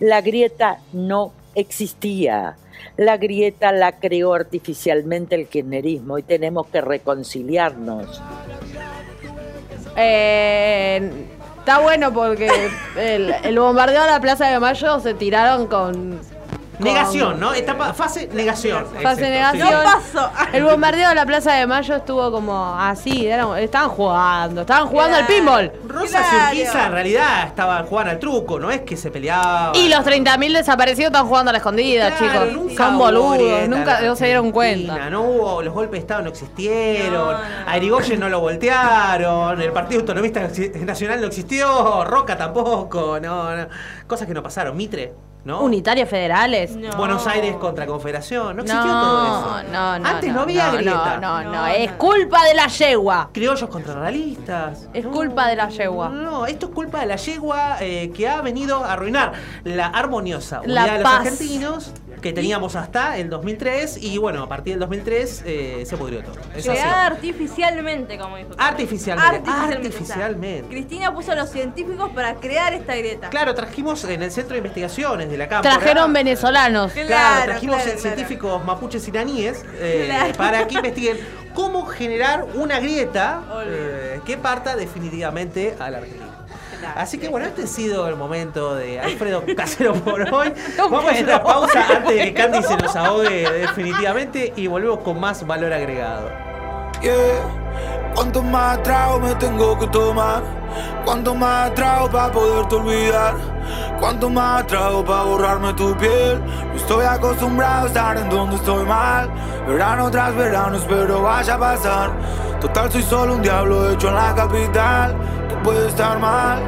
[0.00, 2.56] La grieta no existía.
[2.96, 8.20] La grieta la creó artificialmente el kirchnerismo y tenemos que reconciliarnos.
[9.96, 11.10] Eh,
[11.58, 16.20] está bueno porque el, bombardeo a la Plaza de Mayo se tiraron con.
[16.78, 17.54] Negación, ¿no?
[17.54, 18.84] Etapa, fase negación.
[18.86, 19.30] Fase Exacto, sí.
[19.30, 19.70] negación.
[20.52, 23.26] El bombardeo a la Plaza de Mayo estuvo como así.
[23.28, 24.60] estaban jugando.
[24.62, 25.72] Estaban jugando al pinball.
[25.86, 26.20] Rosa
[26.52, 29.74] y Urquiza en realidad estaban jugando al truco, no es que se peleaban.
[29.74, 32.52] Y los 30.000 desaparecidos están jugando a la escondida, Claro, chicos.
[32.52, 33.34] nunca Son hubo boludos.
[33.38, 34.92] grieta Nunca no se dieron cuenta.
[34.94, 37.36] Argentina, No hubo, los golpes de Estado no existieron,
[37.66, 40.40] a Irigoyen no lo voltearon, el Partido Autonomista
[40.84, 43.66] Nacional no existió, Roca tampoco, no, no.
[44.06, 45.12] Cosas que no pasaron, Mitre,
[45.44, 45.62] ¿no?
[45.62, 46.76] Unitarias federales.
[46.96, 49.62] Buenos Aires contra Confederación, no existió No, todo eso.
[49.72, 51.18] no, no, Antes no, no, había no, grieta.
[51.20, 53.30] no, no, no, es culpa de la yegua.
[53.32, 54.88] Criollos contra realistas.
[54.92, 56.08] Es culpa de la yegua.
[56.10, 59.32] No, esto es culpa de la yegua eh, que ha venido a arruinar
[59.64, 61.20] la armoniosa La unidad de los paz.
[61.20, 66.22] argentinos que teníamos hasta el 2003 y bueno, a partir del 2003 eh, se pudrió
[66.22, 66.34] todo.
[66.62, 68.50] Creada artificialmente, como dijo.
[68.58, 69.36] Artificialmente.
[69.50, 69.86] Artificialmente.
[69.88, 70.68] Artificialmente.
[70.68, 73.30] Cristina puso a los científicos para crear esta grieta.
[73.30, 75.78] Claro, trajimos en el centro de investigaciones de la Cámpora.
[75.78, 76.92] Trajeron venezolanos.
[76.92, 78.14] Claro, Claro, trajimos claro, en claro.
[78.16, 80.32] científicos mapuches iraníes eh, Claro.
[80.34, 81.18] para que investiguen
[81.54, 86.27] cómo generar una grieta eh, que parta definitivamente a la Argentina.
[86.94, 90.52] Así que bueno, este ha sido el momento de Alfredo Casero por hoy.
[90.76, 95.00] Vamos a hacer una pausa antes de que Candy se nos ahogue definitivamente y volvemos
[95.00, 96.30] con más valor agregado.
[97.02, 97.67] Yeah.
[98.14, 100.42] Cuanto más trago me tengo que tomar,
[101.04, 103.34] cuanto más trago para poderte olvidar,
[104.00, 106.42] cuanto más trago para borrarme tu piel.
[106.44, 109.30] No estoy acostumbrado a estar en donde estoy mal,
[109.66, 112.10] verano tras verano espero vaya a pasar.
[112.60, 115.16] Total soy solo un diablo hecho en la capital,
[115.48, 116.60] tú puedes estar mal.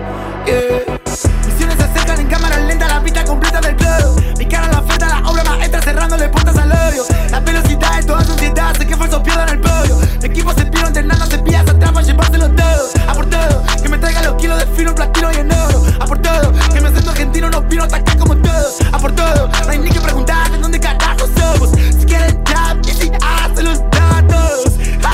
[0.46, 1.49] Yeah.
[1.90, 4.36] Acercan en cámara lenta, la pista completa del club.
[4.38, 7.04] Mi cara en la oferta, la obra maestra cerrándole puertas al odio.
[7.30, 9.98] La velocidad de toda sociedad, sé que falsos pierdan el podio.
[10.20, 12.88] Mi equipo se pierde entrenando, se pilla, se atrapa, llevárselo todo.
[13.08, 15.82] A por todo, que me traigan los kilos de fino, platino y en oro.
[16.00, 18.76] A por todo, que mi acento argentino no vino atacar como todos.
[18.92, 21.70] A por todo, no hay ni que preguntar de dónde carajo somos.
[21.70, 24.76] Si quieren trap, y si hace los datos.
[25.02, 25.10] Ja,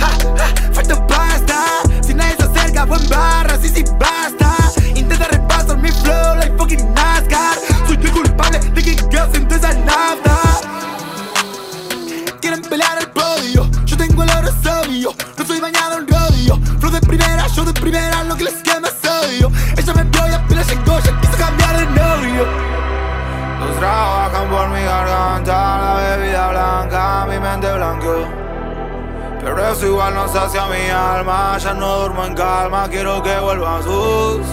[0.00, 1.82] ja, ja, falta pasta.
[2.00, 4.54] Si nadie se acerca, buen barra, sí, sí, basta.
[6.06, 7.58] Flow like fucking NASCAR.
[7.86, 10.36] Soy el culpable de que gasen toda esa nafta.
[12.40, 15.10] Quieren pelear el podio, yo tengo el oro es obvio.
[15.36, 16.58] No soy bañado en rodillo.
[16.78, 19.50] Flow de primera, yo de primera, lo que les quema es odio.
[19.76, 22.46] Ella me vio y apenas llegó, ya quiso cambiar de novio.
[23.60, 28.28] Los trabajan por mi garganta, la bebida blanca, mi mente blanqueó.
[29.40, 33.78] Pero eso igual no sacia mi alma, ya no duermo en calma, quiero que vuelva
[33.78, 34.46] a sus.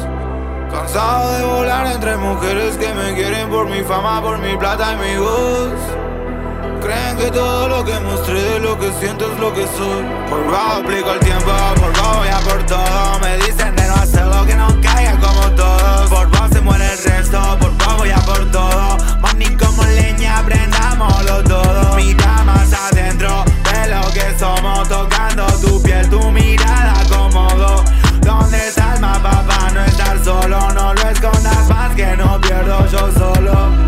[0.74, 4.96] Cansado de volar entre mujeres que me quieren por mi fama, por mi plata y
[4.96, 5.72] mi voz.
[6.82, 10.04] Creen que todo lo que mostré lo que siento es lo que soy.
[10.28, 13.20] Por bajo aplico el tiempo, por bajo voy a por todo.
[13.22, 16.10] Me dicen de no hacer lo que no caiga como todos.
[16.10, 18.98] Por bajo se muere el resto, por bajo voy a por todo.
[19.22, 21.96] Money como leña, prendámoslo todo.
[21.98, 27.03] Mira más adentro de lo que somos, tocando tu piel, tu mirada
[30.24, 30.72] solo?
[30.74, 33.84] No lo escondas más que no pierdo yo solo.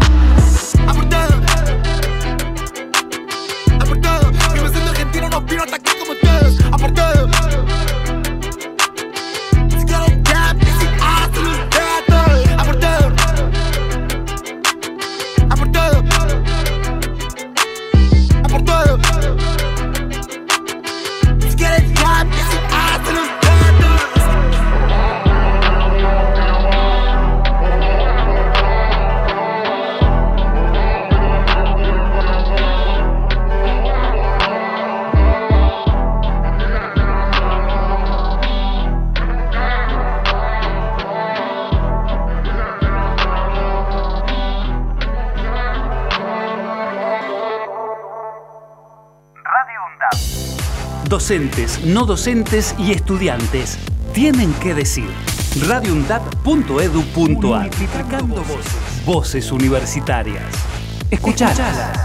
[51.16, 53.78] Docentes, no docentes y estudiantes
[54.12, 55.08] tienen que decir.
[55.66, 59.06] radioundap.edu.ar Multiplicando voces.
[59.06, 60.44] Voces universitarias.
[61.10, 62.05] Escuchalas.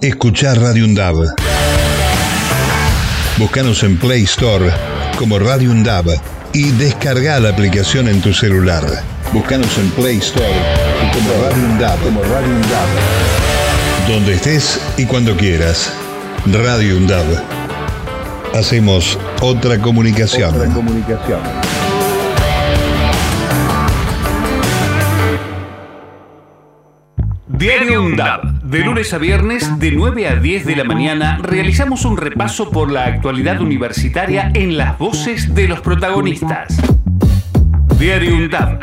[0.00, 1.16] escuchar Radio Undab.
[3.36, 4.70] Búscanos en Play Store
[5.16, 6.06] como Radio Undab
[6.52, 8.84] y descarga la aplicación en tu celular.
[9.32, 10.46] Búscanos en Play Store
[11.12, 11.98] como Radio Undab.
[12.00, 12.88] Como Radio Undab.
[14.08, 15.92] Donde estés y cuando quieras.
[16.46, 17.26] Radio Undab.
[18.54, 20.54] Hacemos otra comunicación.
[20.54, 21.40] Otra comunicación.
[27.58, 28.57] Diario UNDAB.
[28.68, 32.92] De lunes a viernes, de 9 a 10 de la mañana, realizamos un repaso por
[32.92, 36.76] la actualidad universitaria en las voces de los protagonistas.
[37.98, 38.78] Diario UNDAB.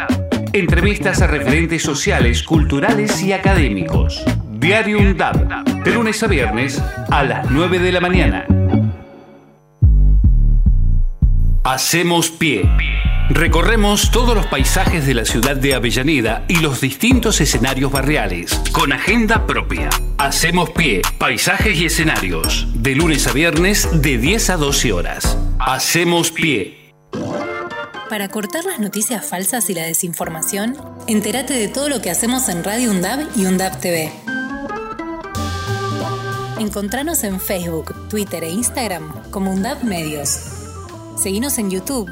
[0.53, 4.25] Entrevistas a referentes sociales, culturales y académicos.
[4.53, 5.83] Diario UNDAB.
[5.83, 8.47] De lunes a viernes, a las 9 de la mañana.
[11.63, 12.67] Hacemos pie.
[13.29, 18.93] Recorremos todos los paisajes de la ciudad de Avellaneda y los distintos escenarios barriales, con
[18.93, 19.89] agenda propia.
[20.19, 25.37] Hacemos pie, paisajes y escenarios, de lunes a viernes de 10 a 12 horas.
[25.59, 26.93] Hacemos pie.
[28.09, 30.77] Para cortar las noticias falsas y la desinformación,
[31.07, 34.11] entérate de todo lo que hacemos en Radio UNDAB y UNDAB TV.
[36.59, 40.39] Encontranos en Facebook, Twitter e Instagram como UNDAB Medios.
[41.17, 42.11] Seguinos en YouTube.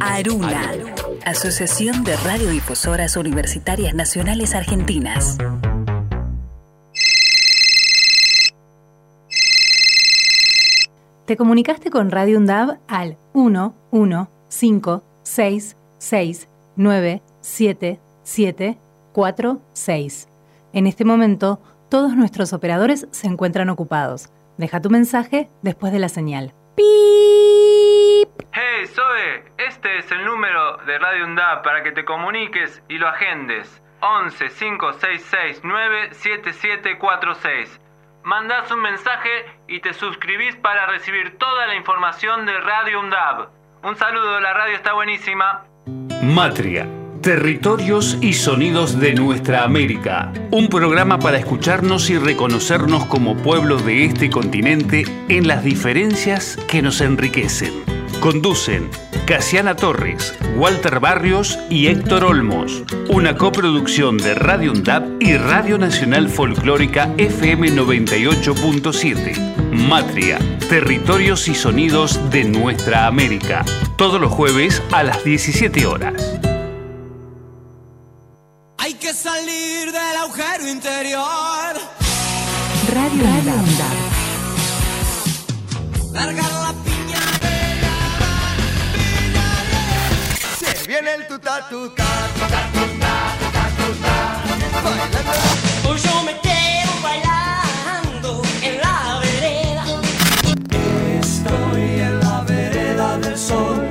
[0.00, 0.72] Aruna,
[1.24, 5.36] Asociación de Radiodifusoras Universitarias Nacionales Argentinas.
[11.26, 18.78] Te comunicaste con Radio UNDAB al 1 1 5 6 6 9 7 7
[19.12, 20.28] 4 6.
[20.72, 24.30] En este momento, todos nuestros operadores se encuentran ocupados.
[24.56, 26.54] Deja tu mensaje después de la señal.
[28.58, 33.06] Hey, Zoe, este es el número de Radio UNDAP para que te comuniques y lo
[33.06, 33.82] agendes.
[34.00, 37.78] 11 566 97746.
[38.24, 43.48] Mandás un mensaje y te suscribís para recibir toda la información de Radio UNDAB.
[43.82, 45.66] Un saludo, la radio está buenísima.
[46.22, 46.88] Matria.
[47.20, 50.32] Territorios y sonidos de nuestra América.
[50.50, 56.80] Un programa para escucharnos y reconocernos como pueblos de este continente en las diferencias que
[56.80, 57.95] nos enriquecen.
[58.20, 58.90] Conducen
[59.26, 62.84] Casiana Torres, Walter Barrios y Héctor Olmos.
[63.08, 69.72] Una coproducción de Radio UNDAP y Radio Nacional Folclórica FM 98.7.
[69.72, 70.38] Matria,
[70.68, 73.64] territorios y sonidos de nuestra América.
[73.98, 76.38] Todos los jueves a las 17 horas.
[78.78, 81.74] Hay que salir del agujero interior.
[82.92, 83.96] Radio UNDAB.
[86.12, 86.55] Largar
[91.06, 92.04] Viene el tuta tuta,
[92.34, 94.14] tuta tuta, tuta tuta.
[94.82, 95.88] Bailando.
[95.88, 99.84] Hoy yo me quedo bailando en la vereda.
[101.20, 103.84] Estoy en la vereda del sol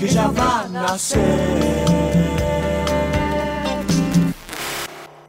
[0.00, 1.20] que ya va a nacer.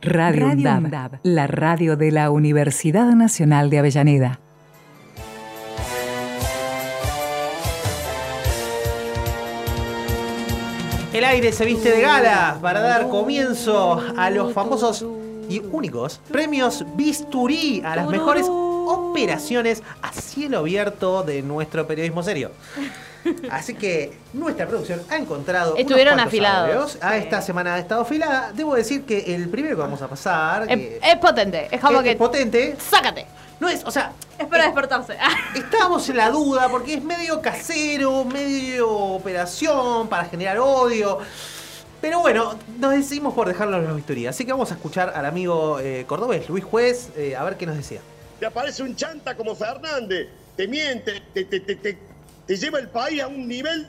[0.01, 4.39] Radio, UNDAB, la radio de la Universidad Nacional de Avellaneda.
[11.18, 15.03] El aire se viste de gala para dar comienzo a los famosos
[15.49, 22.52] y únicos premios Bisturí a las mejores operaciones a cielo abierto de nuestro periodismo serio.
[23.52, 25.76] Así que nuestra producción ha encontrado.
[25.78, 26.98] Estuvieron afilados.
[27.02, 28.52] A esta semana ha estado afilada.
[28.54, 30.64] Debo decir que el primero que vamos a pasar.
[30.64, 31.68] Es, que- es potente.
[31.72, 32.16] Es como es que.
[32.16, 32.76] potente.
[32.80, 33.26] ¡Sácate!
[33.60, 35.18] No es, o sea, Es para despertarse.
[35.56, 41.18] Estábamos en la duda porque es medio casero, medio operación para generar odio.
[41.99, 44.30] Pero bueno, nos decidimos por dejarlo en la historia.
[44.30, 47.66] Así que vamos a escuchar al amigo eh, cordobés, Luis Juez, eh, a ver qué
[47.66, 47.99] nos decía.
[48.40, 51.98] te aparece un chanta como Fernández, te miente, te, te- te- te-
[52.48, 53.88] te lleva el país a un nivel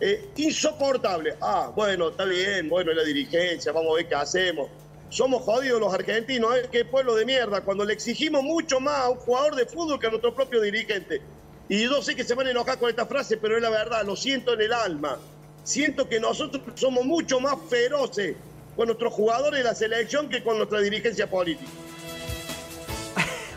[0.00, 1.34] eh, insoportable.
[1.40, 4.68] Ah, bueno, está bien, bueno, la dirigencia, vamos a ver qué hacemos.
[5.08, 6.68] Somos jodidos los argentinos, ¿eh?
[6.70, 10.08] qué pueblo de mierda, cuando le exigimos mucho más a un jugador de fútbol que
[10.08, 11.22] a nuestro propio dirigente.
[11.68, 14.04] Y yo sé que se van a enojar con esta frase, pero es la verdad,
[14.04, 15.18] lo siento en el alma.
[15.64, 18.36] Siento que nosotros somos mucho más feroces
[18.76, 21.70] con nuestros jugadores de la selección que con nuestra dirigencia política.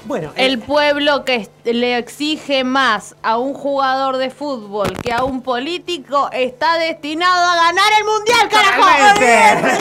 [0.10, 5.24] Bueno, eh, El pueblo que le exige más a un jugador de fútbol que a
[5.24, 8.82] un político está destinado a ganar el mundial, carajo.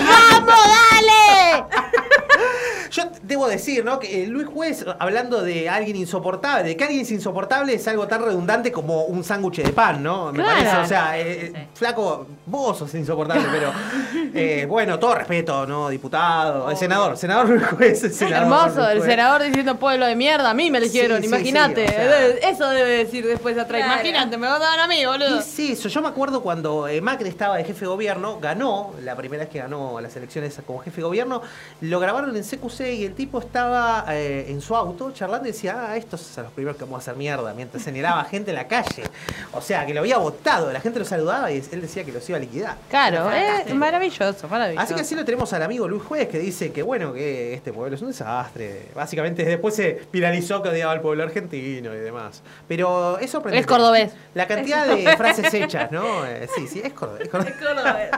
[0.07, 1.65] ¡Vamos, dale!
[2.91, 3.99] Yo debo decir, ¿no?
[3.99, 8.23] Que Luis Juez, hablando de alguien insoportable, de que alguien es insoportable es algo tan
[8.23, 10.33] redundante como un sándwich de pan, ¿no?
[10.33, 10.59] Me Claro.
[10.59, 13.73] parece, o sea, eh, eh, flaco, vos sos insoportable, pero
[14.35, 15.89] eh, bueno, todo respeto, ¿no?
[15.89, 18.43] Diputado, el senador, senador Luis Juez, el senador.
[18.45, 21.87] Hermoso, Luis el senador diciendo pueblo de mierda, a mí me eligieron, Sí, sí, imagínate.
[21.89, 21.99] sí, o
[22.41, 22.51] sea.
[22.51, 23.83] Eso debe decir después atrás.
[23.83, 23.95] Claro.
[24.01, 25.39] Imagínate, me votaban a mí, boludo.
[25.41, 29.15] Es eso, yo me acuerdo cuando eh, Macri estaba de jefe de gobierno, ganó, la
[29.17, 31.43] primera vez que ganó las elecciones como jefe de gobierno,
[31.81, 35.91] lo grabaron en CQC y el tipo estaba eh, en su auto charlando y decía,
[35.91, 38.69] ah, estos son los primeros que vamos a hacer mierda, mientras señalaba gente en la
[38.69, 39.05] calle.
[39.53, 42.29] O sea, que lo había votado, la gente lo saludaba y él decía que los
[42.29, 42.77] iba a liquidar.
[42.89, 43.77] Claro, es fantástico.
[43.77, 44.85] maravilloso, maravilloso.
[44.85, 47.73] Así que así lo tenemos al amigo Luis Juez que dice que bueno, que este
[47.73, 48.89] pueblo es un desastre.
[48.95, 52.43] Básicamente después se viralizó que odiaba al pueblo argentino y demás.
[52.67, 53.61] Pero es sorprendente.
[53.61, 54.13] Es cordobés.
[54.35, 56.25] La cantidad de frases hechas, ¿no?
[56.27, 57.29] Eh, sí, sí, es cordobés.
[57.33, 58.11] es cordobés.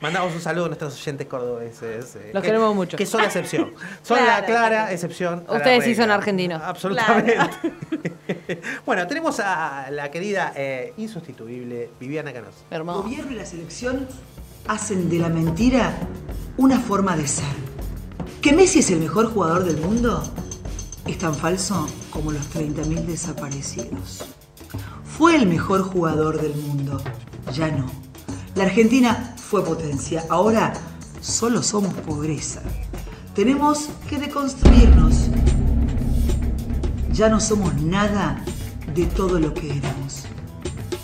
[0.00, 2.16] Mandamos un saludo a nuestros oyentes cordobeses.
[2.16, 2.96] eh, Los que- queremos mucho.
[2.96, 3.72] Que son la excepción.
[4.02, 4.46] Son la Claro.
[4.46, 5.44] clara excepción.
[5.48, 6.60] Ustedes sí son argentinos.
[6.62, 7.36] Absolutamente.
[8.86, 12.58] bueno, tenemos a la querida eh, insustituible Viviana Canosa.
[12.70, 14.08] El gobierno y la selección
[14.68, 15.92] hacen de la mentira
[16.56, 17.44] una forma de ser.
[18.40, 20.22] ¿Que Messi es el mejor jugador del mundo?
[21.06, 24.24] Es tan falso como los 30.000 desaparecidos.
[25.04, 27.02] Fue el mejor jugador del mundo.
[27.52, 27.90] Ya no.
[28.54, 30.24] La Argentina fue potencia.
[30.28, 30.74] Ahora
[31.22, 32.60] solo somos pobreza.
[33.34, 35.30] Tenemos que deconstruirnos.
[37.12, 38.44] Ya no somos nada
[38.94, 40.26] de todo lo que éramos.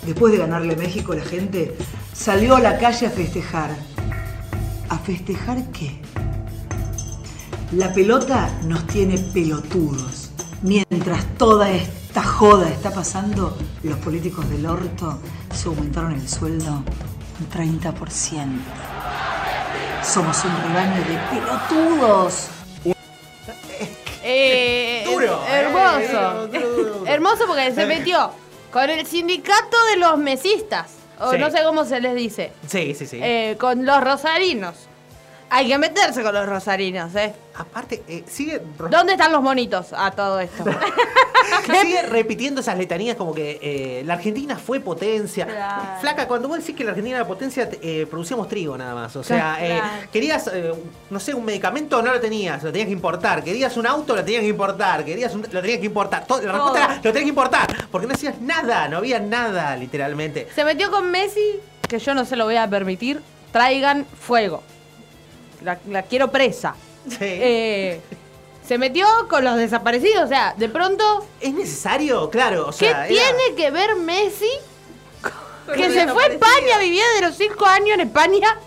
[0.05, 1.75] Después de ganarle México, la gente
[2.13, 3.75] salió a la calle a festejar.
[4.89, 5.99] ¿A festejar qué?
[7.71, 10.29] La pelota nos tiene pelotudos.
[10.61, 15.19] Mientras toda esta joda está pasando, los políticos del orto
[15.51, 16.83] se aumentaron el sueldo
[17.39, 17.93] un 30%.
[20.03, 22.47] Somos un rebaño de pelotudos.
[24.23, 26.45] Eh, Duro, hermoso.
[26.45, 27.07] eh, duro, duro, duro.
[27.07, 28.31] hermoso porque se metió
[28.71, 30.91] con el sindicato de los mesistas.
[31.19, 31.37] O Sí.
[31.37, 32.53] no sé cómo se les dice.
[32.67, 33.19] Sí, sí, sí.
[33.21, 34.75] Eh, con los rosarinos.
[35.51, 37.33] Hay que meterse con los rosarinos, ¿eh?
[37.55, 40.63] Aparte, eh, sigue, ¿Dónde están los monitos a todo esto?
[41.81, 45.45] sigue repitiendo esas letanías como que eh, la Argentina fue potencia.
[45.45, 45.99] Claro.
[46.01, 49.15] Flaca, cuando vos decís que la Argentina era potencia, te- eh, producíamos trigo nada más.
[49.15, 49.85] O sea, Claro.
[50.11, 50.49] querías,
[51.09, 53.43] no sé, un medicamento, no lo tenías, lo tenías que importar.
[53.43, 55.03] Querías un auto, lo tenías que importar.
[55.03, 56.25] Querías un, lo tenías que importar.
[56.27, 57.67] Todo- la respuesta era, lo tenías que importar.
[57.91, 60.47] Porque no hacías nada, no había nada, literalmente.
[60.53, 63.21] Se metió con Messi, que yo no se lo voy a permitir.
[63.51, 64.61] Traigan fuego.
[65.61, 66.75] La, la quiero presa.
[67.19, 67.99] Eh,
[68.65, 70.23] se metió con los desaparecidos.
[70.25, 71.25] O sea, de pronto.
[71.41, 72.29] ¿Es necesario?
[72.29, 72.69] Claro.
[72.69, 74.49] O ¿Qué era- tiene que ver Messi?
[75.65, 76.27] Con que se fue a.
[76.27, 78.57] España, vivía de los cinco años en España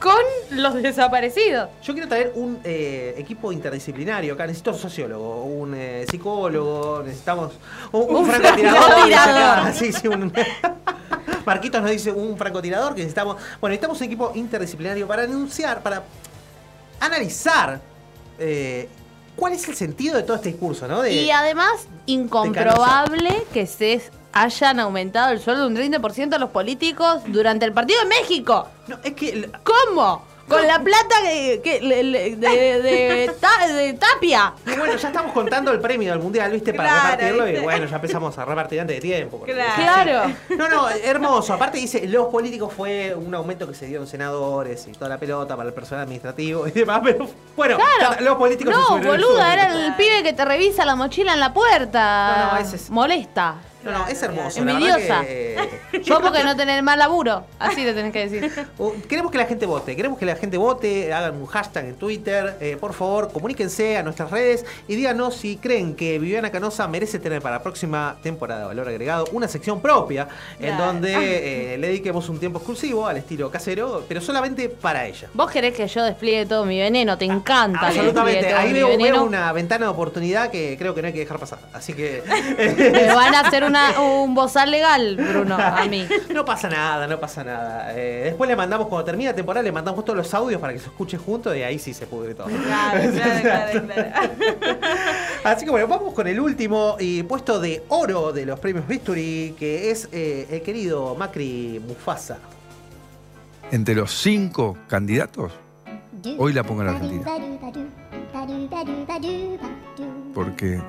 [0.00, 0.20] con
[0.50, 1.68] los desaparecidos.
[1.82, 4.46] Yo quiero traer un eh, equipo interdisciplinario acá.
[4.46, 7.52] Necesito un sociólogo, un eh, psicólogo, necesitamos
[7.92, 9.72] un, un Un francotirador.
[9.74, 10.32] Sí, sí, un-
[11.46, 13.36] Marquitos nos dice un francotirador que necesitamos.
[13.60, 16.02] Bueno, necesitamos un equipo interdisciplinario para anunciar, para
[17.00, 17.80] analizar
[18.38, 18.88] eh,
[19.36, 21.02] cuál es el sentido de todo este discurso, ¿no?
[21.02, 24.02] De, Y además, incomprobable que se
[24.32, 28.68] hayan aumentado el sueldo un 30% a los políticos durante el partido de México.
[28.88, 29.50] No, es que.
[29.62, 30.33] ¿Cómo?
[30.48, 34.52] Con la plata de, de ta- de Tapia.
[34.66, 36.74] Y bueno, ya estamos contando el premio del mundial, ¿viste?
[36.74, 37.48] Para Claro, repartirlo.
[37.48, 39.40] Y bueno, ya empezamos a repartir antes de tiempo.
[39.44, 40.32] Claro.
[40.56, 41.54] No, no, hermoso.
[41.54, 45.18] Aparte dice, los políticos fue un aumento que se dio en senadores y toda la
[45.18, 47.26] pelota para el personal administrativo y demás, pero
[47.56, 48.20] bueno, Claro.
[48.20, 51.40] los políticos se No, al boluda, era el pibe que te revisa la mochila en
[51.40, 52.48] la puerta.
[52.48, 53.56] No, no, ese es- Molesta.
[53.84, 54.60] No, no, es hermoso.
[54.60, 55.22] Envidiosa.
[55.22, 57.44] que- Yo porque no tener mal laburo.
[57.58, 58.66] Así le tenés que decir.
[58.78, 61.94] Uh, Queremos que la gente vote, queremos que la gente vote, hagan un hashtag en
[61.96, 66.88] Twitter, eh, por favor, comuníquense a nuestras redes y díganos si creen que Viviana Canosa
[66.88, 70.28] merece tener para la próxima temporada de Valor Agregado una sección propia
[70.58, 71.14] en donde
[71.74, 75.28] eh, le dediquemos un tiempo exclusivo al estilo casero, pero solamente para ella.
[75.34, 77.88] Vos querés que yo despliegue todo mi veneno, te encanta.
[77.88, 81.58] Absolutamente, ahí veo, una ventana de oportunidad que creo que no hay que dejar pasar.
[81.72, 82.22] Así que.
[83.14, 86.06] Van a hacer una, un bozal legal, Bruno, a mí.
[86.34, 87.92] No pasa nada, no pasa nada.
[87.94, 90.78] Eh, después le mandamos, cuando termina la temporada, le mandamos todos los audios para que
[90.78, 92.46] se escuche juntos y ahí sí se pudre todo.
[92.46, 94.78] Claro, claro, claro, claro.
[95.44, 99.54] Así que bueno, vamos con el último y puesto de oro de los premios Victory,
[99.58, 102.38] que es eh, el querido Macri Mufasa.
[103.70, 105.52] Entre los cinco candidatos,
[106.38, 107.24] hoy la pongo en Argentina.
[110.34, 110.80] Porque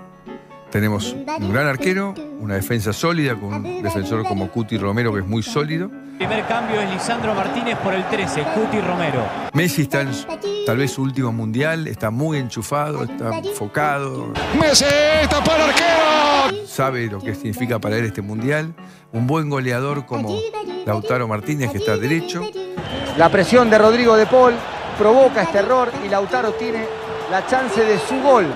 [0.75, 5.25] tenemos un gran arquero, una defensa sólida, con un defensor como Cuti Romero, que es
[5.25, 5.89] muy sólido.
[6.17, 9.25] Primer cambio es Lisandro Martínez por el 13, Cuti Romero.
[9.53, 10.09] Messi está en
[10.65, 14.33] tal vez su último mundial, está muy enchufado, está enfocado.
[14.59, 14.83] Messi,
[15.29, 16.67] tapó el arquero.
[16.67, 18.73] sabe lo que significa para él este mundial.
[19.13, 20.37] Un buen goleador como
[20.85, 22.41] Lautaro Martínez, que está derecho.
[23.17, 24.55] La presión de Rodrigo de Paul
[24.97, 26.85] provoca este error y Lautaro tiene
[27.31, 28.47] la chance de su gol.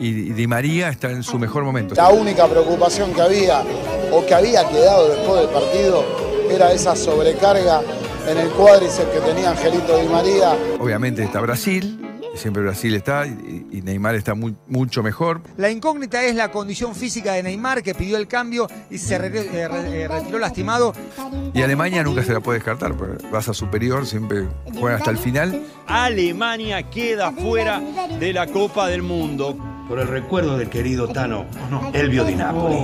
[0.00, 1.94] Y, Di María está en su mejor momento.
[1.94, 3.62] La única preocupación que había
[4.12, 6.04] o que había quedado después del partido
[6.50, 7.82] era esa sobrecarga
[8.28, 10.56] en el cuádriceps que tenía Angelito Di María.
[10.78, 12.00] Obviamente está Brasil,
[12.34, 15.40] siempre Brasil está y, Neymar está muy- mucho mejor.
[15.56, 19.28] La incógnita es la condición física de Neymar, que pidió el cambio y se re-
[19.28, 20.92] eh, re- eh, retiró lastimado.
[21.54, 24.46] Y Alemania nunca se la puede descartar, porque raza superior, siempre
[24.78, 25.62] juega hasta el final.
[25.86, 27.80] Alemania queda fuera
[28.20, 29.56] de la Copa del Mundo.
[29.88, 31.46] Por el recuerdo del querido Tano,
[31.94, 32.76] Elvio Di Napoli.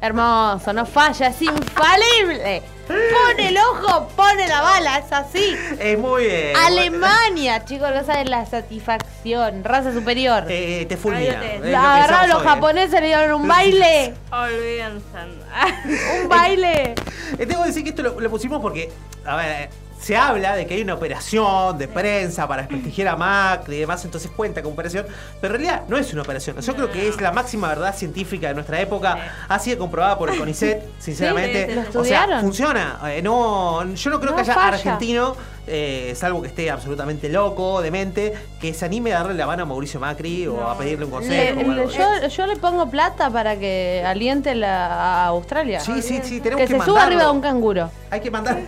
[0.00, 2.62] Hermoso, no falla, es infalible.
[2.94, 5.56] Pone el ojo, pone la bala, es así.
[5.78, 6.56] Es muy bien.
[6.56, 9.62] Alemania, chicos, no saben la satisfacción.
[9.64, 10.44] Raza superior.
[10.48, 11.40] Eh, te fulmina.
[11.62, 12.48] Lo Agarraron somos los hoy, ¿eh?
[12.48, 14.14] japoneses, le dieron un baile.
[14.32, 15.06] Olvídense.
[16.22, 16.94] Un baile.
[17.38, 18.90] Eh, Tengo que decir que esto lo, lo pusimos porque,
[19.24, 19.70] a ver, eh,
[20.00, 24.02] se habla de que hay una operación de prensa para desprestigiar a Macri y demás,
[24.04, 25.06] entonces cuenta como operación,
[25.40, 26.58] pero en realidad no es una operación.
[26.60, 29.18] Yo creo que es la máxima verdad científica de nuestra época,
[29.48, 31.66] ha sido comprobada por el CONICET, sinceramente.
[31.68, 32.98] Sí, lo o sea, funciona.
[33.08, 34.68] Eh, no, yo no creo No que haya falla.
[34.76, 35.36] argentino,
[35.66, 39.66] eh, salvo que esté absolutamente loco, demente, que se anime a darle la mano a
[39.66, 41.16] Mauricio Macri o a pedirle un Le-
[41.54, 41.60] consejo.
[41.72, 45.78] le- yo, yo le pongo plata para que aliente la, a Australia.
[45.80, 47.90] Sí, sí, sí, tenemos que que se suba arriba de un canguro.
[48.10, 48.58] Hay que mandar.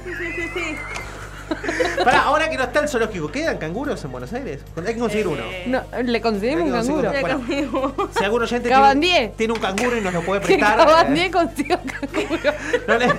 [2.24, 4.60] Ahora que no está el zoológico, ¿quedan canguros en Buenos Aires?
[4.76, 5.42] Hay que conseguir uno.
[5.66, 7.12] No, le conseguimos un canguro.
[7.20, 9.16] bueno, si algún oyente Cabandier.
[9.16, 10.78] tiene, tiene un canguro y nos lo puede Que prestar.
[10.78, 11.12] Un canguro.
[11.38, 12.54] eh,
[12.88, 13.14] no, le, no,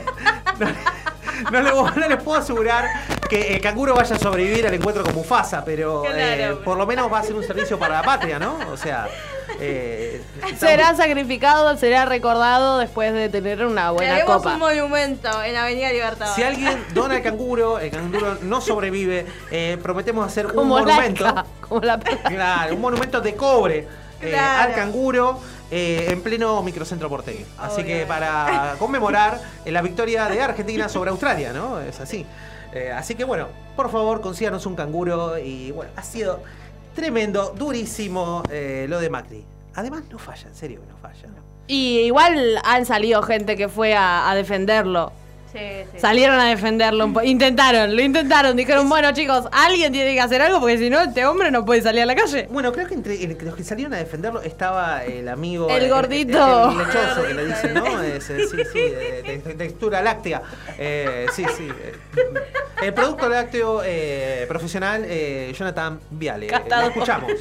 [1.51, 2.85] no le- no les puedo asegurar
[3.29, 7.11] que el canguro vaya a sobrevivir al encuentro con Mufasa, pero eh, por lo menos
[7.11, 8.57] va a ser un servicio para la patria, ¿no?
[8.71, 9.07] O sea,
[9.59, 10.21] eh,
[10.57, 14.53] Será sacrificado, será recordado después de tener una buena haremos copa.
[14.53, 16.35] un monumento en Avenida Libertador.
[16.35, 21.23] Si alguien dona el canguro, el canguro no sobrevive, eh, prometemos hacer un Como monumento.
[21.23, 23.87] Laika, como la Claro, un monumento de cobre
[24.21, 24.69] eh, Claro.
[24.69, 25.39] al canguro
[25.71, 27.45] eh, en pleno microcentro porteño.
[27.57, 31.79] Así que para conmemorar eh, la victoria de Argentina sobre Australia, ¿no?
[31.81, 32.25] Es así.
[32.73, 36.41] Eh, así que bueno, por favor, consíganos un canguro y bueno, ha sido
[36.93, 39.45] tremendo, durísimo eh, lo de Macri.
[39.75, 41.29] Además, no falla, en serio no falla.
[41.67, 45.11] Y igual han salido gente que fue a defenderlo.
[45.53, 45.59] Sí,
[45.91, 45.99] sí.
[45.99, 47.05] Salieron a defenderlo.
[47.05, 48.57] un po- Intentaron, lo intentaron.
[48.57, 51.81] Dijeron, bueno, chicos, alguien tiene que hacer algo porque si no, este hombre no puede
[51.81, 52.47] salir a la calle.
[52.49, 55.69] Bueno, creo que entre entre los que salieron a defenderlo estaba el amigo.
[55.69, 56.71] El gordito.
[56.71, 57.85] El, el lechoso que le dicen, ¿no?
[58.19, 58.33] Sí,
[58.71, 60.41] sí, de, de- de textura láctea.
[60.77, 61.67] Eh, sí, sí.
[62.81, 66.47] El producto lácteo eh, profesional, eh, Jonathan Viale.
[66.47, 67.31] Eh, Lo escuchamos.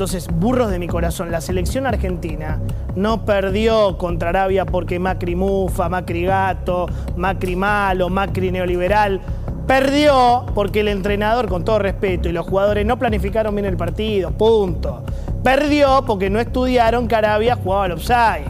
[0.00, 2.58] Entonces, burros de mi corazón, la selección argentina
[2.96, 6.86] no perdió contra Arabia porque Macri mufa, Macri gato,
[7.18, 9.20] Macri malo, Macri neoliberal.
[9.66, 14.30] Perdió porque el entrenador, con todo respeto, y los jugadores no planificaron bien el partido,
[14.30, 15.04] punto.
[15.44, 18.46] Perdió porque no estudiaron que Arabia jugaba al offside.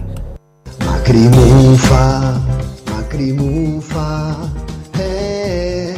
[0.86, 2.40] Macrimufa,
[2.92, 4.36] Macrimufa,
[5.00, 5.96] eh.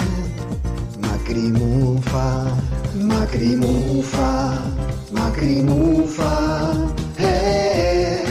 [2.95, 4.55] Macrimufa,
[7.19, 8.25] Eh.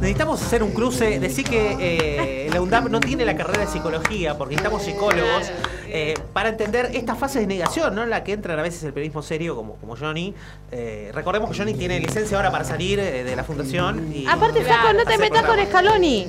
[0.00, 4.38] Necesitamos hacer un cruce, decir que eh, la UNDAP no tiene la carrera de psicología,
[4.38, 5.50] porque necesitamos psicólogos,
[5.88, 8.02] eh, para entender esta fase de negación, ¿no?
[8.02, 10.34] En la que entran a veces el periodismo serio, como, como Johnny.
[10.70, 14.12] Eh, recordemos que Johnny tiene licencia ahora para salir eh, de la fundación.
[14.14, 15.56] Y, Aparte, Flaco, no te metas con.
[15.66, 16.28] Scaloni.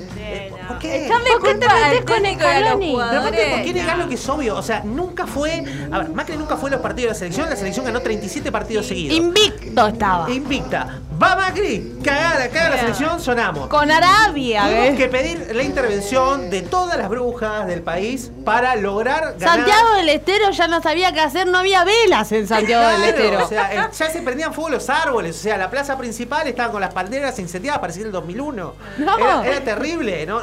[0.68, 1.10] ¿Por qué?
[1.10, 2.96] ¿Por qué te metes con Scaloni?
[2.96, 4.56] Pero aparte, ¿por qué negar lo que es obvio?
[4.56, 5.64] O sea, nunca fue.
[5.90, 7.50] A ver, Macri nunca fue a los partidos de la selección.
[7.50, 9.16] La selección ganó 37 partidos seguidos.
[9.16, 10.30] Invicto estaba.
[10.30, 11.00] Invicta.
[11.20, 13.66] Va Macri, cagada, caga la selección, sonamos.
[13.66, 19.34] Con Arabia, Tuvimos que pedir la intervención de todas las brujas del país para lograr
[19.36, 19.47] ganar.
[19.54, 23.44] Santiago del Estero ya no sabía qué hacer, no había velas en Santiago del Estero.
[23.44, 25.36] O sea, ya se prendían fuego los árboles.
[25.36, 28.74] O sea, la plaza principal estaba con las banderas incendiadas, parecía el 2001.
[28.98, 29.18] No.
[29.18, 30.40] Era, era terrible, ¿no?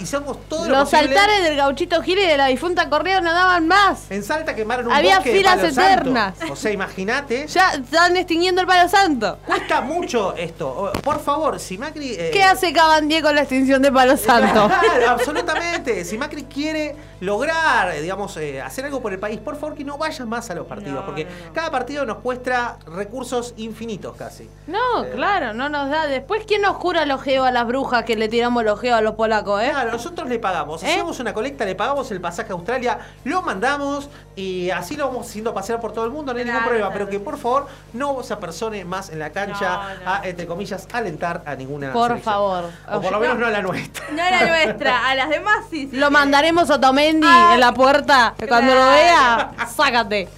[0.00, 3.66] Hicimos todo lo Los altares del gauchito Gil y de la difunta Correo no daban
[3.68, 4.10] más.
[4.10, 5.80] En Salta quemaron un Había bosque de filas santo.
[5.80, 6.34] eternas.
[6.50, 7.46] O sea, imagínate.
[7.48, 9.38] Ya están extinguiendo el palo santo.
[9.46, 10.92] Cuesta mucho esto.
[11.02, 12.12] Por favor, si Macri.
[12.18, 14.68] eh, ¿Qué hace Cabandier con la extinción de palo santo?
[14.68, 16.04] Claro, absolutamente.
[16.04, 19.84] Si Macri quiere lograr, eh, digamos, eh, hacer algo por el país, por favor que
[19.84, 24.48] no vayan más a los partidos, porque cada partido nos cuesta recursos infinitos casi.
[24.66, 26.06] No, claro, no nos da.
[26.06, 29.00] Después, ¿quién nos jura el ojeo a las brujas que le tiramos el ojeo a
[29.00, 29.70] los polacos, eh?
[29.70, 30.86] Claro, nosotros le pagamos, ¿Eh?
[30.86, 35.28] hacemos una colecta, le pagamos el pasaje a Australia, lo mandamos y así lo vamos
[35.28, 38.22] haciendo pasear por todo el mundo, no hay ningún problema, pero que por favor no
[38.22, 42.34] se apersone más en la cancha a, entre comillas, alentar a ninguna Por selección.
[42.34, 42.64] favor.
[42.92, 44.06] O por lo menos no a la nuestra.
[44.12, 45.88] No era nuestra, a las demás sí.
[45.90, 45.96] sí.
[45.96, 48.34] Lo mandaremos a Tomendi en la puerta.
[48.38, 50.28] Que Cuando lo vea, sácate.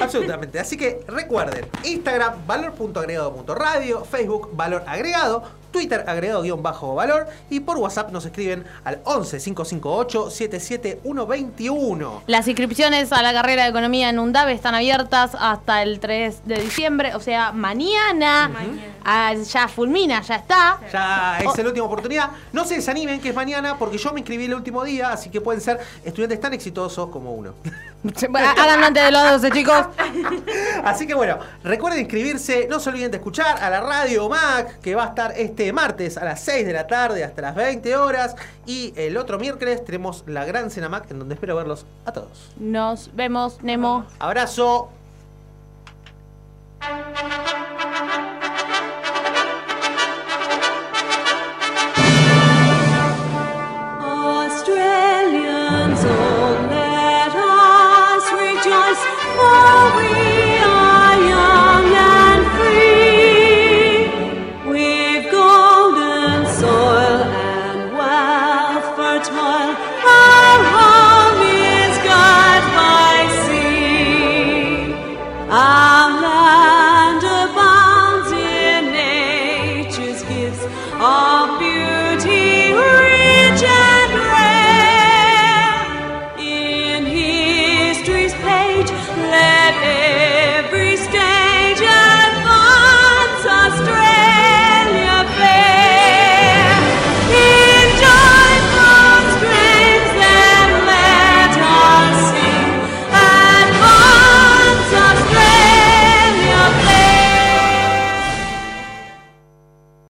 [0.00, 0.58] Absolutamente.
[0.58, 7.78] Así que recuerden, Instagram valor.agregado.radio, Facebook valor agregado, Twitter agregado guion bajo valor y por
[7.78, 12.22] WhatsApp nos escriben al 11 558 77121.
[12.26, 16.56] Las inscripciones a la carrera de economía en UNDAB están abiertas hasta el 3 de
[16.60, 18.50] diciembre, o sea, mañana.
[19.04, 20.78] Ah, ya fulmina, ya está.
[20.92, 21.52] Ya Oh.
[21.52, 22.30] es la última oportunidad.
[22.52, 25.40] No se desanimen que es mañana porque yo me inscribí el último día, así que
[25.40, 27.54] pueden ser estudiantes tan exitosos como uno.
[28.34, 29.86] Háganlo antes de los 12, chicos.
[30.84, 34.96] Así que bueno, recuerden inscribirse, no se olviden de escuchar a la Radio Mac, que
[34.96, 38.34] va a estar este martes a las 6 de la tarde hasta las 20 horas.
[38.64, 42.52] Y el otro miércoles tenemos la gran cena Mac, en donde espero verlos a todos.
[42.56, 44.06] Nos vemos, Nemo.
[44.18, 44.90] Abrazo.